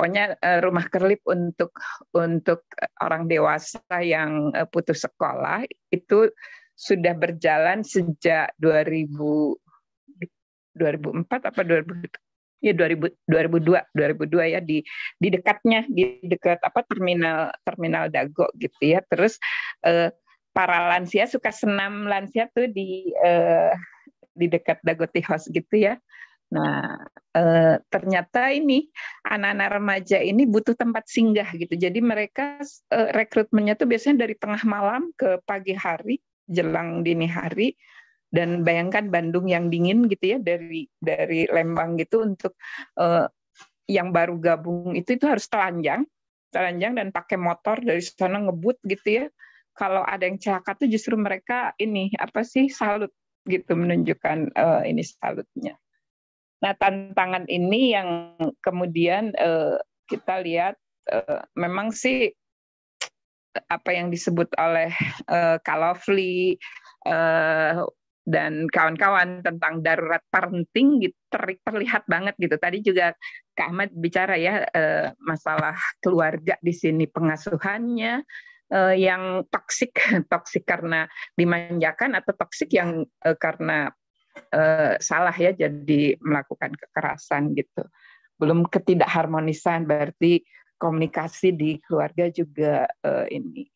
pokoknya 0.00 0.38
uh, 0.40 0.64
rumah 0.64 0.86
kerlip 0.88 1.20
untuk 1.28 1.74
untuk 2.16 2.64
orang 3.02 3.26
dewasa 3.28 3.82
yang 4.00 4.54
uh, 4.54 4.64
putus 4.64 5.04
sekolah 5.04 5.66
itu 5.92 6.30
sudah 6.78 7.12
berjalan 7.12 7.84
sejak 7.84 8.48
2000 8.56 9.12
2004 10.78 11.50
apa 11.52 11.60
2000 11.60 12.64
ya 12.64 12.72
2000 12.72 13.12
2002 13.28 13.92
2002 13.92 14.54
ya 14.56 14.60
di 14.64 14.80
di 15.20 15.28
dekatnya 15.28 15.84
di 15.92 16.16
dekat 16.24 16.64
apa 16.64 16.80
terminal 16.88 17.52
terminal 17.64 18.08
Dago 18.08 18.48
gitu 18.56 18.80
ya. 18.80 19.04
Terus 19.04 19.36
uh, 19.84 20.08
para 20.56 20.96
lansia 20.96 21.28
suka 21.28 21.52
senam 21.52 22.08
lansia 22.08 22.48
tuh 22.56 22.72
di 22.72 23.12
uh, 23.20 23.76
di 24.40 24.48
dekat 24.48 24.80
Dagoti 24.80 25.20
House 25.20 25.52
gitu 25.52 25.76
ya. 25.76 26.00
Nah, 26.50 26.98
e, 27.30 27.42
ternyata 27.86 28.50
ini 28.50 28.90
anak-anak 29.22 29.68
remaja 29.78 30.18
ini 30.18 30.50
butuh 30.50 30.74
tempat 30.74 31.06
singgah 31.06 31.46
gitu. 31.54 31.78
Jadi 31.78 32.02
mereka 32.02 32.58
e, 32.90 32.98
rekrutmennya 33.14 33.78
tuh 33.78 33.86
biasanya 33.86 34.26
dari 34.26 34.34
tengah 34.34 34.62
malam 34.66 35.14
ke 35.14 35.38
pagi 35.46 35.78
hari, 35.78 36.18
jelang 36.50 37.06
dini 37.06 37.30
hari. 37.30 37.78
Dan 38.30 38.62
bayangkan 38.62 39.10
Bandung 39.10 39.50
yang 39.50 39.74
dingin 39.74 40.06
gitu 40.06 40.34
ya 40.34 40.38
dari 40.38 40.86
dari 41.02 41.50
Lembang 41.50 41.98
gitu 41.98 42.22
untuk 42.22 42.54
e, 42.98 43.26
yang 43.90 44.14
baru 44.14 44.38
gabung 44.38 44.94
itu 44.94 45.18
itu 45.18 45.26
harus 45.26 45.50
telanjang, 45.50 46.06
telanjang 46.54 46.94
dan 46.94 47.10
pakai 47.10 47.38
motor 47.38 47.82
dari 47.82 48.02
sana 48.02 48.38
ngebut 48.42 48.78
gitu 48.86 49.08
ya. 49.22 49.26
Kalau 49.74 50.02
ada 50.02 50.26
yang 50.26 50.38
celaka 50.38 50.78
tuh 50.82 50.90
justru 50.90 51.14
mereka 51.14 51.74
ini 51.78 52.10
apa 52.18 52.42
sih 52.42 52.70
salut 52.70 53.10
gitu 53.48 53.72
menunjukkan 53.72 54.52
uh, 54.56 54.82
ini 54.84 55.00
salutnya. 55.04 55.76
Nah, 56.60 56.76
tantangan 56.76 57.48
ini 57.48 57.96
yang 57.96 58.36
kemudian 58.60 59.32
uh, 59.40 59.80
kita 60.04 60.44
lihat 60.44 60.76
uh, 61.08 61.40
memang 61.56 61.94
sih 61.94 62.28
apa 63.66 63.90
yang 63.90 64.12
disebut 64.12 64.52
oleh 64.60 64.92
uh, 65.26 65.56
Kalofli 65.64 66.54
uh, 67.08 67.82
dan 68.28 68.68
kawan-kawan 68.70 69.42
tentang 69.42 69.82
darurat 69.82 70.22
parenting 70.28 71.00
gitu 71.02 71.16
terlihat 71.64 72.04
banget 72.06 72.36
gitu. 72.36 72.54
Tadi 72.60 72.78
juga 72.84 73.16
Kak 73.56 73.72
Ahmad 73.72 73.90
bicara 73.96 74.36
ya 74.36 74.62
uh, 74.68 75.10
masalah 75.24 75.74
keluarga 76.04 76.60
di 76.60 76.70
sini 76.76 77.08
pengasuhannya 77.08 78.22
uh, 78.72 78.94
yang 78.94 79.44
toksik, 79.50 79.94
toksik 80.32 80.64
karena 80.64 81.06
dimanjakan 81.34 82.16
atau 82.18 82.32
toksik 82.34 82.74
yang 82.74 83.04
uh, 83.26 83.36
karena 83.36 83.90
uh, 84.54 84.94
salah 85.02 85.34
ya 85.34 85.52
jadi 85.52 86.16
melakukan 86.22 86.74
kekerasan 86.74 87.52
gitu. 87.58 87.84
Belum 88.40 88.64
ketidakharmonisan 88.64 89.84
berarti 89.84 90.42
komunikasi 90.80 91.52
di 91.52 91.76
keluarga 91.84 92.32
juga 92.32 92.88
uh, 93.04 93.28
ini. 93.28 93.68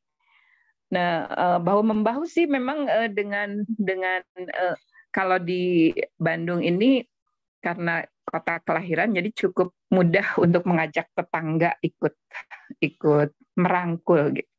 Nah, 0.95 1.27
uh, 1.29 1.59
bahu 1.61 1.83
membahu 1.85 2.25
sih 2.25 2.49
memang 2.49 2.87
uh, 2.89 3.11
dengan 3.11 3.67
dengan 3.67 4.25
uh, 4.39 4.77
kalau 5.13 5.37
di 5.43 5.93
Bandung 6.17 6.65
ini 6.65 7.05
karena 7.61 8.05
kota 8.25 8.61
kelahiran 8.65 9.13
jadi 9.13 9.31
cukup 9.33 9.73
mudah 9.93 10.37
untuk 10.41 10.65
mengajak 10.69 11.09
tetangga 11.13 11.77
ikut 11.85 12.15
ikut 12.81 13.31
merangkul 13.59 14.33
gitu. 14.33 14.54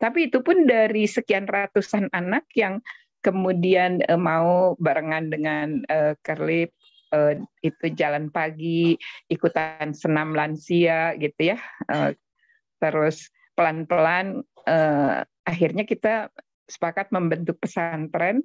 Tapi 0.00 0.32
itu 0.32 0.40
pun 0.40 0.64
dari 0.64 1.04
sekian 1.04 1.44
ratusan 1.44 2.08
anak 2.16 2.48
yang 2.56 2.80
kemudian 3.20 4.00
uh, 4.08 4.16
mau 4.16 4.74
barengan 4.80 5.28
dengan 5.28 5.84
uh, 5.92 6.16
Kerlip 6.24 6.72
uh, 7.12 7.36
itu 7.60 7.92
jalan 7.92 8.32
pagi, 8.32 8.96
ikutan 9.28 9.92
senam 9.92 10.32
lansia 10.32 11.14
gitu 11.20 11.52
ya. 11.52 11.60
Uh, 11.84 12.16
terus 12.80 13.28
pelan-pelan 13.52 14.40
uh, 14.64 15.20
akhirnya 15.44 15.84
kita 15.84 16.32
sepakat 16.64 17.12
membentuk 17.12 17.60
pesantren. 17.60 18.40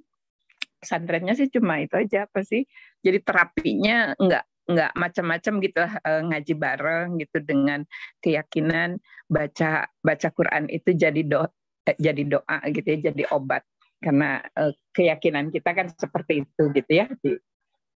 Pesantrennya 0.84 1.40
sih 1.40 1.48
cuma 1.50 1.80
itu 1.80 1.96
aja 1.96 2.28
apa 2.28 2.44
sih? 2.44 2.68
Jadi 3.00 3.24
terapinya 3.24 4.12
enggak 4.20 4.44
nggak 4.66 4.98
macam-macam 4.98 5.54
gitu 5.62 5.78
lah 5.78 5.94
ngaji 6.04 6.54
bareng 6.58 7.10
gitu 7.22 7.38
dengan 7.46 7.86
keyakinan 8.26 8.98
baca 9.30 9.86
baca 10.02 10.28
Quran 10.34 10.66
itu 10.74 10.90
jadi 10.98 11.22
doa 11.22 11.54
jadi 11.86 12.24
doa 12.26 12.58
gitu 12.74 12.88
ya 12.98 13.14
jadi 13.14 13.30
obat 13.30 13.62
karena 14.02 14.42
uh, 14.58 14.74
keyakinan 14.94 15.50
kita 15.54 15.70
kan 15.72 15.88
seperti 15.94 16.44
itu 16.44 16.64
gitu 16.74 16.92
ya 16.92 17.06
di 17.22 17.38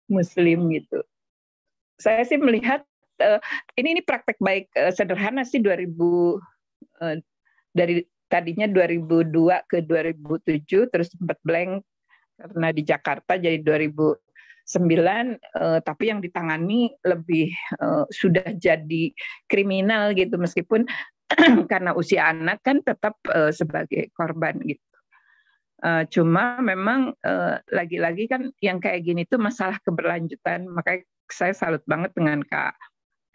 Muslim 0.06 0.70
gitu. 0.70 1.02
Saya 1.98 2.22
sih 2.22 2.38
melihat 2.38 2.84
uh, 3.22 3.40
ini 3.74 3.98
ini 3.98 4.02
praktek 4.04 4.38
baik 4.38 4.70
uh, 4.76 4.92
sederhana 4.92 5.42
sih 5.42 5.58
2000 5.58 5.90
uh, 5.90 7.16
dari 7.74 8.06
tadinya 8.26 8.66
2002 8.70 9.70
ke 9.70 9.78
2007 9.82 10.90
terus 10.90 11.08
sempat 11.14 11.38
blank 11.46 11.82
karena 12.36 12.68
di 12.74 12.82
Jakarta 12.84 13.38
jadi 13.38 13.58
2009 14.66 15.38
uh, 15.62 15.78
tapi 15.80 16.10
yang 16.10 16.18
ditangani 16.18 16.90
lebih 17.06 17.54
uh, 17.78 18.04
sudah 18.10 18.50
jadi 18.58 19.14
kriminal 19.46 20.10
gitu 20.18 20.34
meskipun 20.34 20.84
karena 21.70 21.94
usia 21.94 22.30
anak 22.30 22.62
kan 22.66 22.82
tetap 22.82 23.18
uh, 23.30 23.50
sebagai 23.54 24.10
korban 24.14 24.58
gitu. 24.62 24.82
Uh, 25.76 26.08
cuma 26.08 26.58
memang 26.64 27.12
uh, 27.20 27.60
lagi-lagi 27.68 28.26
kan 28.26 28.48
yang 28.64 28.80
kayak 28.80 29.04
gini 29.04 29.28
tuh 29.28 29.38
masalah 29.38 29.76
keberlanjutan. 29.84 30.66
Makanya 30.66 31.04
saya 31.30 31.52
salut 31.52 31.82
banget 31.84 32.14
dengan 32.16 32.42
Kak 32.46 32.74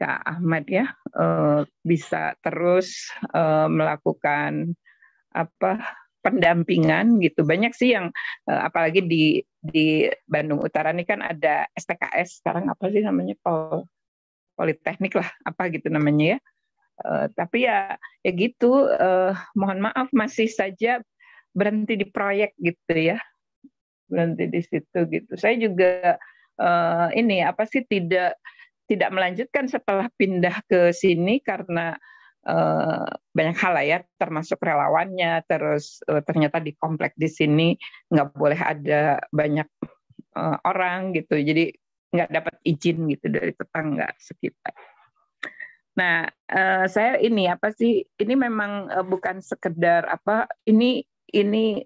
Kak 0.01 0.25
Ahmad 0.25 0.65
ya 0.65 0.89
uh, 1.13 1.61
bisa 1.85 2.33
terus 2.41 3.13
uh, 3.37 3.69
melakukan 3.69 4.73
apa 5.31 6.00
pendampingan 6.21 7.17
gitu. 7.21 7.41
Banyak 7.45 7.73
sih 7.73 7.93
yang 7.93 8.09
uh, 8.49 8.61
apalagi 8.65 9.05
di 9.05 9.41
di 9.61 10.09
Bandung 10.25 10.61
Utara 10.61 10.93
ini 10.93 11.05
kan 11.05 11.21
ada 11.21 11.69
STKS 11.77 12.41
sekarang 12.41 12.69
apa 12.69 12.89
sih 12.89 13.01
namanya 13.01 13.37
Pol 13.41 13.85
Politeknik 14.57 15.17
lah 15.17 15.29
apa 15.45 15.69
gitu 15.73 15.89
namanya 15.89 16.37
ya. 16.37 16.39
Uh, 17.01 17.25
tapi 17.33 17.65
ya 17.65 17.97
ya 18.21 18.31
gitu. 18.33 18.89
Uh, 18.93 19.33
mohon 19.57 19.81
maaf 19.81 20.09
masih 20.13 20.49
saja 20.49 21.01
berhenti 21.51 21.99
di 21.99 22.07
proyek 22.07 22.55
gitu 22.61 22.95
ya 22.95 23.19
berhenti 24.11 24.51
di 24.51 24.61
situ 24.63 24.99
gitu 25.07 25.31
saya 25.39 25.55
juga 25.55 26.19
uh, 26.59 27.07
ini 27.15 27.43
apa 27.43 27.63
sih 27.63 27.87
tidak 27.87 28.35
tidak 28.91 29.07
melanjutkan 29.15 29.71
setelah 29.71 30.11
pindah 30.19 30.59
ke 30.67 30.91
sini 30.91 31.39
karena 31.39 31.95
uh, 32.47 33.07
banyak 33.33 33.57
hal 33.57 33.73
lah 33.75 33.85
ya 33.85 33.99
termasuk 34.17 34.57
relawannya 34.61 35.45
terus 35.45 36.01
uh, 36.09 36.21
ternyata 36.25 36.57
di 36.57 36.73
komplek 36.77 37.13
di 37.17 37.29
sini 37.29 37.77
nggak 38.09 38.33
boleh 38.33 38.59
ada 38.59 39.21
banyak 39.29 39.67
uh, 40.37 40.57
orang 40.65 41.13
gitu 41.13 41.37
jadi 41.37 41.73
nggak 42.11 42.29
dapat 42.31 42.55
izin 42.67 43.07
gitu 43.07 43.31
dari 43.31 43.55
tetangga 43.55 44.11
sekitar. 44.19 44.75
Nah, 45.95 46.27
uh, 46.27 46.85
saya 46.87 47.19
ini 47.19 47.47
apa 47.47 47.71
sih? 47.71 48.03
Ini 48.03 48.33
memang 48.35 48.91
uh, 48.91 49.05
bukan 49.07 49.39
sekedar 49.39 50.07
apa? 50.07 50.47
Ini 50.67 51.03
ini 51.31 51.79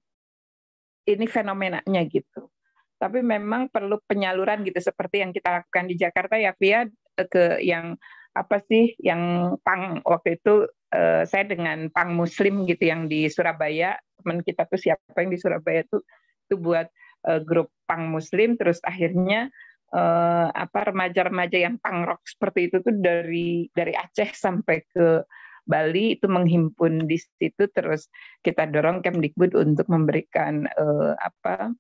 ini 1.06 1.26
fenomenanya 1.30 2.02
gitu. 2.10 2.50
Tapi 2.98 3.22
memang 3.22 3.70
perlu 3.70 4.02
penyaluran 4.10 4.66
gitu 4.66 4.82
seperti 4.82 5.22
yang 5.22 5.30
kita 5.30 5.62
lakukan 5.62 5.86
di 5.86 5.96
Jakarta 5.98 6.42
ya 6.42 6.58
via 6.58 6.90
ke 7.16 7.62
yang 7.62 7.94
apa 8.36 8.60
sih 8.68 8.92
yang 9.00 9.56
pang 9.64 10.04
waktu 10.04 10.36
itu 10.36 10.68
uh, 10.92 11.24
saya 11.24 11.48
dengan 11.48 11.88
pang 11.90 12.12
muslim 12.14 12.68
gitu 12.68 12.92
yang 12.92 13.08
di 13.08 13.32
Surabaya 13.32 13.96
teman 14.20 14.44
kita 14.44 14.68
tuh 14.68 14.76
siapa 14.76 15.24
yang 15.24 15.32
di 15.32 15.40
Surabaya 15.40 15.88
tuh 15.88 16.04
itu 16.46 16.56
buat 16.60 16.92
uh, 17.32 17.40
grup 17.42 17.72
pang 17.88 18.12
muslim 18.12 18.60
terus 18.60 18.84
akhirnya 18.84 19.48
uh, 19.96 20.52
apa 20.52 20.92
remaja-remaja 20.92 21.58
yang 21.64 21.80
pang 21.80 22.04
rock 22.04 22.28
seperti 22.28 22.68
itu 22.68 22.84
tuh 22.84 22.96
dari 23.00 23.72
dari 23.72 23.96
Aceh 23.96 24.36
sampai 24.36 24.84
ke 24.92 25.24
Bali 25.66 26.14
itu 26.14 26.30
menghimpun 26.30 27.10
di 27.10 27.18
situ 27.18 27.66
terus 27.74 28.06
kita 28.46 28.70
dorong 28.70 29.02
Kemdikbud 29.02 29.58
untuk 29.58 29.90
memberikan 29.90 30.70
uh, 30.70 31.18
apa 31.18 31.74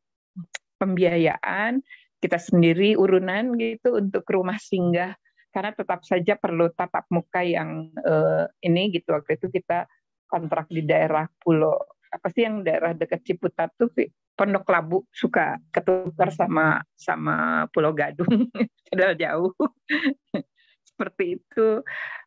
pembiayaan. 0.81 1.85
Kita 2.17 2.41
sendiri 2.41 2.97
urunan 2.97 3.53
gitu 3.61 4.01
untuk 4.01 4.25
rumah 4.25 4.57
singgah 4.57 5.13
karena 5.55 5.71
tetap 5.71 6.03
saja 6.03 6.35
perlu 6.35 6.67
tatap 6.75 7.07
muka 7.07 7.39
yang 7.39 7.87
uh, 8.03 8.43
ini 8.59 8.91
gitu. 8.91 9.15
Waktu 9.15 9.39
itu 9.39 9.47
kita 9.47 9.87
kontrak 10.27 10.67
di 10.67 10.83
daerah 10.83 11.31
pulau 11.39 11.79
apa 12.11 12.27
sih 12.27 12.43
yang 12.43 12.59
daerah 12.59 12.91
dekat 12.91 13.23
Ciputat 13.23 13.71
tuh 13.79 13.87
Pondok 14.35 14.67
Labu. 14.67 15.07
Suka 15.15 15.55
ketukar 15.71 16.35
sama 16.35 16.83
sama 16.99 17.67
Pulau 17.71 17.95
Gadung. 17.95 18.27
Padahal 18.91 19.15
jauh. 19.15 19.55
Seperti 20.91 21.39
itu. 21.39 21.79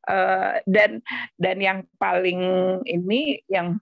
Uh, 0.09 0.57
dan 0.65 1.05
dan 1.37 1.61
yang 1.61 1.79
paling 2.01 2.41
ini 2.89 3.45
yang 3.45 3.77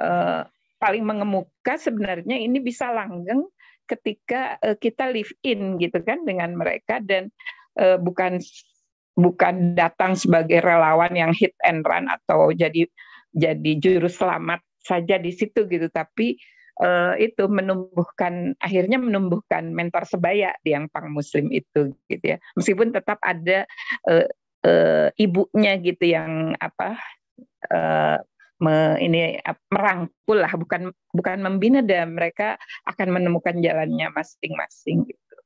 uh, 0.00 0.48
paling 0.80 1.04
mengemuka 1.04 1.76
sebenarnya 1.76 2.40
ini 2.40 2.64
bisa 2.64 2.88
langgeng 2.88 3.44
ketika 3.84 4.56
uh, 4.64 4.72
kita 4.80 5.12
live 5.12 5.36
in 5.44 5.76
gitu 5.76 6.00
kan 6.00 6.24
dengan 6.24 6.56
mereka. 6.56 6.96
Dan 7.04 7.28
bukan 7.78 8.42
bukan 9.20 9.76
datang 9.76 10.16
sebagai 10.16 10.64
relawan 10.64 11.12
yang 11.12 11.32
hit 11.36 11.52
and 11.66 11.84
run 11.84 12.08
atau 12.08 12.50
jadi 12.54 12.88
jadi 13.36 13.72
juru 13.78 14.08
selamat 14.10 14.62
saja 14.80 15.20
di 15.20 15.30
situ 15.30 15.68
gitu. 15.68 15.86
Tapi 15.92 16.40
uh, 16.82 17.14
itu 17.20 17.46
menumbuhkan 17.46 18.56
akhirnya 18.58 18.98
menumbuhkan 18.98 19.70
mentor 19.70 20.08
sebaya 20.08 20.56
di 20.64 20.74
yang 20.74 20.88
pang 20.90 21.12
muslim 21.12 21.52
itu 21.52 21.94
gitu 22.08 22.24
ya. 22.24 22.38
Meskipun 22.58 22.90
tetap 22.90 23.20
ada 23.22 23.68
uh, 24.08 24.26
uh, 24.66 25.08
ibunya 25.20 25.78
gitu 25.78 26.04
yang 26.10 26.56
apa 26.58 26.98
uh, 27.70 28.18
me, 28.58 28.98
ini 28.98 29.38
merangkul 29.70 30.42
lah. 30.42 30.52
Bukan 30.56 30.90
bukan 31.14 31.38
membina 31.44 31.84
dan 31.84 32.16
mereka 32.16 32.58
akan 32.88 33.20
menemukan 33.20 33.60
jalannya 33.60 34.10
masing-masing 34.10 35.06
gitu. 35.06 35.36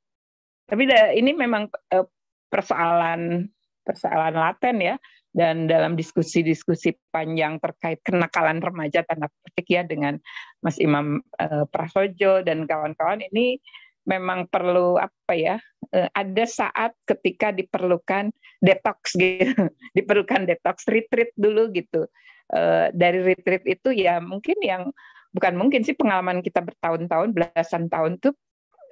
Tapi 0.65 0.89
ini 1.21 1.37
memang 1.37 1.69
uh, 1.93 2.09
persoalan 2.55 3.51
persoalan 3.83 4.39
laten 4.39 4.79
ya. 4.79 4.95
Dan 5.35 5.67
dalam 5.67 5.99
diskusi-diskusi 5.99 6.95
panjang 7.11 7.59
terkait 7.59 7.99
kenakalan 8.07 8.63
remaja 8.63 9.03
tanda 9.03 9.27
petik 9.43 9.67
ya 9.67 9.83
dengan 9.83 10.15
Mas 10.63 10.79
Imam 10.79 11.27
uh, 11.43 11.67
Prasojo 11.75 12.47
dan 12.47 12.71
kawan-kawan 12.71 13.19
ini 13.19 13.59
memang 14.07 14.47
perlu 14.47 14.95
apa 14.95 15.35
ya 15.35 15.59
uh, 15.91 16.09
ada 16.15 16.45
saat 16.47 16.95
ketika 17.03 17.51
diperlukan 17.51 18.31
detox 18.63 19.11
gitu. 19.19 19.75
Diperlukan 19.91 20.47
detox 20.47 20.87
retreat 20.87 21.35
dulu 21.35 21.67
gitu. 21.75 22.07
Uh, 22.55 22.95
dari 22.95 23.27
retreat 23.27 23.67
itu 23.67 23.91
ya 23.91 24.23
mungkin 24.23 24.55
yang 24.63 24.95
bukan 25.35 25.59
mungkin 25.59 25.83
sih 25.83 25.99
pengalaman 25.99 26.47
kita 26.47 26.63
bertahun-tahun 26.63 27.35
belasan 27.35 27.91
tahun 27.91 28.23
tuh 28.23 28.39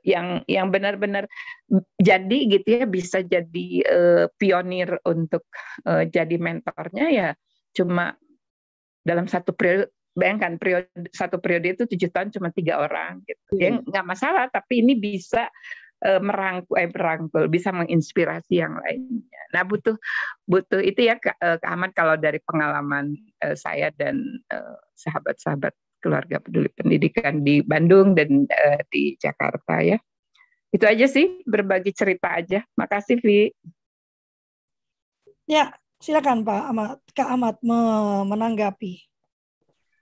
yang 0.02 0.42
yang 0.50 0.68
benar-benar 0.74 1.30
jadi 1.98 2.38
gitu 2.50 2.68
ya 2.82 2.84
bisa 2.90 3.22
jadi 3.22 3.68
uh, 3.86 4.24
pionir 4.34 4.98
untuk 5.06 5.46
uh, 5.86 6.02
jadi 6.06 6.36
mentornya 6.42 7.06
ya 7.08 7.28
cuma 7.72 8.18
dalam 9.06 9.30
satu 9.30 9.54
periode 9.54 9.90
bayangkan 10.12 10.60
periode 10.60 10.90
satu 11.14 11.40
periode 11.40 11.72
itu 11.72 11.84
tujuh 11.88 12.10
tahun 12.12 12.34
cuma 12.34 12.52
tiga 12.52 12.82
orang 12.82 13.24
gitu 13.24 13.56
ya 13.56 13.72
hmm. 13.72 13.88
nggak 13.88 14.06
masalah 14.06 14.44
tapi 14.52 14.84
ini 14.84 14.98
bisa 14.98 15.48
uh, 16.04 16.20
merangkul 16.20 16.76
eh 16.76 16.90
merangkul 16.90 17.48
bisa 17.48 17.72
menginspirasi 17.72 18.60
yang 18.60 18.76
lainnya 18.82 19.42
nah 19.54 19.64
butuh 19.64 19.96
butuh 20.44 20.82
itu 20.84 21.08
ya 21.08 21.16
Kak, 21.16 21.38
uh, 21.40 21.58
Ahmad 21.64 21.96
kalau 21.96 22.18
dari 22.20 22.42
pengalaman 22.44 23.16
uh, 23.40 23.56
saya 23.56 23.88
dan 23.96 24.20
sahabat-sahabat 24.98 25.72
keluarga 26.02 26.42
peduli 26.42 26.66
pendidikan 26.74 27.46
di 27.46 27.62
Bandung 27.62 28.18
dan 28.18 28.44
uh, 28.50 28.80
di 28.90 29.14
Jakarta 29.16 29.78
ya. 29.78 30.02
Itu 30.72 30.88
aja 30.88 31.06
sih 31.06 31.44
berbagi 31.46 31.94
cerita 31.94 32.34
aja. 32.34 32.64
Makasih 32.74 33.20
Vi. 33.22 33.52
Ya, 35.46 35.70
silakan 36.00 36.42
Pak 36.42 36.62
Ahmad, 36.72 36.98
Kak 37.12 37.28
Ahmad 37.28 37.56
menanggapi. 38.24 39.04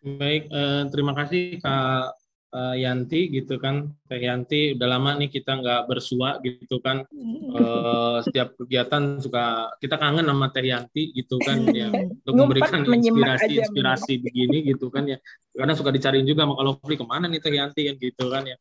Baik, 0.00 0.48
eh, 0.48 0.82
terima 0.88 1.12
kasih 1.12 1.58
Kak 1.60 2.19
uh, 2.54 2.74
Yanti 2.76 3.30
gitu 3.30 3.56
kan. 3.58 3.90
Teh 4.06 4.18
Yanti 4.18 4.74
udah 4.74 4.88
lama 4.90 5.10
nih 5.18 5.30
kita 5.30 5.58
nggak 5.62 5.80
bersua 5.86 6.38
gitu 6.42 6.82
kan. 6.82 7.06
Uh, 7.50 8.18
setiap 8.22 8.54
kegiatan 8.58 9.18
suka 9.22 9.74
kita 9.78 9.96
kangen 9.98 10.26
sama 10.26 10.50
Teh 10.50 10.66
Yanti 10.66 11.14
gitu 11.14 11.38
kan 11.42 11.62
ya. 11.74 11.88
Untuk 11.90 12.34
memberikan 12.34 12.82
inspirasi 12.86 13.62
inspirasi 13.62 14.12
begini 14.22 14.66
gitu 14.66 14.90
kan 14.90 15.06
ya. 15.06 15.18
Karena 15.54 15.74
suka 15.74 15.90
dicariin 15.94 16.26
juga 16.26 16.46
sama 16.46 16.54
kalau 16.58 16.72
Fli 16.82 16.96
ke 16.98 17.06
mana 17.06 17.26
nih 17.30 17.40
Teh 17.42 17.54
Yanti? 17.54 17.80
kan 17.86 17.94
gitu 17.98 18.24
kan 18.30 18.42
ya. 18.46 18.56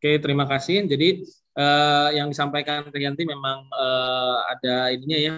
Oke 0.00 0.10
terima 0.20 0.44
kasih. 0.48 0.84
Jadi 0.88 1.24
uh, 1.56 2.08
yang 2.12 2.28
disampaikan 2.32 2.88
Teh 2.92 3.00
Yanti 3.00 3.24
memang 3.24 3.68
uh, 3.72 4.38
ada 4.48 4.92
ininya 4.92 5.18
ya 5.18 5.34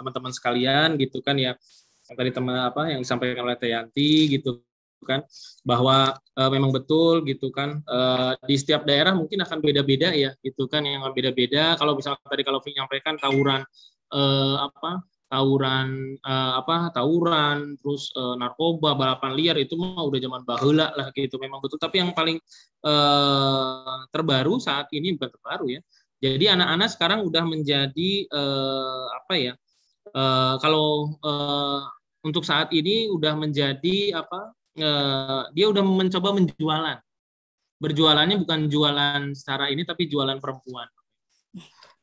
teman-teman 0.00 0.32
sekalian 0.32 0.96
gitu 0.96 1.20
kan 1.20 1.36
ya. 1.36 1.56
Yang 2.04 2.16
tadi 2.20 2.30
teman 2.36 2.56
apa 2.68 2.92
yang 2.92 3.00
disampaikan 3.00 3.48
oleh 3.48 3.56
Teh 3.56 3.72
Yanti 3.72 4.28
gitu 4.40 4.60
kan. 5.04 5.22
Bahwa 5.62 6.16
uh, 6.16 6.50
memang 6.50 6.72
betul 6.72 7.22
gitu 7.28 7.52
kan 7.52 7.84
uh, 7.86 8.34
di 8.48 8.56
setiap 8.56 8.88
daerah 8.88 9.12
mungkin 9.12 9.44
akan 9.44 9.60
beda-beda 9.60 10.10
ya 10.16 10.32
gitu 10.40 10.66
kan 10.66 10.82
yang 10.82 11.04
beda-beda. 11.12 11.76
Kalau 11.76 11.94
misalnya 11.94 12.24
tadi 12.24 12.42
kalau 12.42 12.58
menyampaikan 12.64 13.20
tawuran 13.20 13.62
uh, 14.10 14.56
apa 14.64 15.04
tawuran 15.28 16.18
uh, 16.22 16.52
apa 16.62 16.94
tawuran 16.94 17.74
terus 17.80 18.12
uh, 18.14 18.38
narkoba 18.38 18.94
balapan 18.94 19.32
liar 19.34 19.56
itu 19.58 19.74
mah 19.76 20.02
udah 20.04 20.20
zaman 20.20 20.42
bahula 20.48 20.90
lah 20.96 21.12
gitu. 21.12 21.36
Memang 21.36 21.60
betul. 21.60 21.76
Tapi 21.76 22.00
yang 22.00 22.16
paling 22.16 22.40
uh, 22.84 24.08
terbaru 24.10 24.56
saat 24.56 24.88
ini 24.96 25.14
bukan 25.14 25.30
terbaru 25.30 25.66
ya. 25.68 25.80
Jadi 26.24 26.48
anak-anak 26.48 26.88
sekarang 26.88 27.20
udah 27.28 27.44
menjadi 27.44 28.24
uh, 28.32 29.12
apa 29.12 29.34
ya 29.36 29.52
uh, 30.12 30.56
kalau 30.62 31.12
uh, 31.20 31.84
untuk 32.24 32.46
saat 32.46 32.72
ini 32.72 33.12
udah 33.12 33.36
menjadi 33.36 34.16
apa 34.16 34.52
eh, 34.78 35.42
dia 35.54 35.66
udah 35.70 35.82
mencoba 35.82 36.28
menjualan. 36.34 36.98
Berjualannya 37.78 38.36
bukan 38.42 38.60
jualan 38.70 39.22
secara 39.34 39.68
ini 39.68 39.82
tapi 39.82 40.06
jualan 40.06 40.38
perempuan. 40.38 40.86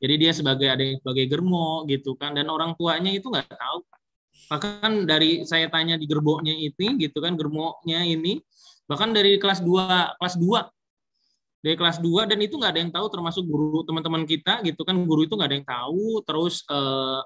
Jadi 0.02 0.14
dia 0.18 0.32
sebagai 0.34 0.66
ada 0.66 0.82
sebagai 0.82 1.30
germo 1.30 1.86
gitu 1.86 2.18
kan 2.18 2.34
dan 2.34 2.50
orang 2.50 2.74
tuanya 2.76 3.14
itu 3.14 3.30
nggak 3.30 3.54
tahu. 3.54 3.80
Bahkan 4.50 5.06
dari 5.06 5.46
saya 5.46 5.70
tanya 5.70 5.96
di 5.96 6.10
gerboknya 6.10 6.58
itu 6.58 6.98
gitu 6.98 7.18
kan 7.22 7.38
germonya 7.38 8.04
ini 8.04 8.42
bahkan 8.90 9.16
dari 9.16 9.40
kelas 9.40 9.64
2 9.64 10.20
kelas 10.20 10.36
2 10.36 10.68
dari 11.64 11.76
kelas 11.78 12.02
2 12.02 12.28
dan 12.28 12.40
itu 12.42 12.58
nggak 12.58 12.72
ada 12.76 12.82
yang 12.82 12.92
tahu 12.92 13.08
termasuk 13.08 13.46
guru 13.46 13.86
teman-teman 13.88 14.28
kita 14.28 14.60
gitu 14.66 14.82
kan 14.84 14.98
guru 15.06 15.24
itu 15.24 15.38
nggak 15.38 15.48
ada 15.48 15.58
yang 15.62 15.70
tahu 15.70 16.20
terus 16.28 16.66
eh, 16.68 17.22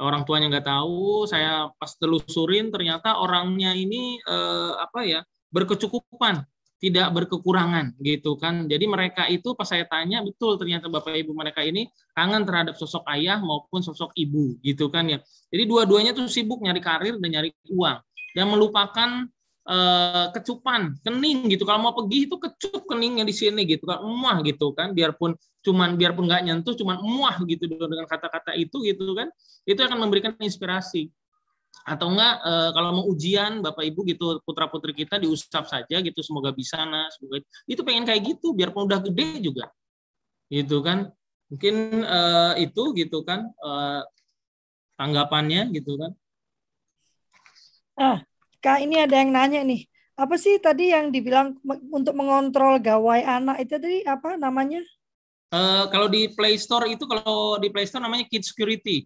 orang 0.00 0.24
tuanya 0.24 0.48
nggak 0.58 0.66
tahu 0.66 1.28
saya 1.28 1.68
pas 1.76 1.92
telusurin 2.00 2.72
ternyata 2.72 3.20
orangnya 3.20 3.76
ini 3.76 4.18
eh, 4.24 4.72
apa 4.80 5.04
ya 5.04 5.20
berkecukupan 5.52 6.42
tidak 6.80 7.12
berkekurangan 7.12 7.92
gitu 8.00 8.40
kan. 8.40 8.64
Jadi 8.64 8.88
mereka 8.88 9.28
itu 9.28 9.52
pas 9.52 9.68
saya 9.68 9.84
tanya 9.84 10.24
betul 10.24 10.56
ternyata 10.56 10.88
bapak 10.88 11.12
ibu 11.12 11.36
mereka 11.36 11.60
ini 11.60 11.92
kangen 12.16 12.48
terhadap 12.48 12.74
sosok 12.80 13.04
ayah 13.12 13.36
maupun 13.36 13.84
sosok 13.84 14.16
ibu 14.16 14.56
gitu 14.64 14.88
kan 14.88 15.04
ya. 15.06 15.20
Jadi 15.52 15.68
dua-duanya 15.68 16.16
tuh 16.16 16.24
sibuk 16.26 16.64
nyari 16.64 16.80
karir 16.80 17.20
dan 17.20 17.28
nyari 17.28 17.52
uang. 17.68 18.00
Dan 18.32 18.48
melupakan 18.48 19.28
eh, 19.68 20.26
kecupan 20.32 20.96
kening 21.04 21.48
gitu. 21.52 21.68
Kalau 21.68 21.80
mau 21.82 21.92
pergi 21.92 22.28
itu 22.28 22.36
kecup 22.40 22.82
keningnya 22.88 23.24
di 23.28 23.34
sini 23.34 23.68
gitu. 23.68 23.84
Kan 23.84 24.00
emuah 24.00 24.40
gitu 24.46 24.72
kan 24.72 24.96
biarpun 24.96 25.36
cuman 25.60 26.00
biarpun 26.00 26.24
nggak 26.24 26.42
nyentuh 26.48 26.72
cuman 26.72 26.96
emuah 27.04 27.36
gitu 27.44 27.68
dengan 27.68 28.08
kata-kata 28.08 28.56
itu 28.56 28.80
gitu 28.80 29.12
kan 29.12 29.28
itu 29.68 29.76
akan 29.80 29.98
memberikan 30.00 30.32
inspirasi. 30.40 31.12
Atau 31.86 32.12
enggak 32.12 32.44
e, 32.44 32.52
kalau 32.76 32.90
mau 32.92 33.04
ujian 33.08 33.62
bapak 33.64 33.88
ibu 33.88 34.04
gitu 34.04 34.42
putra 34.44 34.66
putri 34.68 34.92
kita 34.92 35.16
diusap 35.16 35.64
saja 35.70 35.96
gitu 36.02 36.20
semoga 36.20 36.50
bisa 36.52 36.82
nah 36.84 37.08
semoga 37.14 37.40
itu 37.64 37.80
pengen 37.86 38.04
kayak 38.04 38.20
gitu 38.36 38.52
biarpun 38.52 38.88
udah 38.88 39.00
gede 39.04 39.44
juga. 39.44 39.70
Gitu 40.50 40.82
kan. 40.82 41.12
Mungkin 41.50 42.04
e, 42.04 42.20
itu 42.64 42.82
gitu 42.96 43.22
kan 43.22 43.48
e, 43.48 43.70
tanggapannya 44.98 45.72
gitu 45.72 45.96
kan. 45.96 46.12
Ah 48.00 48.20
kak 48.60 48.84
ini 48.84 49.00
ada 49.00 49.18
yang 49.20 49.32
nanya 49.32 49.60
nih 49.64 49.88
apa 50.20 50.36
sih 50.36 50.60
tadi 50.60 50.92
yang 50.92 51.08
dibilang 51.08 51.56
untuk 51.88 52.12
mengontrol 52.12 52.76
gawai 52.76 53.24
anak 53.24 53.64
itu 53.64 53.74
tadi 53.80 53.98
apa 54.04 54.36
namanya 54.36 54.84
Uh, 55.50 55.90
kalau 55.90 56.06
di 56.06 56.30
Play 56.30 56.54
Store 56.62 56.86
itu 56.86 57.02
kalau 57.10 57.58
di 57.58 57.74
Play 57.74 57.82
Store 57.82 58.06
namanya 58.06 58.22
Kid 58.30 58.46
Security. 58.46 59.02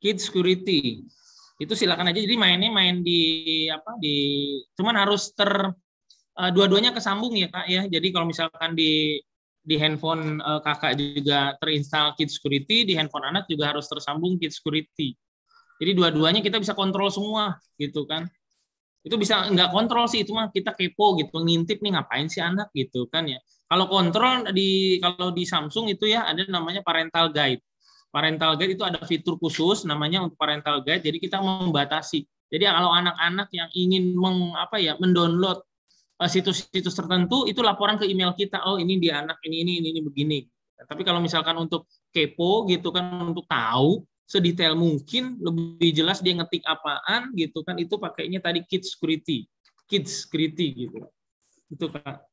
Kid 0.00 0.24
Security. 0.24 1.04
Itu 1.60 1.76
silakan 1.76 2.08
aja. 2.08 2.24
Jadi 2.24 2.32
mainnya 2.40 2.72
main 2.72 3.04
di 3.04 3.68
apa 3.68 4.00
di 4.00 4.16
cuman 4.72 4.96
harus 5.04 5.36
ter 5.36 5.68
uh, 6.32 6.50
dua-duanya 6.56 6.96
kesambung 6.96 7.36
ya 7.36 7.52
Kak 7.52 7.68
ya. 7.68 7.84
Jadi 7.84 8.08
kalau 8.08 8.24
misalkan 8.24 8.72
di 8.72 9.20
di 9.60 9.76
handphone 9.76 10.40
uh, 10.40 10.64
kakak 10.64 10.96
juga 10.96 11.52
terinstall 11.60 12.16
Kid 12.16 12.32
Security, 12.32 12.88
di 12.88 12.96
handphone 12.96 13.28
anak 13.28 13.44
juga 13.52 13.76
harus 13.76 13.84
tersambung 13.84 14.40
Kid 14.40 14.56
Security. 14.56 15.12
Jadi 15.78 15.90
dua-duanya 15.94 16.40
kita 16.42 16.58
bisa 16.58 16.74
kontrol 16.74 17.08
semua 17.08 17.54
gitu 17.78 18.02
kan. 18.04 18.26
Itu 19.06 19.14
bisa 19.14 19.46
nggak 19.46 19.70
kontrol 19.70 20.10
sih 20.10 20.26
itu 20.26 20.34
mah 20.34 20.50
kita 20.50 20.74
kepo 20.74 21.14
gitu, 21.22 21.38
ngintip 21.38 21.78
nih 21.80 21.94
ngapain 21.94 22.26
sih 22.26 22.42
anak 22.42 22.74
gitu 22.74 23.06
kan 23.06 23.30
ya. 23.30 23.38
Kalau 23.70 23.86
kontrol 23.86 24.50
di 24.50 24.98
kalau 24.98 25.30
di 25.30 25.46
Samsung 25.46 25.86
itu 25.92 26.10
ya 26.10 26.26
ada 26.26 26.42
namanya 26.50 26.82
parental 26.82 27.30
guide. 27.30 27.62
Parental 28.10 28.58
guide 28.58 28.74
itu 28.74 28.82
ada 28.82 28.98
fitur 29.06 29.38
khusus 29.38 29.86
namanya 29.86 30.26
untuk 30.26 30.36
parental 30.40 30.82
guide. 30.82 31.04
Jadi 31.06 31.18
kita 31.22 31.38
membatasi. 31.38 32.26
Jadi 32.48 32.64
kalau 32.64 32.90
anak-anak 32.96 33.48
yang 33.52 33.68
ingin 33.76 34.16
meng, 34.16 34.56
apa 34.56 34.80
ya 34.80 34.96
mendownload 34.96 35.60
eh, 36.24 36.30
situs-situs 36.32 36.96
tertentu 36.96 37.44
itu 37.44 37.60
laporan 37.60 38.00
ke 38.00 38.08
email 38.08 38.32
kita. 38.34 38.64
Oh 38.66 38.80
ini 38.80 38.96
dia 38.98 39.20
anak 39.22 39.38
ini 39.46 39.62
ini 39.62 39.72
ini, 39.84 39.88
ini 39.94 40.00
begini. 40.02 40.38
Tapi 40.78 41.02
kalau 41.04 41.20
misalkan 41.20 41.54
untuk 41.60 41.86
kepo 42.10 42.64
gitu 42.66 42.88
kan 42.90 43.04
untuk 43.20 43.44
tahu 43.44 44.02
sedetail 44.28 44.76
mungkin 44.76 45.40
lebih 45.40 45.90
jelas 45.96 46.20
dia 46.20 46.36
ngetik 46.36 46.60
apaan 46.68 47.32
gitu 47.32 47.64
kan 47.64 47.80
itu 47.80 47.96
pakainya 47.96 48.44
tadi 48.44 48.60
kids 48.68 48.92
security 48.92 49.48
kids 49.88 50.28
security 50.28 50.86
gitu 50.86 51.08
itu 51.72 51.86
kak 51.88 52.28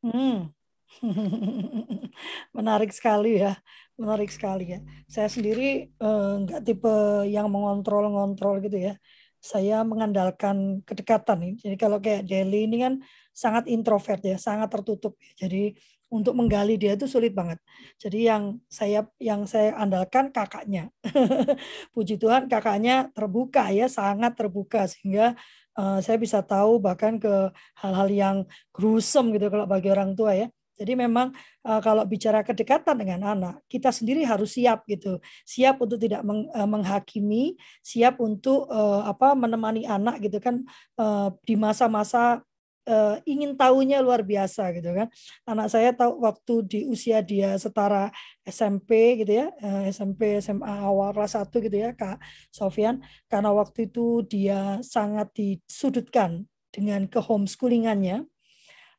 Hmm. 0.00 0.54
Menarik 2.56 2.94
sekali 2.94 3.42
ya, 3.42 3.58
menarik 3.98 4.30
sekali 4.32 4.72
ya. 4.72 4.80
Saya 5.10 5.28
sendiri 5.28 5.90
eh, 5.90 6.32
nggak 6.46 6.62
tipe 6.64 6.94
yang 7.28 7.50
mengontrol-ngontrol 7.52 8.64
gitu 8.64 8.78
ya. 8.92 8.94
Saya 9.42 9.84
mengandalkan 9.84 10.82
kedekatan 10.82 11.38
nih. 11.42 11.52
Jadi 11.60 11.76
kalau 11.76 11.98
kayak 12.00 12.24
Deli 12.26 12.66
ini 12.66 12.76
kan 12.82 12.94
sangat 13.30 13.68
introvert 13.68 14.22
ya, 14.24 14.36
sangat 14.40 14.72
tertutup. 14.72 15.14
Ya. 15.20 15.46
Jadi 15.46 15.76
untuk 16.06 16.38
menggali 16.38 16.78
dia 16.78 16.94
itu 16.94 17.10
sulit 17.10 17.34
banget. 17.34 17.58
Jadi 17.98 18.30
yang 18.30 18.62
saya 18.70 19.06
yang 19.18 19.44
saya 19.44 19.74
andalkan 19.74 20.30
kakaknya. 20.30 20.90
Puji 21.94 22.16
Tuhan 22.20 22.46
kakaknya 22.46 23.10
terbuka 23.10 23.68
ya, 23.74 23.90
sangat 23.90 24.38
terbuka 24.38 24.86
sehingga 24.86 25.34
uh, 25.74 25.98
saya 25.98 26.16
bisa 26.16 26.40
tahu 26.42 26.78
bahkan 26.78 27.18
ke 27.18 27.50
hal-hal 27.82 28.08
yang 28.10 28.36
gruesome 28.70 29.34
gitu 29.34 29.50
kalau 29.50 29.66
bagi 29.66 29.90
orang 29.90 30.14
tua 30.14 30.34
ya. 30.34 30.48
Jadi 30.76 30.92
memang 30.92 31.32
uh, 31.64 31.80
kalau 31.80 32.04
bicara 32.04 32.44
kedekatan 32.44 33.00
dengan 33.00 33.32
anak, 33.32 33.64
kita 33.64 33.88
sendiri 33.88 34.28
harus 34.28 34.60
siap 34.60 34.84
gitu, 34.84 35.16
siap 35.48 35.80
untuk 35.80 35.96
tidak 35.96 36.20
meng, 36.20 36.52
uh, 36.52 36.68
menghakimi, 36.68 37.56
siap 37.80 38.20
untuk 38.20 38.68
uh, 38.68 39.08
apa 39.08 39.32
menemani 39.32 39.88
anak 39.88 40.20
gitu 40.20 40.36
kan 40.36 40.60
uh, 41.00 41.32
di 41.48 41.56
masa-masa 41.56 42.44
uh, 42.86 43.18
ingin 43.26 43.58
tahunya 43.58 44.00
luar 44.00 44.22
biasa 44.22 44.72
gitu 44.78 44.94
kan. 44.94 45.10
Anak 45.44 45.68
saya 45.68 45.92
tahu 45.92 46.22
waktu 46.22 46.54
di 46.64 46.80
usia 46.88 47.20
dia 47.20 47.58
setara 47.58 48.08
SMP 48.46 49.20
gitu 49.22 49.44
ya, 49.44 49.46
uh, 49.60 49.84
eh, 49.84 49.92
SMP 49.92 50.38
SMA 50.38 50.64
awal 50.64 51.12
kelas 51.12 51.36
1 51.36 51.50
gitu 51.50 51.76
ya 51.76 51.90
Kak 51.92 52.22
Sofian, 52.54 53.02
karena 53.26 53.50
waktu 53.52 53.90
itu 53.90 54.22
dia 54.24 54.78
sangat 54.80 55.30
disudutkan 55.34 56.46
dengan 56.70 57.10
ke 57.10 57.18
homeschoolingannya. 57.18 58.24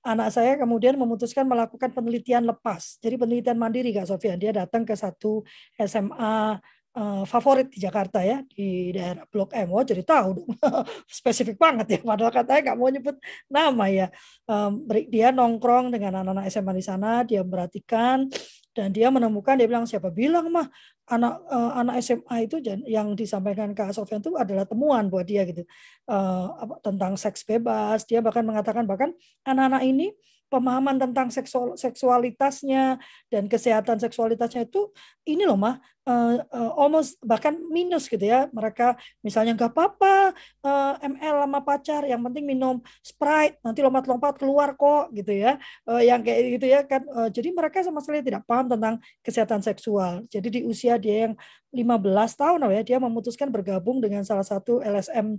anak 0.07 0.31
saya 0.31 0.55
kemudian 0.55 0.95
memutuskan 0.95 1.43
melakukan 1.43 1.91
penelitian 1.91 2.47
lepas. 2.47 2.95
Jadi 3.03 3.19
penelitian 3.19 3.59
mandiri 3.59 3.91
Kak 3.91 4.07
Sofian. 4.07 4.39
Dia 4.39 4.55
datang 4.55 4.87
ke 4.87 4.95
satu 4.95 5.43
SMA 5.75 6.63
uh, 6.97 7.23
favorit 7.29 7.69
di 7.69 7.77
Jakarta 7.77 8.25
ya 8.25 8.41
di 8.49 8.89
daerah 8.89 9.23
Blok 9.29 9.53
M. 9.53 9.69
Oh 9.69 9.85
jadi 9.85 10.01
tahu 10.01 10.41
dong 10.41 10.49
spesifik 11.21 11.61
banget 11.61 11.87
ya. 11.87 11.99
Padahal 12.01 12.33
katanya 12.33 12.61
nggak 12.73 12.77
mau 12.77 12.89
nyebut 12.89 13.15
nama 13.47 13.85
ya. 13.87 14.07
Um, 14.49 14.83
dia 15.07 15.29
nongkrong 15.29 15.93
dengan 15.93 16.25
anak-anak 16.25 16.49
SMA 16.49 16.73
di 16.73 16.83
sana. 16.83 17.21
Dia 17.21 17.45
memperhatikan 17.45 18.25
dan 18.73 18.93
dia 18.93 19.09
menemukan 19.09 19.57
dia 19.57 19.65
bilang 19.65 19.89
siapa 19.89 20.13
bilang 20.13 20.53
mah 20.53 20.69
anak 21.09 21.33
uh, 21.49 21.71
anak 21.81 21.97
SMA 22.03 22.45
itu 22.45 22.61
yang 22.85 23.15
disampaikan 23.17 23.71
Kak 23.71 23.95
Sofian 23.95 24.19
itu 24.19 24.35
adalah 24.35 24.67
temuan 24.67 25.07
buat 25.07 25.23
dia 25.25 25.47
gitu 25.47 25.63
uh, 26.09 26.77
tentang 26.81 27.15
seks 27.15 27.45
bebas. 27.47 28.03
Dia 28.05 28.19
bahkan 28.19 28.43
mengatakan 28.43 28.83
bahkan 28.83 29.13
anak-anak 29.47 29.81
ini 29.85 30.11
pemahaman 30.47 30.95
tentang 30.95 31.27
seksual 31.27 31.75
seksualitasnya 31.75 32.99
dan 33.27 33.47
kesehatan 33.51 33.99
seksualitasnya 33.99 34.67
itu 34.67 34.91
ini 35.27 35.43
loh 35.43 35.59
mah 35.59 35.75
uh, 36.07 36.39
uh, 36.39 36.71
almost 36.79 37.19
bahkan 37.19 37.53
minus 37.67 38.07
gitu 38.07 38.23
ya. 38.23 38.47
Mereka 38.55 38.95
misalnya 39.19 39.53
nggak 39.53 39.75
apa-apa 39.75 40.31
uh, 40.63 40.93
ml 41.03 41.35
sama 41.43 41.59
pacar 41.61 42.01
yang 42.07 42.23
penting 42.23 42.47
minum 42.47 42.79
sprite 43.03 43.59
nanti 43.61 43.83
lompat-lompat 43.83 44.39
keluar 44.39 44.73
kok 44.79 45.11
gitu 45.11 45.35
ya. 45.35 45.59
Uh, 45.83 45.99
yang 45.99 46.23
kayak 46.23 46.57
gitu 46.57 46.65
ya 46.71 46.81
kan. 46.87 47.03
Uh, 47.11 47.27
jadi 47.27 47.51
mereka 47.51 47.83
sama 47.83 47.99
sekali 47.99 48.23
tidak 48.23 48.47
paham 48.47 48.71
tentang 48.71 48.95
kesehatan 49.19 49.59
seksual. 49.59 50.23
Jadi 50.31 50.47
di 50.47 50.61
usia 50.63 50.95
dia 50.95 51.29
yang 51.29 51.33
15 51.75 52.39
tahun 52.39 52.59
ya 52.71 52.81
dia 52.81 52.97
memutuskan 52.97 53.51
bergabung 53.51 53.99
dengan 53.99 54.23
salah 54.23 54.47
satu 54.47 54.79
LSM 54.79 55.35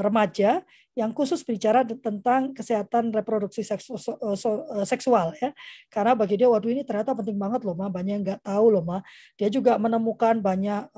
remaja 0.00 0.64
yang 0.92 1.16
khusus 1.16 1.40
bicara 1.40 1.88
tentang 1.88 2.52
kesehatan 2.52 3.16
reproduksi 3.16 3.64
eh, 3.64 3.80
eh, 3.80 4.84
seksual 4.84 5.32
ya. 5.40 5.56
Karena 5.88 6.12
bagi 6.12 6.36
dia 6.36 6.48
waduh 6.52 6.68
ini 6.68 6.84
ternyata 6.84 7.16
penting 7.16 7.40
banget 7.40 7.64
loh 7.64 7.72
mah 7.72 7.88
banyak 7.88 8.12
yang 8.20 8.24
nggak 8.24 8.40
tahu 8.44 8.66
loh 8.76 8.84
mah 8.84 9.00
dia 9.40 9.48
juga 9.48 9.80
menemukan 9.80 10.40
banyak 10.44 10.92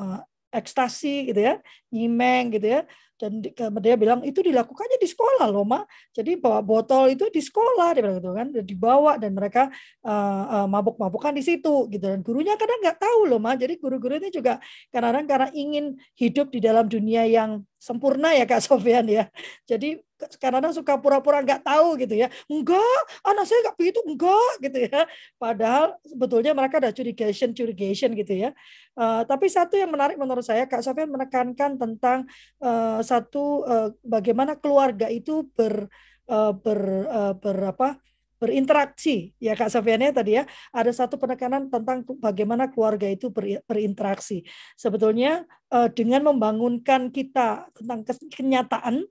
ekstasi 0.55 1.35
gitu 1.35 1.41
ya 1.43 1.55
nyimeng 1.91 2.55
gitu 2.55 2.71
ya. 2.79 2.83
Dan 3.15 3.39
dia 3.79 3.95
bilang 3.95 4.27
itu 4.27 4.43
dilakukannya 4.43 4.99
di 4.99 5.07
sekolah 5.07 5.47
loh 5.47 5.63
mak 5.63 5.87
jadi 6.11 6.35
bawa 6.35 6.59
botol 6.67 7.15
itu 7.15 7.31
di 7.31 7.39
sekolah 7.39 7.95
dia 7.95 8.03
bilang 8.03 8.19
gitu 8.19 8.35
kan. 8.35 8.49
Dibawa 8.51 9.13
dan 9.23 9.39
mereka 9.39 9.71
uh, 10.03 10.45
uh, 10.63 10.67
mabuk-mabukan 10.67 11.31
di 11.31 11.47
situ 11.47 11.87
gitu. 11.95 12.05
Dan 12.11 12.27
gurunya 12.27 12.59
kadang 12.59 12.83
nggak 12.83 12.99
tahu 12.99 13.31
loh 13.31 13.39
mak 13.39 13.63
jadi 13.63 13.79
guru-guru 13.79 14.19
ini 14.19 14.35
juga 14.35 14.59
kadang-kadang 14.91 15.27
karena 15.31 15.49
ingin 15.55 15.95
hidup 16.19 16.51
di 16.51 16.59
dalam 16.59 16.91
dunia 16.91 17.23
yang 17.31 17.63
sempurna 17.79 18.35
ya 18.35 18.51
kak 18.51 18.67
Sofian 18.67 19.07
ya. 19.07 19.31
Jadi 19.63 20.03
kadang-kadang 20.41 20.75
suka 20.75 20.97
pura-pura 20.99 21.41
nggak 21.45 21.63
tahu 21.65 22.01
gitu 22.01 22.15
ya. 22.17 22.29
Enggak, 22.51 23.01
anak 23.25 23.45
saya 23.47 23.59
nggak 23.69 23.77
begitu, 23.79 24.01
enggak 24.07 24.53
gitu 24.65 24.79
ya. 24.91 25.01
Padahal 25.37 25.97
sebetulnya 26.05 26.53
mereka 26.57 26.81
ada 26.81 26.91
curigation, 26.91 27.51
curigation 27.53 28.11
gitu 28.17 28.35
ya. 28.35 28.51
Uh, 28.95 29.23
tapi 29.27 29.51
satu 29.51 29.75
yang 29.75 29.91
menarik 29.91 30.17
menurut 30.19 30.43
saya, 30.47 30.65
Kak 30.65 30.83
Sofian 30.83 31.11
menekankan 31.11 31.77
tentang 31.77 32.29
uh, 32.63 33.01
satu 33.03 33.67
uh, 33.67 33.89
bagaimana 34.07 34.55
keluarga 34.59 35.11
itu 35.11 35.47
ber 35.55 35.91
uh, 36.31 36.53
ber, 36.55 36.81
uh, 37.11 37.35
ber 37.37 37.59
apa, 37.75 37.89
berinteraksi 38.39 39.33
ya 39.41 39.57
Kak 39.57 39.73
Sofian 39.73 40.05
ya 40.05 40.13
tadi 40.13 40.37
ya 40.37 40.45
ada 40.75 40.93
satu 40.93 41.17
penekanan 41.17 41.73
tentang 41.73 42.05
bagaimana 42.21 42.69
keluarga 42.69 43.09
itu 43.09 43.33
berinteraksi 43.65 44.45
sebetulnya 44.77 45.49
dengan 45.97 46.29
membangunkan 46.29 47.09
kita 47.09 47.73
tentang 47.73 48.05
kenyataan 48.29 49.09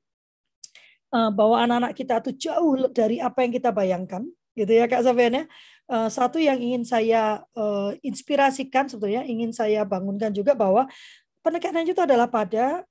bahwa 1.13 1.61
anak-anak 1.61 1.93
kita 1.93 2.25
itu 2.25 2.49
jauh 2.49 2.89
dari 2.89 3.21
apa 3.21 3.45
yang 3.45 3.53
kita 3.53 3.69
bayangkan, 3.69 4.25
gitu 4.57 4.73
ya 4.73 4.89
Kak 4.89 5.05
Sofian 5.05 5.37
ya. 5.37 5.45
Eh, 5.93 6.09
satu 6.09 6.41
yang 6.41 6.57
ingin 6.57 6.81
saya 6.81 7.45
eh, 7.53 7.91
inspirasikan 8.01 8.89
sebetulnya, 8.89 9.21
ingin 9.21 9.53
saya 9.53 9.85
bangunkan 9.85 10.33
juga 10.33 10.57
bahwa 10.57 10.89
penekanan 11.45 11.85
itu 11.85 12.01
adalah 12.01 12.25
pada 12.25 12.81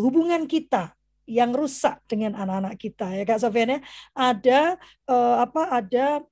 hubungan 0.00 0.48
kita 0.48 0.96
yang 1.28 1.52
rusak 1.52 2.00
dengan 2.08 2.32
anak-anak 2.32 2.80
kita 2.80 3.12
ya 3.12 3.28
Kak 3.28 3.44
Sofian 3.44 3.76
ya. 3.76 3.80
Ada 4.16 4.60
apa? 5.44 5.62
Ada 5.76 6.24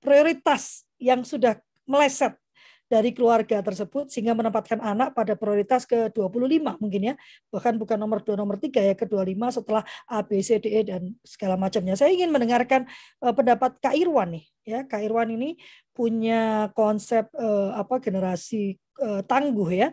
prioritas 0.00 0.88
yang 0.96 1.28
sudah 1.28 1.60
meleset 1.84 2.40
dari 2.84 3.16
keluarga 3.16 3.64
tersebut 3.64 4.12
sehingga 4.12 4.36
menempatkan 4.36 4.78
anak 4.78 5.16
pada 5.16 5.34
prioritas 5.34 5.88
ke-25 5.88 6.78
mungkin 6.78 7.12
ya. 7.12 7.14
Bahkan 7.48 7.80
bukan 7.80 7.96
nomor 7.96 8.20
2 8.20 8.36
nomor 8.36 8.56
3 8.60 8.92
ya 8.92 8.94
ke-25 8.94 9.42
setelah 9.60 9.82
A 10.08 10.20
B 10.20 10.40
C 10.44 10.60
D 10.60 10.66
E 10.68 10.80
dan 10.84 11.16
segala 11.24 11.56
macamnya. 11.56 11.96
Saya 11.96 12.12
ingin 12.12 12.30
mendengarkan 12.30 12.84
uh, 13.24 13.32
pendapat 13.32 13.80
Kak 13.80 13.96
Irwan 13.96 14.36
nih 14.36 14.44
ya. 14.68 14.78
Kak 14.84 15.00
Irwan 15.00 15.32
ini 15.32 15.56
punya 15.96 16.68
konsep 16.76 17.28
uh, 17.34 17.72
apa 17.74 18.00
generasi 18.00 18.76
uh, 19.00 19.24
tangguh 19.24 19.70
ya. 19.72 19.88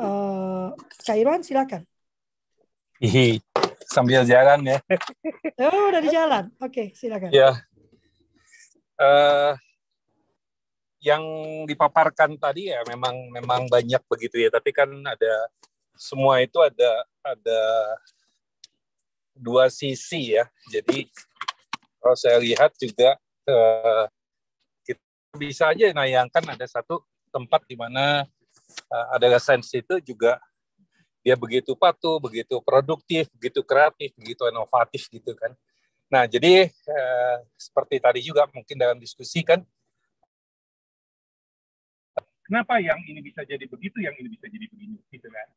Uh, 0.00 0.72
Kak 1.04 1.16
Irwan 1.20 1.44
silakan. 1.44 1.84
Hihi, 3.02 3.42
sambil 3.90 4.22
jalan 4.22 4.62
ya. 4.62 4.78
Oh, 5.58 5.90
udah 5.90 6.00
di 6.00 6.10
jalan. 6.14 6.44
Oke, 6.62 6.70
okay, 6.70 6.86
silakan. 6.94 7.34
Ya. 7.34 7.66
Uh, 8.94 9.58
yang 11.02 11.22
dipaparkan 11.66 12.38
tadi 12.38 12.70
ya 12.70 12.78
memang 12.86 13.34
memang 13.34 13.66
banyak 13.66 14.00
begitu 14.06 14.38
ya. 14.38 14.48
Tapi 14.54 14.70
kan 14.70 14.88
ada 15.02 15.34
semua 15.98 16.38
itu 16.38 16.62
ada 16.62 16.90
ada 17.26 17.60
dua 19.34 19.66
sisi 19.66 20.38
ya. 20.38 20.46
Jadi 20.70 21.10
kalau 21.98 22.14
saya 22.14 22.38
lihat 22.38 22.70
juga 22.78 23.18
eh, 23.50 24.04
kita 24.86 25.02
bisa 25.34 25.74
aja 25.74 25.90
nayangkan 25.90 26.54
ada 26.54 26.66
satu 26.70 27.02
tempat 27.34 27.66
di 27.66 27.74
mana 27.74 28.22
eh, 28.70 29.06
ada 29.10 29.42
sense 29.42 29.74
itu 29.74 29.98
juga 30.06 30.38
dia 31.22 31.38
begitu 31.38 31.74
patuh 31.78 32.18
begitu 32.18 32.58
produktif 32.62 33.30
begitu 33.38 33.62
kreatif 33.62 34.10
begitu 34.14 34.46
inovatif 34.46 35.10
gitu 35.10 35.34
kan. 35.34 35.50
Nah 36.06 36.30
jadi 36.30 36.70
eh, 36.70 37.36
seperti 37.58 37.98
tadi 37.98 38.20
juga 38.22 38.46
mungkin 38.54 38.78
dalam 38.78 38.98
diskusi 39.02 39.42
kan 39.42 39.66
kenapa 42.52 42.76
yang 42.84 43.00
ini 43.08 43.24
bisa 43.24 43.48
jadi 43.48 43.64
begitu, 43.64 44.04
yang 44.04 44.12
ini 44.20 44.28
bisa 44.28 44.44
jadi 44.44 44.68
begini, 44.68 45.00
gitu 45.08 45.24
kan. 45.32 45.48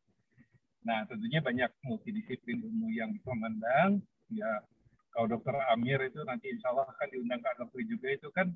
Nah, 0.87 1.03
tentunya 1.11 1.43
banyak 1.43 1.67
multidisiplin 1.83 2.63
ilmu 2.63 2.87
yang 2.95 3.11
bisa 3.11 3.35
memandang. 3.35 3.99
Ya, 4.31 4.63
kalau 5.11 5.27
dokter 5.27 5.59
Amir 5.75 5.99
itu 6.07 6.23
nanti 6.23 6.55
insya 6.55 6.71
Allah 6.71 6.87
akan 6.95 7.07
diundang 7.11 7.43
ke 7.43 7.51
dokter 7.59 7.83
juga 7.83 8.07
itu 8.15 8.31
kan, 8.31 8.47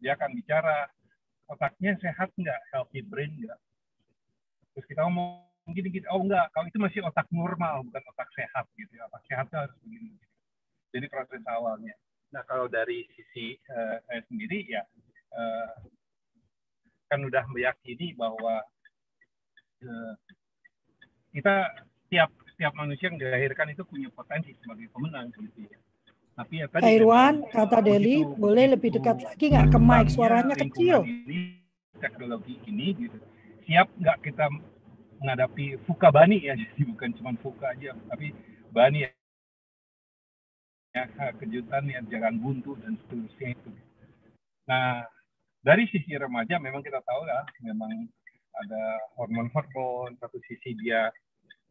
dia 0.00 0.16
akan 0.16 0.32
bicara 0.32 0.88
otaknya 1.52 1.92
sehat 2.00 2.32
nggak, 2.32 2.60
healthy 2.72 3.04
brain 3.04 3.28
nggak. 3.44 3.60
Terus 4.72 4.88
kita 4.88 5.04
ngomong 5.04 5.44
gini 5.76 5.92
gini, 5.92 6.08
oh 6.08 6.24
enggak, 6.24 6.48
kalau 6.56 6.64
itu 6.72 6.80
masih 6.80 7.04
otak 7.04 7.28
normal, 7.28 7.84
bukan 7.84 8.02
otak 8.08 8.32
sehat 8.32 8.64
gitu 8.80 8.88
ya. 8.96 9.04
Otak 9.12 9.22
sehat 9.28 9.52
harus 9.52 9.76
begini. 9.84 10.16
Jadi 10.96 11.12
proses 11.12 11.44
awalnya. 11.44 11.92
Nah, 12.32 12.40
kalau 12.48 12.72
dari 12.72 13.04
sisi 13.12 13.60
uh, 13.68 14.00
saya 14.08 14.24
sendiri 14.32 14.64
ya, 14.64 14.80
uh, 15.36 15.76
kan 17.12 17.20
udah 17.20 17.44
meyakini 17.52 18.16
bahwa 18.16 18.64
uh, 19.84 20.12
kita 21.36 21.68
setiap 22.08 22.32
setiap 22.56 22.72
manusia 22.72 23.12
yang 23.12 23.20
dilahirkan 23.20 23.68
itu 23.68 23.84
punya 23.84 24.08
potensi 24.08 24.56
sebagai 24.64 24.88
pemenang 24.88 25.28
gitu 25.36 25.68
ya. 25.68 25.76
Tapi 26.32 26.64
ya 26.64 26.66
tadi 26.72 26.96
Irwan, 26.96 27.44
kata 27.52 27.84
Deli, 27.84 28.24
boleh 28.24 28.72
lebih 28.72 28.96
dekat 28.96 29.20
lagi 29.20 29.52
nggak 29.52 29.68
ke 29.68 29.78
mic? 29.78 30.06
Suaranya 30.08 30.56
kecil. 30.56 31.04
Ini, 31.04 31.60
teknologi 32.00 32.56
ini 32.64 32.96
gitu. 32.96 33.18
Siap 33.68 33.92
nggak 34.00 34.18
kita 34.24 34.48
menghadapi 35.20 35.84
fuka 35.84 36.08
bani 36.08 36.40
ya, 36.48 36.56
jadi 36.60 36.82
bukan 36.88 37.12
cuma 37.20 37.36
fuka 37.44 37.76
aja, 37.76 37.92
tapi 38.08 38.32
bani 38.72 39.04
ya, 39.04 39.10
ya 40.96 41.04
kejutan 41.36 41.84
yang 41.92 42.08
jangan 42.08 42.40
buntu 42.40 42.80
dan 42.80 42.96
seterusnya 43.04 43.52
itu. 43.52 43.70
Nah, 44.64 45.04
dari 45.62 45.86
sisi 45.88 46.18
remaja 46.18 46.58
memang 46.58 46.82
kita 46.82 46.98
tahu 47.06 47.22
lah 47.22 47.46
memang 47.62 48.10
ada 48.52 48.82
hormon-hormon 49.16 50.18
satu 50.18 50.36
sisi 50.44 50.74
dia 50.76 51.08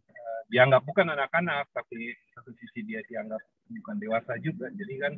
uh, 0.10 0.42
dianggap 0.50 0.82
bukan 0.88 1.12
anak-anak 1.12 1.68
tapi 1.76 2.16
satu 2.34 2.50
sisi 2.58 2.88
dia 2.88 3.04
dianggap 3.06 3.39
bukan 3.68 3.96
dewasa 4.02 4.39
juga. 4.42 4.72
Jadi 4.74 4.94
kan 4.98 5.14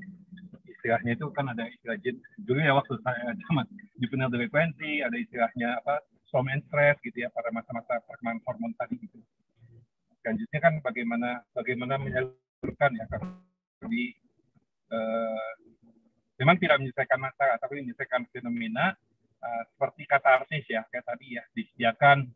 istilahnya 0.67 1.15
itu 1.15 1.25
kan 1.31 1.47
ada 1.53 1.69
istilah 1.69 1.97
dulu 2.43 2.59
ya 2.59 2.73
waktu 2.75 2.93
saya 3.05 3.31
zaman 3.47 3.65
penel 4.09 4.29
frekuensi 4.29 5.05
ada 5.05 5.15
istilahnya 5.15 5.79
apa 5.79 6.03
storm 6.27 6.49
and 6.49 6.65
stress 6.67 6.97
gitu 7.05 7.23
ya 7.23 7.29
pada 7.31 7.53
masa-masa 7.53 8.01
perkembangan 8.09 8.41
hormon 8.49 8.73
tadi 8.75 8.97
gitu. 8.99 9.21
Selanjutnya 10.25 10.59
kan 10.59 10.73
bagaimana 10.81 11.29
bagaimana 11.53 11.95
menyalurkan 12.01 12.91
ya 12.97 13.05
karena 13.11 13.37
di 13.87 14.15
uh, 14.91 15.49
memang 16.39 16.55
tidak 16.57 16.77
menyelesaikan 16.81 17.19
masalah, 17.19 17.55
tapi 17.61 17.83
menyelesaikan 17.83 18.25
fenomena 18.33 18.95
uh, 19.41 19.63
seperti 19.73 20.07
kata 20.09 20.29
artis 20.43 20.63
ya, 20.69 20.81
kayak 20.89 21.05
tadi 21.05 21.37
ya, 21.37 21.43
disediakan 21.53 22.27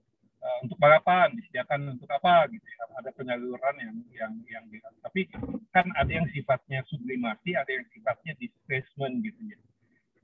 uh, 0.42 0.58
untuk 0.64 0.78
balapan 0.78 1.34
disediakan 1.34 1.98
untuk 1.98 2.10
apa 2.12 2.50
gitu 2.52 2.66
ya. 2.66 2.84
Ada 2.98 3.10
penyaluran 3.14 3.76
yang 3.78 3.98
yang 4.14 4.34
yang 4.50 4.66
tapi 5.06 5.30
kan 5.70 5.86
ada 5.94 6.10
yang 6.10 6.26
sifatnya 6.34 6.82
sublimasi 6.90 7.54
ada 7.54 7.70
yang 7.70 7.86
sifatnya 7.94 8.34
displacement 8.42 9.22
gitu 9.22 9.42
ya. 9.54 9.58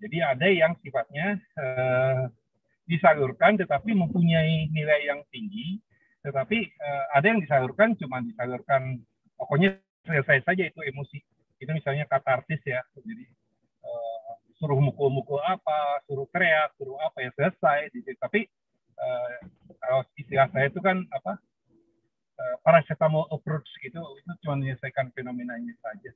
Jadi 0.04 0.18
ada 0.20 0.48
yang 0.50 0.74
sifatnya 0.82 1.38
uh, 1.58 2.28
disalurkan 2.90 3.56
tetapi 3.56 3.96
mempunyai 3.96 4.68
nilai 4.74 5.08
yang 5.08 5.24
tinggi 5.32 5.80
tetapi 6.24 6.72
uh, 6.80 7.04
ada 7.20 7.26
yang 7.36 7.40
disalurkan 7.44 8.00
cuma 8.00 8.24
disalurkan 8.24 9.04
pokoknya 9.36 9.76
selesai 10.08 10.44
saja 10.48 10.64
itu 10.66 10.80
emosi. 10.82 11.20
Itu 11.60 11.72
misalnya 11.72 12.08
katarsis 12.08 12.60
ya. 12.64 12.80
Jadi 12.96 13.28
suruh 14.64 14.80
mukul-mukul 14.80 15.44
apa 15.44 16.00
suruh 16.08 16.24
teriak 16.32 16.72
suruh 16.80 16.96
apa 17.04 17.20
ya 17.20 17.30
selesai 17.36 17.92
gitu. 17.92 18.16
tapi 18.16 18.48
uh, 18.96 19.44
kalau 19.84 20.08
istilah 20.16 20.48
saya 20.56 20.72
itu 20.72 20.80
kan 20.80 21.04
apa 21.12 21.36
uh, 22.40 22.56
paracetamol 22.64 23.28
approach 23.36 23.68
gitu 23.84 24.00
itu 24.00 24.32
cuma 24.40 24.56
menyelesaikan 24.56 25.12
fenomenanya 25.12 25.76
saja 25.84 26.16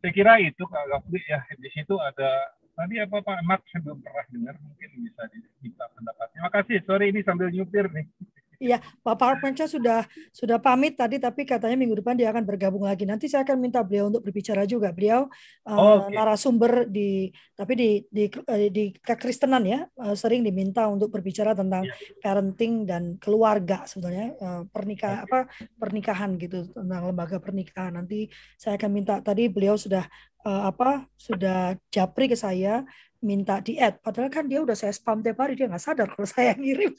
saya 0.00 0.12
kira 0.16 0.40
itu 0.40 0.64
kalau 0.72 1.04
ya 1.28 1.44
di 1.60 1.68
situ 1.68 2.00
ada 2.00 2.56
tadi 2.72 2.98
apa 2.98 3.22
Pak 3.22 3.38
Mat 3.46 3.60
saya 3.70 3.86
belum 3.86 4.02
pernah 4.02 4.26
dengar 4.34 4.54
mungkin 4.58 4.90
bisa 5.04 5.22
diminta 5.30 5.86
pendapatnya. 5.94 6.34
Terima 6.34 6.50
kasih. 6.50 6.76
Sorry 6.88 7.06
ini 7.14 7.20
sambil 7.22 7.54
nyupir 7.54 7.86
nih. 7.92 8.06
Iya, 8.62 8.78
Pak 9.02 9.18
Parmenca 9.18 9.66
sudah 9.66 10.06
sudah 10.30 10.62
pamit 10.62 10.94
tadi, 10.94 11.18
tapi 11.18 11.42
katanya 11.42 11.74
minggu 11.74 11.98
depan 11.98 12.14
dia 12.14 12.30
akan 12.30 12.46
bergabung 12.46 12.86
lagi. 12.86 13.02
Nanti 13.02 13.26
saya 13.26 13.42
akan 13.42 13.58
minta 13.58 13.82
beliau 13.82 14.06
untuk 14.06 14.22
berbicara 14.22 14.62
juga. 14.62 14.94
Beliau 14.94 15.26
uh, 15.66 15.74
oh, 15.74 16.06
okay. 16.06 16.14
narasumber 16.14 16.86
di, 16.86 17.34
tapi 17.58 17.72
di 17.74 17.90
di 18.06 18.30
eh, 18.30 18.70
di 18.70 18.94
kekristenan 18.94 19.66
ya, 19.66 19.82
uh, 19.98 20.14
sering 20.14 20.46
diminta 20.46 20.86
untuk 20.86 21.10
berbicara 21.10 21.58
tentang 21.58 21.90
yeah. 21.90 22.22
parenting 22.22 22.86
dan 22.86 23.18
keluarga 23.18 23.82
sebenarnya 23.82 24.38
uh, 24.38 24.62
pernikahan 24.70 25.26
okay. 25.26 25.26
apa 25.26 25.38
pernikahan 25.74 26.30
gitu 26.38 26.70
tentang 26.70 27.02
lembaga 27.10 27.42
pernikahan. 27.42 27.98
Nanti 27.98 28.30
saya 28.54 28.78
akan 28.78 28.90
minta 28.94 29.18
tadi 29.18 29.50
beliau 29.50 29.74
sudah 29.74 30.06
uh, 30.46 30.70
apa 30.70 31.06
sudah 31.18 31.78
japri 31.90 32.26
ke 32.30 32.36
saya 32.38 32.86
minta 33.22 33.62
di 33.62 33.78
add 33.78 34.02
padahal 34.02 34.26
kan 34.26 34.50
dia 34.50 34.58
udah 34.58 34.74
saya 34.74 34.90
spam 34.90 35.22
tiap 35.22 35.38
hari 35.38 35.54
dia 35.54 35.70
nggak 35.70 35.78
sadar 35.78 36.10
kalau 36.10 36.26
saya 36.34 36.58
ngirim. 36.58 36.92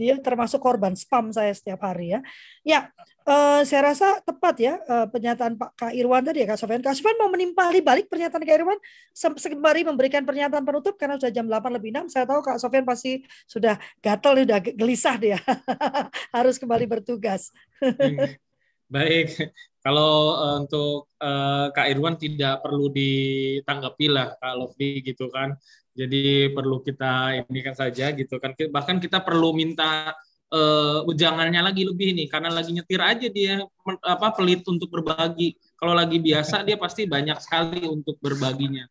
Dia 0.00 0.16
termasuk 0.22 0.62
korban 0.62 0.96
spam 0.96 1.28
saya 1.34 1.52
setiap 1.52 1.84
hari 1.84 2.16
ya. 2.16 2.20
Ya 2.64 2.80
uh, 3.28 3.60
saya 3.66 3.92
rasa 3.92 4.22
tepat 4.24 4.56
ya 4.62 4.74
uh, 4.88 5.06
pernyataan 5.10 5.58
Pak 5.58 5.70
Kak 5.76 5.92
Irwan 5.92 6.24
tadi 6.24 6.44
ya 6.44 6.46
Kak 6.48 6.58
Sofian. 6.60 6.80
Kak 6.80 6.96
Sofian 6.96 7.18
mau 7.20 7.28
menimpali 7.28 7.84
balik 7.84 8.08
pernyataan 8.08 8.40
Kak 8.40 8.56
Irwan? 8.56 8.78
Sembari 9.12 9.82
memberikan 9.84 10.24
pernyataan 10.24 10.64
penutup 10.64 10.96
karena 10.96 11.20
sudah 11.20 11.32
jam 11.34 11.46
8 11.50 11.76
lebih 11.76 11.90
6 12.08 12.14
saya 12.14 12.24
tahu 12.24 12.40
Kak 12.40 12.56
Sofian 12.62 12.84
pasti 12.86 13.20
sudah 13.44 13.76
gatel 14.00 14.46
sudah 14.46 14.58
gelisah 14.62 15.16
dia. 15.20 15.38
Harus 16.36 16.56
kembali 16.56 16.86
bertugas. 16.88 17.52
Baik, 18.90 19.54
kalau 19.80 20.36
uh, 20.36 20.54
untuk 20.60 21.08
uh, 21.24 21.72
Kak 21.72 21.88
Irwan 21.88 22.20
tidak 22.20 22.60
perlu 22.60 22.92
ditanggapi 22.92 24.06
lah 24.12 24.36
Kak 24.36 24.54
Lovely 24.60 25.00
gitu 25.00 25.32
kan. 25.32 25.56
Jadi 25.96 26.52
perlu 26.52 26.84
kita 26.84 27.40
ini 27.48 27.60
kan 27.64 27.72
saja 27.72 28.12
gitu 28.12 28.36
kan. 28.36 28.52
Bahkan 28.52 29.00
kita 29.00 29.24
perlu 29.24 29.56
minta 29.56 30.12
uh, 30.52 31.00
ujangannya 31.08 31.64
lagi 31.64 31.88
lebih 31.88 32.12
nih 32.12 32.28
karena 32.28 32.52
lagi 32.52 32.76
nyetir 32.76 33.00
aja 33.00 33.26
dia 33.32 33.64
apa 34.04 34.28
pelit 34.36 34.60
untuk 34.68 34.92
berbagi. 34.92 35.56
Kalau 35.80 35.96
lagi 35.96 36.20
biasa 36.20 36.60
dia 36.60 36.76
pasti 36.76 37.08
banyak 37.08 37.40
sekali 37.40 37.88
untuk 37.88 38.20
berbaginya. 38.20 38.84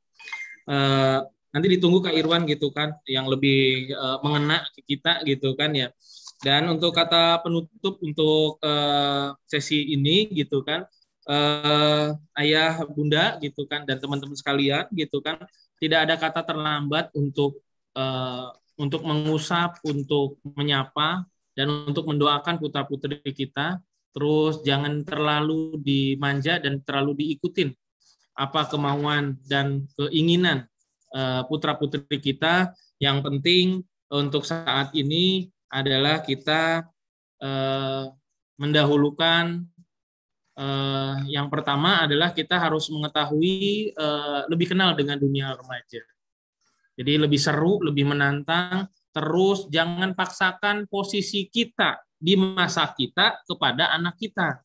Uh, 0.66 1.22
nanti 1.54 1.68
ditunggu 1.78 2.02
Kak 2.02 2.18
Irwan 2.18 2.46
gitu 2.50 2.74
kan 2.74 2.98
yang 3.06 3.30
lebih 3.30 3.90
uh, 3.94 4.22
mengena 4.26 4.66
kita 4.90 5.22
gitu 5.22 5.54
kan 5.54 5.70
ya. 5.78 5.94
Dan 6.40 6.72
untuk 6.72 6.96
kata 6.96 7.44
penutup 7.44 8.00
untuk 8.00 8.64
uh, 8.64 9.36
sesi 9.44 9.92
ini 9.92 10.32
gitu 10.32 10.64
kan, 10.64 10.88
uh, 11.28 12.16
ayah, 12.40 12.80
bunda 12.88 13.36
gitu 13.44 13.68
kan, 13.68 13.84
dan 13.84 14.00
teman-teman 14.00 14.40
sekalian 14.40 14.88
gitu 14.96 15.20
kan, 15.20 15.36
tidak 15.84 16.08
ada 16.08 16.16
kata 16.16 16.42
terlambat 16.48 17.12
untuk 17.12 17.60
uh, 18.00 18.56
untuk 18.80 19.04
mengusap, 19.04 19.84
untuk 19.84 20.40
menyapa, 20.56 21.28
dan 21.60 21.68
untuk 21.92 22.08
mendoakan 22.08 22.56
putra 22.56 22.88
putri 22.88 23.20
kita. 23.36 23.84
Terus 24.16 24.64
jangan 24.64 25.04
terlalu 25.04 25.76
dimanja 25.84 26.58
dan 26.58 26.80
terlalu 26.82 27.20
diikutin 27.20 27.70
apa 28.40 28.66
kemauan 28.72 29.38
dan 29.46 29.86
keinginan 30.00 30.66
putra 31.46 31.78
putri 31.78 32.18
kita. 32.18 32.74
Yang 32.98 33.18
penting 33.22 33.66
untuk 34.10 34.48
saat 34.48 34.96
ini 34.98 35.52
adalah 35.70 36.26
kita 36.26 36.86
eh, 37.40 38.06
mendahulukan 38.60 39.64
eh, 40.58 41.16
yang 41.32 41.48
pertama 41.48 42.04
adalah 42.04 42.34
kita 42.34 42.58
harus 42.58 42.90
mengetahui 42.90 43.94
eh, 43.94 44.42
lebih 44.50 44.74
kenal 44.76 44.98
dengan 44.98 45.16
dunia 45.16 45.54
remaja. 45.56 46.04
Jadi 47.00 47.16
lebih 47.16 47.40
seru, 47.40 47.80
lebih 47.80 48.12
menantang. 48.12 48.92
Terus 49.10 49.72
jangan 49.72 50.14
paksakan 50.14 50.86
posisi 50.92 51.48
kita 51.48 51.98
di 52.20 52.36
masa 52.36 52.92
kita 52.92 53.40
kepada 53.48 53.96
anak 53.96 54.20
kita. 54.20 54.60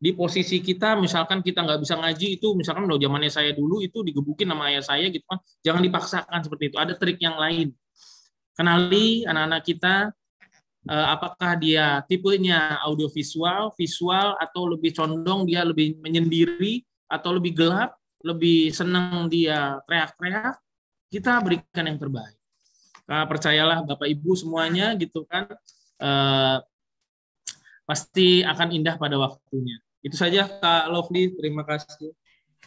Di 0.00 0.16
posisi 0.16 0.60
kita, 0.64 0.96
misalkan 0.96 1.44
kita 1.44 1.60
nggak 1.60 1.80
bisa 1.80 1.96
ngaji 1.96 2.40
itu, 2.40 2.56
misalkan 2.56 2.88
udah 2.88 2.96
zamannya 2.96 3.32
saya 3.32 3.52
dulu 3.52 3.84
itu 3.84 4.00
digebukin 4.00 4.48
sama 4.48 4.72
ayah 4.72 4.84
saya 4.84 5.12
gitu 5.12 5.24
kan, 5.28 5.40
jangan 5.60 5.84
dipaksakan 5.84 6.40
seperti 6.40 6.72
itu. 6.72 6.76
Ada 6.80 6.96
trik 6.96 7.20
yang 7.20 7.36
lain. 7.36 7.68
Kenali 8.56 9.28
anak-anak 9.28 9.60
kita 9.64 10.12
apakah 10.88 11.60
dia 11.60 12.00
tipenya 12.08 12.80
audiovisual, 12.88 13.72
visual, 13.76 14.32
atau 14.40 14.64
lebih 14.64 14.96
condong 14.96 15.44
dia 15.44 15.60
lebih 15.60 16.00
menyendiri, 16.00 16.80
atau 17.10 17.36
lebih 17.36 17.52
gelap, 17.52 17.98
lebih 18.24 18.72
senang 18.72 19.28
dia 19.28 19.76
teriak-teriak, 19.84 20.56
kita 21.12 21.42
berikan 21.42 21.84
yang 21.84 21.98
terbaik. 22.00 22.36
Nah, 23.10 23.26
percayalah 23.26 23.82
Bapak 23.82 24.06
Ibu 24.06 24.38
semuanya 24.38 24.94
gitu 24.94 25.26
kan, 25.26 25.50
uh, 25.98 26.62
pasti 27.84 28.46
akan 28.46 28.68
indah 28.70 28.94
pada 28.96 29.18
waktunya. 29.18 29.82
Itu 30.00 30.14
saja 30.14 30.46
Kak 30.46 30.88
Lovely, 30.88 31.34
terima 31.34 31.66
kasih. 31.66 32.14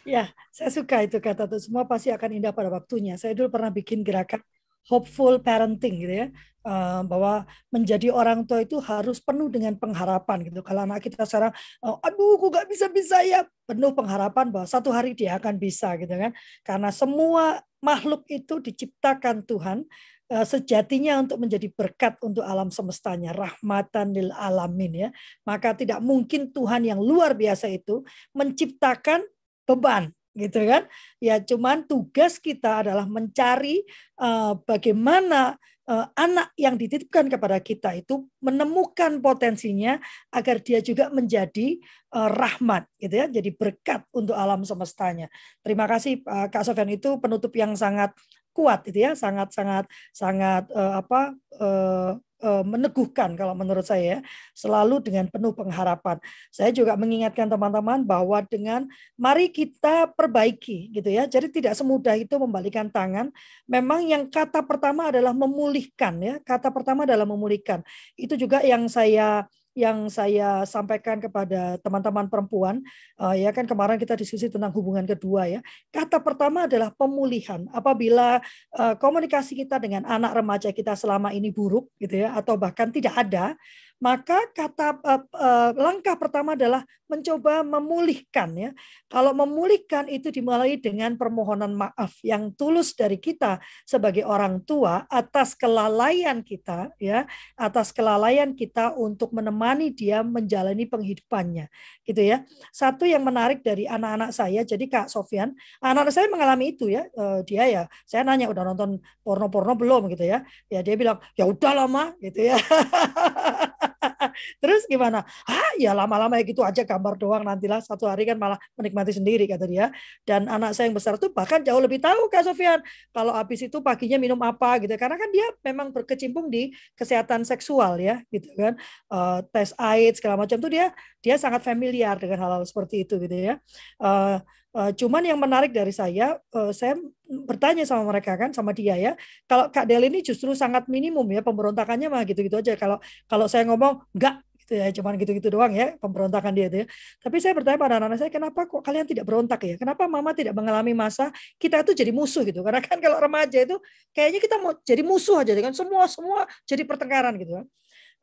Ya, 0.04 0.28
saya 0.52 0.68
suka 0.68 1.00
itu 1.00 1.16
kata 1.16 1.48
tuh 1.48 1.56
semua 1.56 1.88
pasti 1.88 2.12
akan 2.12 2.36
indah 2.36 2.52
pada 2.52 2.68
waktunya. 2.68 3.16
Saya 3.16 3.32
dulu 3.32 3.48
pernah 3.48 3.72
bikin 3.72 4.04
gerakan 4.04 4.44
hopeful 4.84 5.40
parenting 5.40 5.96
gitu 5.96 6.14
ya 6.14 6.28
uh, 6.64 7.04
bahwa 7.06 7.44
menjadi 7.70 8.10
orang 8.10 8.48
tua 8.48 8.64
itu 8.64 8.80
harus 8.80 9.20
penuh 9.20 9.52
dengan 9.52 9.76
pengharapan 9.76 10.48
gitu. 10.48 10.64
Kalau 10.64 10.82
anak 10.88 11.04
kita 11.04 11.22
sekarang 11.28 11.52
uh, 11.84 11.96
aduh 12.00 12.40
kok 12.40 12.50
gak 12.50 12.68
bisa 12.68 12.88
bisa 12.90 13.20
ya 13.22 13.44
penuh 13.68 13.92
pengharapan 13.92 14.50
bahwa 14.50 14.66
satu 14.66 14.90
hari 14.90 15.12
dia 15.14 15.36
akan 15.38 15.60
bisa 15.60 15.94
gitu 16.00 16.10
kan. 16.10 16.32
Karena 16.64 16.90
semua 16.90 17.62
makhluk 17.84 18.24
itu 18.32 18.58
diciptakan 18.58 19.44
Tuhan 19.44 19.84
uh, 20.32 20.46
sejatinya 20.48 21.20
untuk 21.20 21.38
menjadi 21.44 21.68
berkat 21.70 22.16
untuk 22.24 22.42
alam 22.42 22.72
semestanya 22.72 23.36
rahmatan 23.36 24.16
lil 24.16 24.32
alamin 24.32 25.08
ya. 25.08 25.10
Maka 25.44 25.76
tidak 25.76 26.00
mungkin 26.00 26.50
Tuhan 26.50 26.88
yang 26.88 26.98
luar 26.98 27.36
biasa 27.36 27.68
itu 27.68 28.02
menciptakan 28.32 29.22
beban 29.68 30.12
gitu 30.34 30.66
kan. 30.66 30.90
Ya 31.22 31.38
cuman 31.38 31.86
tugas 31.86 32.42
kita 32.42 32.82
adalah 32.84 33.06
mencari 33.06 33.86
uh, 34.18 34.58
bagaimana 34.66 35.56
uh, 35.88 36.06
anak 36.16 36.52
yang 36.56 36.76
dititipkan 36.76 37.28
kepada 37.28 37.60
kita 37.60 37.96
itu 37.96 38.24
menemukan 38.40 39.20
potensinya 39.20 40.00
agar 40.32 40.60
dia 40.60 40.80
juga 40.84 41.08
menjadi 41.12 41.80
uh, 42.12 42.30
rahmat 42.30 42.88
gitu 43.00 43.14
ya. 43.14 43.26
Jadi 43.28 43.50
berkat 43.54 44.04
untuk 44.12 44.36
alam 44.36 44.64
semestanya. 44.64 45.28
Terima 45.60 45.84
kasih 45.88 46.20
uh, 46.24 46.48
Kak 46.48 46.64
Sofyan 46.64 46.92
itu 46.92 47.16
penutup 47.20 47.52
yang 47.56 47.76
sangat 47.76 48.12
kuat 48.54 48.86
itu 48.88 49.04
ya. 49.04 49.12
Sangat 49.16 49.52
sangat 49.52 49.84
sangat 50.12 50.68
uh, 50.72 51.00
apa 51.02 51.34
Eh, 51.54 52.12
meneguhkan 52.44 53.32
kalau 53.34 53.56
menurut 53.56 53.84
saya 53.88 54.20
selalu 54.52 55.00
dengan 55.00 55.26
penuh 55.32 55.56
pengharapan. 55.56 56.20
Saya 56.52 56.70
juga 56.70 56.94
mengingatkan 56.94 57.48
teman-teman 57.48 58.04
bahwa 58.04 58.44
dengan 58.44 58.84
mari 59.16 59.48
kita 59.48 60.12
perbaiki 60.12 60.92
gitu 60.92 61.08
ya. 61.08 61.24
Jadi 61.24 61.48
tidak 61.48 61.74
semudah 61.74 62.14
itu 62.14 62.36
membalikan 62.36 62.92
tangan. 62.92 63.32
Memang 63.64 64.04
yang 64.04 64.28
kata 64.28 64.60
pertama 64.62 65.08
adalah 65.08 65.32
memulihkan 65.32 66.14
ya. 66.20 66.34
Kata 66.44 66.68
pertama 66.68 67.08
adalah 67.08 67.24
memulihkan. 67.24 67.80
Itu 68.14 68.36
juga 68.36 68.60
yang 68.60 68.86
saya 68.92 69.48
yang 69.74 70.06
saya 70.06 70.62
sampaikan 70.64 71.18
kepada 71.18 71.76
teman-teman 71.82 72.30
perempuan 72.30 72.78
uh, 73.18 73.34
ya 73.34 73.50
kan 73.50 73.66
kemarin 73.66 73.98
kita 73.98 74.14
diskusi 74.14 74.46
tentang 74.46 74.70
hubungan 74.70 75.02
kedua 75.02 75.50
ya. 75.50 75.60
Kata 75.90 76.22
pertama 76.22 76.70
adalah 76.70 76.94
pemulihan. 76.94 77.66
Apabila 77.74 78.38
uh, 78.78 78.94
komunikasi 78.94 79.66
kita 79.66 79.82
dengan 79.82 80.06
anak 80.06 80.38
remaja 80.38 80.70
kita 80.70 80.94
selama 80.94 81.34
ini 81.34 81.50
buruk 81.50 81.90
gitu 81.98 82.22
ya 82.22 82.38
atau 82.38 82.54
bahkan 82.54 82.94
tidak 82.94 83.18
ada 83.18 83.58
maka 84.02 84.50
kata 84.52 85.00
uh, 85.00 85.22
uh, 85.32 85.70
langkah 85.78 86.18
pertama 86.18 86.58
adalah 86.58 86.82
mencoba 87.04 87.62
memulihkan 87.62 88.50
ya. 88.56 88.70
Kalau 89.12 89.36
memulihkan 89.36 90.08
itu 90.08 90.32
dimulai 90.32 90.80
dengan 90.80 91.14
permohonan 91.14 91.70
maaf 91.76 92.18
yang 92.24 92.50
tulus 92.56 92.96
dari 92.96 93.20
kita 93.20 93.60
sebagai 93.84 94.24
orang 94.24 94.64
tua 94.64 95.04
atas 95.06 95.52
kelalaian 95.54 96.40
kita 96.40 96.90
ya, 96.98 97.28
atas 97.54 97.92
kelalaian 97.92 98.56
kita 98.56 98.96
untuk 98.96 99.30
menemani 99.30 99.92
dia 99.92 100.24
menjalani 100.24 100.88
penghidupannya 100.88 101.68
gitu 102.02 102.22
ya. 102.24 102.42
Satu 102.74 103.04
yang 103.04 103.22
menarik 103.22 103.60
dari 103.60 103.84
anak-anak 103.86 104.34
saya, 104.34 104.64
jadi 104.64 104.84
Kak 104.88 105.06
Sofian, 105.12 105.54
anak-anak 105.84 106.12
saya 106.12 106.26
mengalami 106.32 106.74
itu 106.74 106.90
ya. 106.90 107.06
Uh, 107.14 107.44
dia 107.46 107.68
ya, 107.68 107.82
saya 108.08 108.24
nanya 108.26 108.50
udah 108.50 108.64
nonton 108.64 108.98
porno-porno 109.20 109.76
belum 109.76 110.08
gitu 110.12 110.24
ya. 110.24 110.42
Ya 110.72 110.80
dia 110.80 110.96
bilang, 110.96 111.20
"Ya 111.38 111.44
udah 111.46 111.72
lama," 111.84 112.16
gitu 112.18 112.48
ya. 112.52 112.56
Terus 114.62 114.86
gimana? 114.86 115.22
Ah, 115.46 115.72
ya 115.80 115.92
lama-lama 115.92 116.38
ya 116.38 116.44
gitu 116.46 116.62
aja 116.62 116.82
gambar 116.82 117.14
doang 117.18 117.42
nantilah 117.42 117.80
satu 117.82 118.08
hari 118.08 118.24
kan 118.28 118.38
malah 118.38 118.58
menikmati 118.78 119.12
sendiri 119.14 119.44
kata 119.50 119.66
dia. 119.66 119.90
Dan 120.22 120.46
anak 120.46 120.72
saya 120.74 120.90
yang 120.90 120.96
besar 120.96 121.18
tuh 121.20 121.30
bahkan 121.30 121.60
jauh 121.62 121.80
lebih 121.82 121.98
tahu 121.98 122.30
Kak 122.30 122.46
Sofian 122.46 122.80
kalau 123.10 123.34
habis 123.34 123.62
itu 123.64 123.78
paginya 123.82 124.18
minum 124.18 124.38
apa 124.42 124.78
gitu. 124.82 124.94
Karena 124.94 125.18
kan 125.18 125.28
dia 125.30 125.46
memang 125.66 125.90
berkecimpung 125.94 126.48
di 126.48 126.74
kesehatan 126.98 127.42
seksual 127.46 127.98
ya 128.00 128.22
gitu 128.30 128.50
kan. 128.56 128.74
Uh, 129.10 129.40
tes 129.50 129.74
AIDS 129.76 130.18
segala 130.18 130.40
macam 130.40 130.56
tuh 130.58 130.70
dia 130.70 130.94
dia 131.24 131.40
sangat 131.40 131.64
familiar 131.64 132.18
dengan 132.20 132.38
hal-hal 132.40 132.64
seperti 132.68 133.08
itu 133.08 133.16
gitu 133.20 133.32
ya. 133.32 133.54
Uh, 134.00 134.40
cuman 134.74 135.22
yang 135.22 135.38
menarik 135.38 135.70
dari 135.70 135.94
saya, 135.94 136.34
uh, 136.50 136.74
saya 136.74 136.98
bertanya 137.42 137.82
sama 137.82 138.06
mereka 138.06 138.38
kan, 138.38 138.54
sama 138.54 138.70
dia 138.70 138.94
ya. 138.94 139.12
Kalau 139.50 139.66
Kak 139.74 139.90
Del 139.90 140.06
ini 140.06 140.22
justru 140.22 140.54
sangat 140.54 140.86
minimum 140.86 141.26
ya 141.34 141.42
pemberontakannya 141.42 142.06
mah 142.06 142.22
gitu-gitu 142.22 142.62
aja. 142.62 142.78
Kalau 142.78 143.02
kalau 143.26 143.50
saya 143.50 143.66
ngomong 143.66 144.06
enggak 144.14 144.38
gitu 144.64 144.80
ya, 144.80 144.88
cuman 144.96 145.12
gitu-gitu 145.20 145.48
doang 145.52 145.76
ya 145.76 145.92
pemberontakan 146.00 146.56
dia 146.56 146.66
itu 146.72 146.76
ya. 146.82 146.86
Tapi 147.20 147.36
saya 147.42 147.52
bertanya 147.52 147.76
pada 147.76 147.94
anak-anak 148.00 148.18
saya, 148.22 148.30
kenapa 148.32 148.60
kok 148.64 148.80
kalian 148.80 149.04
tidak 149.04 149.24
berontak 149.28 149.60
ya? 149.60 149.74
Kenapa 149.76 150.08
mama 150.08 150.32
tidak 150.32 150.56
mengalami 150.56 150.96
masa 150.96 151.28
kita 151.60 151.84
itu 151.84 151.92
jadi 151.92 152.10
musuh 152.14 152.42
gitu? 152.48 152.64
Karena 152.64 152.80
kan 152.80 152.96
kalau 153.02 153.20
remaja 153.20 153.58
itu 153.60 153.76
kayaknya 154.16 154.40
kita 154.40 154.56
mau 154.62 154.72
jadi 154.80 155.02
musuh 155.04 155.44
aja 155.44 155.52
kan 155.52 155.74
semua 155.76 156.08
semua 156.08 156.48
jadi 156.64 156.82
pertengkaran 156.88 157.36
gitu 157.36 157.60
kan. 157.60 157.66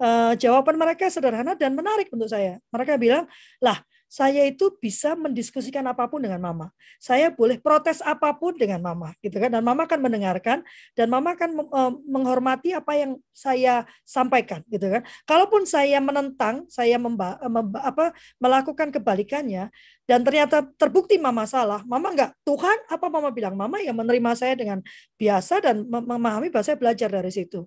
Uh, 0.01 0.33
jawaban 0.33 0.81
mereka 0.81 1.05
sederhana 1.13 1.53
dan 1.53 1.77
menarik 1.77 2.09
untuk 2.09 2.25
saya. 2.25 2.57
Mereka 2.73 2.97
bilang, 2.97 3.29
lah 3.61 3.77
saya 4.11 4.43
itu 4.43 4.75
bisa 4.75 5.15
mendiskusikan 5.15 5.87
apa 5.87 6.03
pun 6.11 6.19
dengan 6.19 6.43
mama. 6.43 6.67
Saya 6.99 7.31
boleh 7.31 7.55
protes 7.63 8.03
apa 8.03 8.35
pun 8.35 8.51
dengan 8.59 8.83
mama, 8.83 9.15
gitu 9.23 9.39
kan? 9.39 9.47
Dan 9.47 9.63
mama 9.63 9.87
akan 9.87 10.03
mendengarkan 10.03 10.67
dan 10.99 11.07
mama 11.07 11.31
akan 11.31 11.63
eh, 11.63 11.91
menghormati 12.11 12.75
apa 12.75 12.91
yang 12.99 13.15
saya 13.31 13.87
sampaikan, 14.03 14.67
gitu 14.67 14.91
kan? 14.91 15.07
Kalaupun 15.23 15.63
saya 15.63 16.03
menentang, 16.03 16.67
saya 16.67 16.99
memba, 16.99 17.39
eh, 17.39 17.47
memba, 17.47 17.79
apa 17.87 18.11
melakukan 18.35 18.91
kebalikannya 18.91 19.71
dan 20.03 20.27
ternyata 20.27 20.67
terbukti 20.75 21.15
mama 21.15 21.47
salah, 21.47 21.79
mama 21.87 22.11
enggak 22.11 22.35
Tuhan 22.43 22.91
apa 22.91 23.07
mama 23.07 23.31
bilang 23.31 23.55
mama 23.55 23.79
yang 23.79 23.95
menerima 23.95 24.35
saya 24.35 24.59
dengan 24.59 24.83
biasa 25.15 25.63
dan 25.63 25.87
memahami 25.87 26.51
bahwa 26.51 26.67
saya 26.67 26.75
belajar 26.75 27.07
dari 27.07 27.31
situ. 27.31 27.63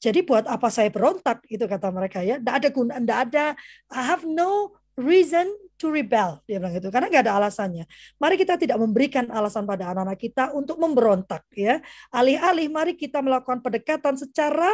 Jadi 0.00 0.24
buat 0.24 0.48
apa 0.48 0.72
saya 0.72 0.88
berontak 0.88 1.44
itu 1.46 1.62
kata 1.62 1.92
mereka 1.92 2.24
ya. 2.24 2.40
Tidak 2.40 2.54
ada 2.58 2.68
guna, 2.72 2.98
tidak 2.98 3.18
ada 3.28 3.44
I 3.92 4.02
have 4.02 4.24
no 4.26 4.79
reason 5.00 5.48
to 5.80 5.88
rebel 5.88 6.44
dia 6.44 6.60
bilang 6.60 6.76
gitu. 6.76 6.92
Karena 6.92 7.08
nggak 7.08 7.24
ada 7.24 7.34
alasannya. 7.40 7.88
Mari 8.20 8.36
kita 8.36 8.60
tidak 8.60 8.76
memberikan 8.76 9.32
alasan 9.32 9.64
pada 9.64 9.88
anak-anak 9.96 10.20
kita 10.20 10.44
untuk 10.52 10.76
memberontak 10.76 11.48
ya. 11.56 11.80
Alih-alih 12.12 12.68
mari 12.68 12.92
kita 12.92 13.24
melakukan 13.24 13.64
pendekatan 13.64 14.20
secara 14.20 14.68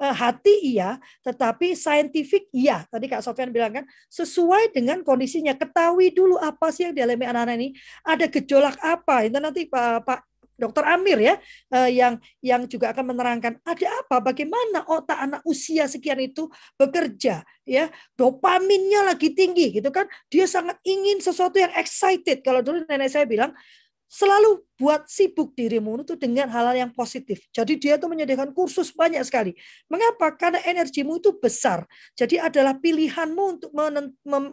uh, 0.00 0.14
hati 0.16 0.72
iya. 0.72 0.96
Tetapi 1.20 1.76
saintifik 1.76 2.48
iya. 2.56 2.88
Tadi 2.88 3.04
kak 3.12 3.20
Sofian 3.20 3.52
bilang 3.52 3.76
kan 3.76 3.84
sesuai 4.08 4.72
dengan 4.72 5.04
kondisinya. 5.04 5.52
Ketahui 5.52 6.16
dulu 6.16 6.40
apa 6.40 6.72
sih 6.72 6.88
yang 6.88 6.96
dialami 6.96 7.28
anak-anak 7.28 7.56
ini. 7.60 7.68
Ada 8.08 8.26
gejolak 8.32 8.80
apa. 8.80 9.28
Itu 9.28 9.36
nanti 9.36 9.68
Pak 9.68 10.08
Pak 10.08 10.20
Dokter 10.58 10.82
Amir 10.90 11.22
ya 11.22 11.34
eh, 11.70 11.90
yang 11.94 12.18
yang 12.42 12.66
juga 12.66 12.90
akan 12.90 13.14
menerangkan 13.14 13.62
ada 13.62 13.88
apa? 14.02 14.18
Bagaimana 14.18 14.82
otak 14.90 15.14
anak 15.14 15.40
usia 15.46 15.86
sekian 15.86 16.18
itu 16.18 16.50
bekerja 16.74 17.46
ya? 17.62 17.86
Dopaminnya 18.18 19.06
lagi 19.06 19.30
tinggi 19.32 19.78
gitu 19.78 19.94
kan. 19.94 20.10
Dia 20.26 20.50
sangat 20.50 20.82
ingin 20.82 21.22
sesuatu 21.22 21.62
yang 21.62 21.70
excited. 21.78 22.42
Kalau 22.42 22.58
dulu 22.58 22.82
nenek 22.90 23.08
saya 23.14 23.24
bilang 23.24 23.54
selalu 24.08 24.64
buat 24.80 25.04
sibuk 25.04 25.52
dirimu 25.52 26.00
itu 26.00 26.16
dengan 26.16 26.48
hal-hal 26.48 26.88
yang 26.88 26.92
positif. 26.96 27.44
Jadi 27.52 27.76
dia 27.76 28.00
itu 28.00 28.08
menyediakan 28.08 28.56
kursus 28.56 28.88
banyak 28.90 29.20
sekali. 29.22 29.52
Mengapa? 29.86 30.32
Karena 30.34 30.64
energimu 30.64 31.20
itu 31.20 31.36
besar. 31.36 31.84
Jadi 32.16 32.40
adalah 32.40 32.74
pilihanmu 32.80 33.42
untuk 33.60 33.70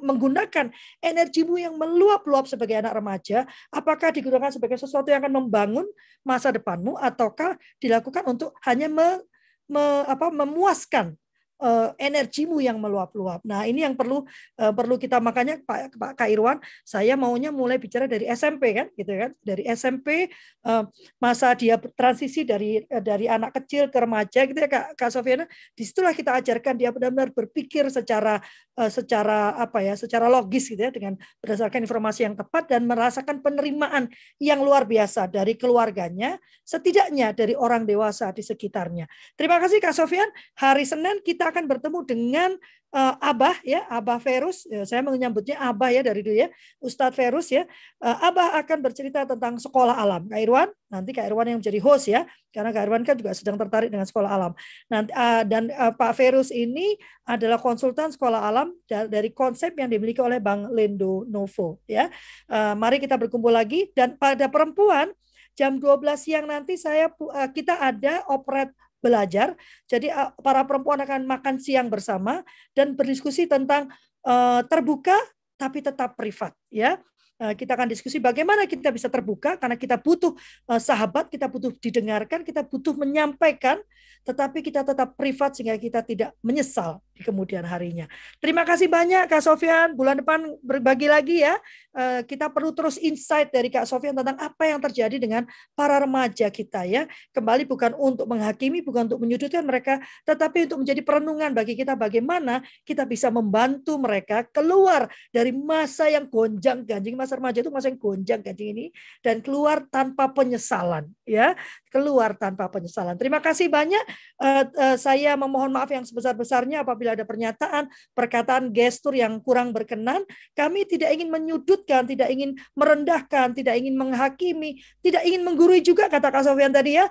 menggunakan 0.04 0.70
energimu 1.00 1.56
yang 1.56 1.80
meluap-luap 1.80 2.52
sebagai 2.52 2.84
anak 2.84 2.94
remaja. 3.00 3.48
Apakah 3.72 4.12
digunakan 4.12 4.52
sebagai 4.52 4.76
sesuatu 4.76 5.08
yang 5.08 5.24
akan 5.24 5.34
membangun 5.48 5.88
masa 6.28 6.52
depanmu 6.52 7.00
ataukah 7.00 7.56
dilakukan 7.80 8.28
untuk 8.28 8.52
hanya 8.68 8.92
me, 8.92 9.24
me, 9.72 10.04
apa, 10.06 10.28
memuaskan 10.36 11.16
uh, 11.60 11.92
energimu 12.00 12.60
yang 12.60 12.80
meluap-luap. 12.80 13.44
Nah, 13.48 13.64
ini 13.68 13.84
yang 13.84 13.96
perlu 13.96 14.24
uh, 14.60 14.74
perlu 14.74 14.96
kita 15.00 15.20
makanya 15.24 15.60
Pak 15.64 15.96
Pak 15.96 16.12
Kak 16.20 16.30
Irwan, 16.32 16.58
saya 16.84 17.16
maunya 17.20 17.52
mulai 17.52 17.80
bicara 17.80 18.08
dari 18.08 18.28
SMP 18.32 18.76
kan, 18.76 18.88
gitu 18.96 19.12
kan. 19.12 19.32
Dari 19.40 19.64
SMP 19.72 20.32
uh, 20.68 20.84
masa 21.20 21.54
dia 21.56 21.80
transisi 21.96 22.44
dari 22.44 22.84
dari 22.88 23.30
anak 23.32 23.56
kecil 23.62 23.88
ke 23.88 23.98
remaja 24.00 24.44
gitu 24.48 24.58
ya 24.58 24.70
Kak 24.70 24.86
Kak 25.00 25.10
Sofiana. 25.12 25.46
Di 25.76 25.84
situlah 25.84 26.14
kita 26.16 26.36
ajarkan 26.40 26.76
dia 26.76 26.90
benar-benar 26.92 27.32
berpikir 27.32 27.88
secara 27.92 28.40
secara 28.76 29.56
apa 29.56 29.80
ya, 29.80 29.96
secara 29.96 30.28
logis 30.28 30.68
gitu 30.68 30.84
ya 30.84 30.92
dengan 30.92 31.16
berdasarkan 31.40 31.88
informasi 31.88 32.28
yang 32.28 32.36
tepat 32.36 32.76
dan 32.76 32.84
merasakan 32.84 33.40
penerimaan 33.40 34.12
yang 34.36 34.60
luar 34.60 34.84
biasa 34.84 35.32
dari 35.32 35.56
keluarganya, 35.56 36.36
setidaknya 36.68 37.32
dari 37.32 37.56
orang 37.56 37.88
dewasa 37.88 38.36
di 38.36 38.44
sekitarnya. 38.44 39.08
Terima 39.40 39.64
kasih 39.64 39.80
Kak 39.80 39.96
Sofian. 39.96 40.28
Hari 40.60 40.84
Senin 40.84 41.24
kita 41.24 41.45
kita 41.46 41.62
akan 41.62 41.70
bertemu 41.70 42.00
dengan 42.10 42.50
uh, 42.90 43.14
Abah 43.22 43.62
ya, 43.62 43.86
Abah 43.86 44.18
Ferus. 44.18 44.66
Ya, 44.66 44.82
saya 44.82 45.06
menyambutnya 45.06 45.62
Abah 45.62 45.94
ya 45.94 46.02
dari 46.02 46.26
dulu 46.26 46.34
ya, 46.34 46.50
Ustadz 46.82 47.14
Ferus 47.14 47.54
ya. 47.54 47.70
Uh, 48.02 48.18
Abah 48.18 48.58
akan 48.66 48.82
bercerita 48.82 49.30
tentang 49.30 49.62
sekolah 49.62 49.94
alam. 49.94 50.26
Kak 50.26 50.42
Irwan, 50.42 50.74
nanti 50.90 51.14
Kak 51.14 51.30
Irwan 51.30 51.54
yang 51.54 51.62
menjadi 51.62 51.78
host 51.86 52.10
ya, 52.10 52.26
karena 52.50 52.74
Kak 52.74 52.90
Irwan 52.90 53.06
kan 53.06 53.14
juga 53.14 53.38
sedang 53.38 53.62
tertarik 53.62 53.94
dengan 53.94 54.10
sekolah 54.10 54.26
alam. 54.26 54.58
Nanti 54.90 55.14
uh, 55.14 55.46
dan 55.46 55.70
uh, 55.70 55.94
Pak 55.94 56.18
Ferus 56.18 56.50
ini 56.50 56.98
adalah 57.30 57.62
konsultan 57.62 58.10
sekolah 58.10 58.42
alam 58.42 58.74
dari 58.90 59.30
konsep 59.30 59.78
yang 59.78 59.94
dimiliki 59.94 60.18
oleh 60.18 60.42
Bang 60.42 60.74
Lendo 60.74 61.30
Novo 61.30 61.78
ya. 61.86 62.10
Uh, 62.50 62.74
mari 62.74 62.98
kita 62.98 63.22
berkumpul 63.22 63.54
lagi 63.54 63.94
dan 63.94 64.18
pada 64.18 64.50
perempuan 64.50 65.14
jam 65.54 65.78
12 65.78 66.02
siang 66.20 66.50
nanti 66.50 66.76
saya 66.76 67.08
kita 67.56 67.80
ada 67.80 68.28
operet 68.28 68.74
belajar. 69.06 69.54
Jadi 69.86 70.10
para 70.42 70.66
perempuan 70.66 70.98
akan 71.06 71.30
makan 71.30 71.62
siang 71.62 71.94
bersama 71.94 72.42
dan 72.74 72.98
berdiskusi 72.98 73.46
tentang 73.46 73.94
uh, 74.26 74.66
terbuka 74.66 75.14
tapi 75.62 75.86
tetap 75.86 76.18
privat 76.18 76.58
ya. 76.74 76.98
Uh, 77.36 77.52
kita 77.52 77.76
akan 77.76 77.92
diskusi 77.92 78.18
bagaimana 78.18 78.64
kita 78.66 78.90
bisa 78.90 79.12
terbuka 79.12 79.60
karena 79.60 79.76
kita 79.78 80.00
butuh 80.00 80.34
sahabat, 80.80 81.28
kita 81.30 81.52
butuh 81.52 81.70
didengarkan, 81.84 82.48
kita 82.48 82.64
butuh 82.64 82.96
menyampaikan, 82.96 83.78
tetapi 84.26 84.66
kita 84.66 84.82
tetap 84.82 85.14
privat 85.14 85.54
sehingga 85.54 85.78
kita 85.78 86.02
tidak 86.02 86.32
menyesal 86.42 87.04
di 87.16 87.24
kemudian 87.24 87.64
harinya. 87.64 88.12
Terima 88.44 88.68
kasih 88.68 88.92
banyak 88.92 89.32
Kak 89.32 89.40
Sofian. 89.40 89.96
Bulan 89.96 90.20
depan 90.20 90.52
berbagi 90.60 91.08
lagi 91.08 91.48
ya. 91.48 91.56
Eh, 91.96 92.28
kita 92.28 92.52
perlu 92.52 92.76
terus 92.76 93.00
insight 93.00 93.56
dari 93.56 93.72
Kak 93.72 93.88
Sofian 93.88 94.12
tentang 94.12 94.36
apa 94.36 94.68
yang 94.68 94.84
terjadi 94.84 95.16
dengan 95.16 95.48
para 95.72 96.04
remaja 96.04 96.52
kita 96.52 96.84
ya. 96.84 97.08
Kembali 97.32 97.64
bukan 97.64 97.96
untuk 97.96 98.28
menghakimi, 98.28 98.84
bukan 98.84 99.08
untuk 99.08 99.24
menyudutkan 99.24 99.64
mereka, 99.64 100.04
tetapi 100.28 100.68
untuk 100.68 100.84
menjadi 100.84 101.02
perenungan 101.08 101.56
bagi 101.56 101.80
kita 101.80 101.96
bagaimana 101.96 102.60
kita 102.84 103.08
bisa 103.08 103.32
membantu 103.32 103.96
mereka 103.96 104.44
keluar 104.52 105.08
dari 105.32 105.56
masa 105.56 106.12
yang 106.12 106.28
gonjang 106.28 106.84
ganjing 106.84 107.16
masa 107.16 107.40
remaja 107.40 107.64
itu 107.64 107.72
masa 107.72 107.88
yang 107.88 108.00
gonjang 108.02 108.44
ganjing 108.44 108.76
ini 108.76 108.86
dan 109.24 109.40
keluar 109.40 109.88
tanpa 109.88 110.28
penyesalan 110.36 111.08
ya, 111.24 111.56
keluar 111.88 112.36
tanpa 112.36 112.68
penyesalan. 112.68 113.16
Terima 113.16 113.40
kasih 113.40 113.72
banyak. 113.72 114.04
Eh, 114.44 114.64
eh, 114.68 114.98
saya 115.00 115.40
memohon 115.40 115.72
maaf 115.72 115.88
yang 115.88 116.04
sebesar-besarnya 116.04 116.84
apabila 116.84 117.05
apabila 117.06 117.22
ada 117.22 117.26
pernyataan, 117.30 117.84
perkataan, 118.18 118.64
gestur 118.74 119.14
yang 119.14 119.38
kurang 119.46 119.70
berkenan, 119.70 120.26
kami 120.58 120.90
tidak 120.90 121.14
ingin 121.14 121.30
menyudutkan, 121.30 122.10
tidak 122.10 122.34
ingin 122.34 122.58
merendahkan, 122.74 123.54
tidak 123.54 123.78
ingin 123.78 123.94
menghakimi, 123.94 124.82
tidak 125.06 125.22
ingin 125.22 125.46
menggurui 125.46 125.86
juga 125.86 126.10
kata 126.10 126.34
Kak 126.34 126.50
Sofian 126.50 126.74
tadi 126.74 126.98
ya. 126.98 127.06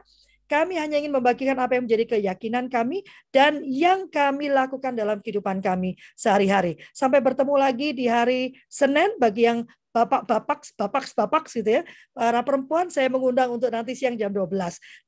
Kami 0.45 0.77
hanya 0.77 1.01
ingin 1.01 1.09
membagikan 1.09 1.57
apa 1.57 1.73
yang 1.73 1.89
menjadi 1.89 2.05
keyakinan 2.19 2.69
kami 2.69 3.01
dan 3.33 3.65
yang 3.65 4.05
kami 4.13 4.53
lakukan 4.53 4.93
dalam 4.93 5.17
kehidupan 5.25 5.65
kami 5.65 5.97
sehari-hari. 6.21 6.77
Sampai 6.93 7.25
bertemu 7.25 7.57
lagi 7.57 7.97
di 7.97 8.05
hari 8.05 8.53
Senin 8.69 9.17
bagi 9.17 9.49
yang 9.49 9.65
bapak-bapak, 9.95 10.77
bapak-bapak 10.77 11.49
gitu 11.49 11.81
ya. 11.81 11.83
Para 12.13 12.45
perempuan 12.45 12.93
saya 12.93 13.09
mengundang 13.09 13.57
untuk 13.57 13.73
nanti 13.73 13.97
siang 13.97 14.21
jam 14.21 14.29
12. 14.29 14.53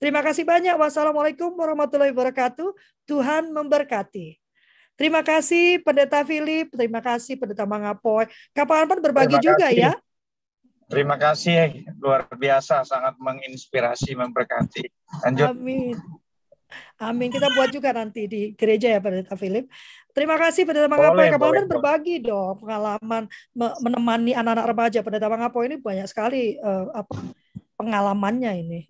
Terima 0.01 0.25
kasih 0.25 0.49
banyak. 0.49 0.73
Wassalamualaikum 0.73 1.53
warahmatullahi 1.53 2.17
wabarakatuh. 2.17 2.73
Tuhan 3.05 3.53
memberkati. 3.53 4.46
Terima 4.97 5.21
kasih 5.21 5.85
Pendeta 5.85 6.25
Philip, 6.25 6.73
terima 6.73 7.05
kasih 7.05 7.37
Pendeta 7.37 7.69
Mangapoy. 7.69 8.27
Kapan-kapan 8.57 8.99
berbagi 9.05 9.37
terima 9.37 9.45
juga 9.45 9.69
kasih. 9.69 9.81
ya. 9.81 9.93
Terima 10.87 11.17
kasih, 11.19 11.83
luar 11.99 12.31
biasa, 12.31 12.87
sangat 12.87 13.19
menginspirasi, 13.19 14.15
memberkati. 14.15 14.87
Lanjut. 15.27 15.53
Amin. 15.53 15.99
Amin. 16.97 17.29
Kita 17.29 17.53
buat 17.53 17.69
juga 17.75 17.93
nanti 17.93 18.25
di 18.25 18.57
gereja 18.57 18.89
ya 18.89 19.01
Pendeta 19.03 19.37
Philip. 19.37 19.69
Terima 20.17 20.41
kasih 20.41 20.65
Pendeta 20.65 20.89
Mangapoy. 20.89 21.29
Kapan-kapan 21.29 21.69
berbagi 21.69 22.17
dong 22.25 22.57
pengalaman 22.63 23.29
menemani 23.83 24.33
anak-anak 24.33 24.67
remaja. 24.73 24.99
Pendeta 25.05 25.29
Mangapoy 25.29 25.69
ini 25.69 25.77
banyak 25.77 26.07
sekali 26.09 26.57
uh, 26.57 26.89
apa 26.97 27.15
pengalamannya 27.77 28.53
ini. 28.65 28.81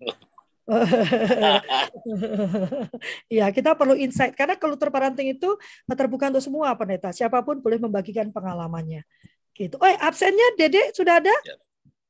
ya, 3.39 3.47
kita 3.55 3.71
perlu 3.79 3.95
insight 3.95 4.35
karena 4.35 4.59
kultur 4.59 4.91
parenting 4.91 5.31
itu 5.31 5.55
terbuka 5.87 6.27
untuk 6.27 6.43
semua 6.43 6.75
pendeta. 6.75 7.15
Siapa 7.15 7.39
pun 7.39 7.63
boleh 7.63 7.79
membagikan 7.79 8.27
pengalamannya. 8.35 9.07
Gitu. 9.55 9.79
Oh, 9.79 9.87
absennya 10.03 10.59
Dede 10.59 10.91
sudah 10.91 11.23
ada? 11.23 11.31
Ya. 11.31 11.55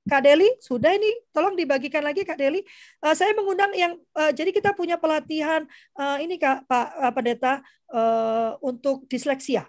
Kak 0.08 0.24
Deli, 0.24 0.48
sudah 0.64 0.96
ini 0.96 1.12
tolong 1.36 1.54
dibagikan 1.54 2.00
lagi 2.00 2.24
Kak 2.24 2.40
Deli. 2.40 2.64
Uh, 3.04 3.12
saya 3.12 3.36
mengundang 3.36 3.76
yang 3.76 4.00
uh, 4.16 4.32
jadi 4.32 4.56
kita 4.56 4.72
punya 4.72 4.96
pelatihan 4.96 5.68
uh, 6.00 6.18
ini 6.24 6.40
Kak 6.40 6.64
Pak 6.64 6.88
uh, 6.96 7.12
Pendeta 7.12 7.54
uh, 7.92 8.56
untuk 8.64 9.04
disleksia. 9.12 9.68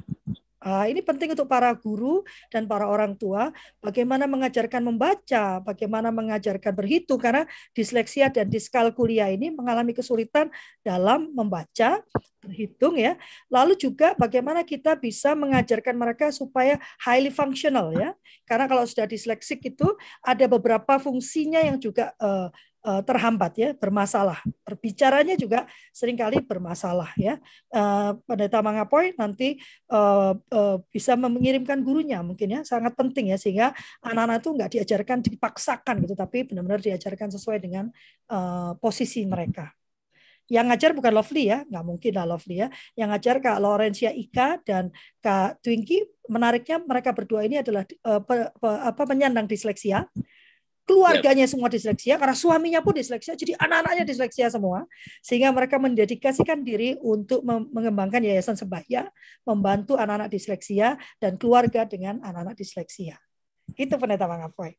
Uh, 0.59 0.91
ini 0.91 0.99
penting 1.07 1.39
untuk 1.39 1.47
para 1.47 1.71
guru 1.71 2.27
dan 2.51 2.67
para 2.67 2.91
orang 2.91 3.15
tua 3.15 3.55
bagaimana 3.79 4.27
mengajarkan 4.27 4.83
membaca, 4.83 5.63
bagaimana 5.63 6.11
mengajarkan 6.11 6.75
berhitung 6.75 7.23
karena 7.23 7.47
disleksia 7.71 8.27
dan 8.27 8.51
diskalkulia 8.51 9.31
ini 9.31 9.55
mengalami 9.55 9.95
kesulitan 9.95 10.51
dalam 10.83 11.31
membaca, 11.31 12.03
berhitung 12.43 12.99
ya. 12.99 13.15
Lalu 13.47 13.79
juga 13.79 14.19
bagaimana 14.19 14.67
kita 14.67 14.99
bisa 14.99 15.39
mengajarkan 15.39 15.95
mereka 15.95 16.35
supaya 16.35 16.79
highly 17.03 17.31
functional 17.31 17.95
ya. 17.95 18.15
Karena 18.43 18.67
kalau 18.67 18.83
sudah 18.83 19.07
disleksik 19.07 19.63
itu 19.63 19.87
ada 20.27 20.51
beberapa 20.51 20.99
fungsinya 20.99 21.63
yang 21.63 21.79
juga 21.79 22.15
uh, 22.19 22.51
uh, 22.85 23.03
terhambat 23.03 23.53
ya, 23.59 23.69
bermasalah. 23.75 24.43
Berbicaranya 24.67 25.35
juga 25.35 25.65
sering 25.91 26.19
kali 26.19 26.43
bermasalah 26.43 27.15
ya. 27.19 27.39
Uh, 27.73 28.19
pendeta 28.29 28.61
Mangapoy 28.61 29.15
nanti 29.19 29.59
uh, 29.91 30.35
bisa 30.93 31.17
mengirimkan 31.19 31.81
gurunya 31.83 32.21
mungkin 32.23 32.59
ya, 32.59 32.61
sangat 32.63 32.95
penting 32.95 33.33
ya 33.33 33.39
sehingga 33.39 33.75
anak-anak 34.05 34.43
itu 34.43 34.51
nggak 34.55 34.71
diajarkan 34.79 35.19
dipaksakan 35.25 35.95
gitu, 36.05 36.15
tapi 36.15 36.47
benar-benar 36.47 36.83
diajarkan 36.83 37.33
sesuai 37.33 37.59
dengan 37.63 37.91
posisi 38.79 39.25
mereka. 39.25 39.73
Yang 40.49 40.67
ngajar 40.73 40.91
bukan 40.97 41.13
Lovely 41.13 41.45
ya, 41.53 41.61
nggak 41.69 41.85
mungkin 41.85 42.13
lah 42.17 42.25
Lovely 42.25 42.57
ya. 42.65 42.69
Yang 42.97 43.09
ngajar 43.13 43.35
Kak 43.45 43.59
Laurencia 43.61 44.11
Ika 44.17 44.65
dan 44.65 44.89
Kak 45.21 45.61
Twinkie, 45.61 46.09
menariknya 46.25 46.81
mereka 46.81 47.13
berdua 47.13 47.45
ini 47.45 47.61
adalah 47.61 47.85
apa 48.65 49.03
penyandang 49.05 49.45
disleksia 49.45 50.09
keluarganya 50.89 51.45
semua 51.45 51.69
disleksia 51.69 52.17
karena 52.17 52.33
suaminya 52.33 52.81
pun 52.81 52.97
disleksia 52.97 53.37
jadi 53.37 53.53
anak-anaknya 53.61 54.09
disleksia 54.09 54.49
semua 54.49 54.89
sehingga 55.21 55.53
mereka 55.53 55.77
mendedikasikan 55.77 56.65
diri 56.65 56.97
untuk 57.05 57.45
mengembangkan 57.45 58.25
yayasan 58.25 58.57
sebaya 58.57 59.13
membantu 59.45 60.01
anak-anak 60.01 60.33
disleksia 60.33 60.97
dan 61.21 61.37
keluarga 61.37 61.85
dengan 61.85 62.25
anak-anak 62.25 62.57
disleksia 62.57 63.21
itu 63.77 63.95
pendeta 64.01 64.25
Mangapoy 64.25 64.73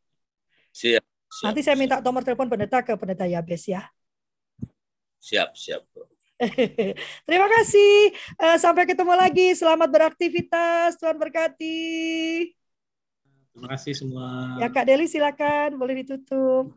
siap, 0.73 1.05
siap 1.05 1.45
nanti 1.45 1.61
saya 1.61 1.77
minta 1.77 2.01
nomor 2.01 2.25
telepon 2.25 2.49
pendeta 2.49 2.81
ke 2.81 2.97
pendeta 2.97 3.29
Yabes 3.29 3.69
ya 3.69 3.85
siap 5.21 5.53
siap 5.53 5.85
Terima 7.27 7.47
kasih. 7.51 8.15
Eh, 8.15 8.57
sampai 8.63 8.87
ketemu 8.87 9.11
lagi. 9.11 9.51
Selamat 9.59 9.91
beraktivitas. 9.91 10.95
Tuhan 10.95 11.19
berkati. 11.19 12.55
Terima 13.59 13.75
kasih 13.75 13.91
semua. 13.91 14.55
Ya 14.55 14.71
Kak 14.71 14.87
Deli 14.87 15.03
silakan 15.11 15.75
boleh 15.75 15.99
ditutup. 15.99 16.71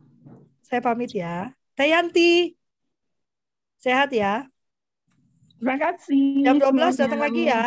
Saya 0.59 0.83
pamit 0.83 1.15
ya. 1.15 1.55
Tayanti. 1.79 2.59
Sehat 3.79 4.11
ya. 4.11 4.51
Terima 5.55 5.79
kasih. 5.79 6.43
Jam 6.43 6.59
12 6.59 6.67
semuanya. 6.67 6.99
datang 6.99 7.21
lagi 7.23 7.43
ya. 7.47 7.63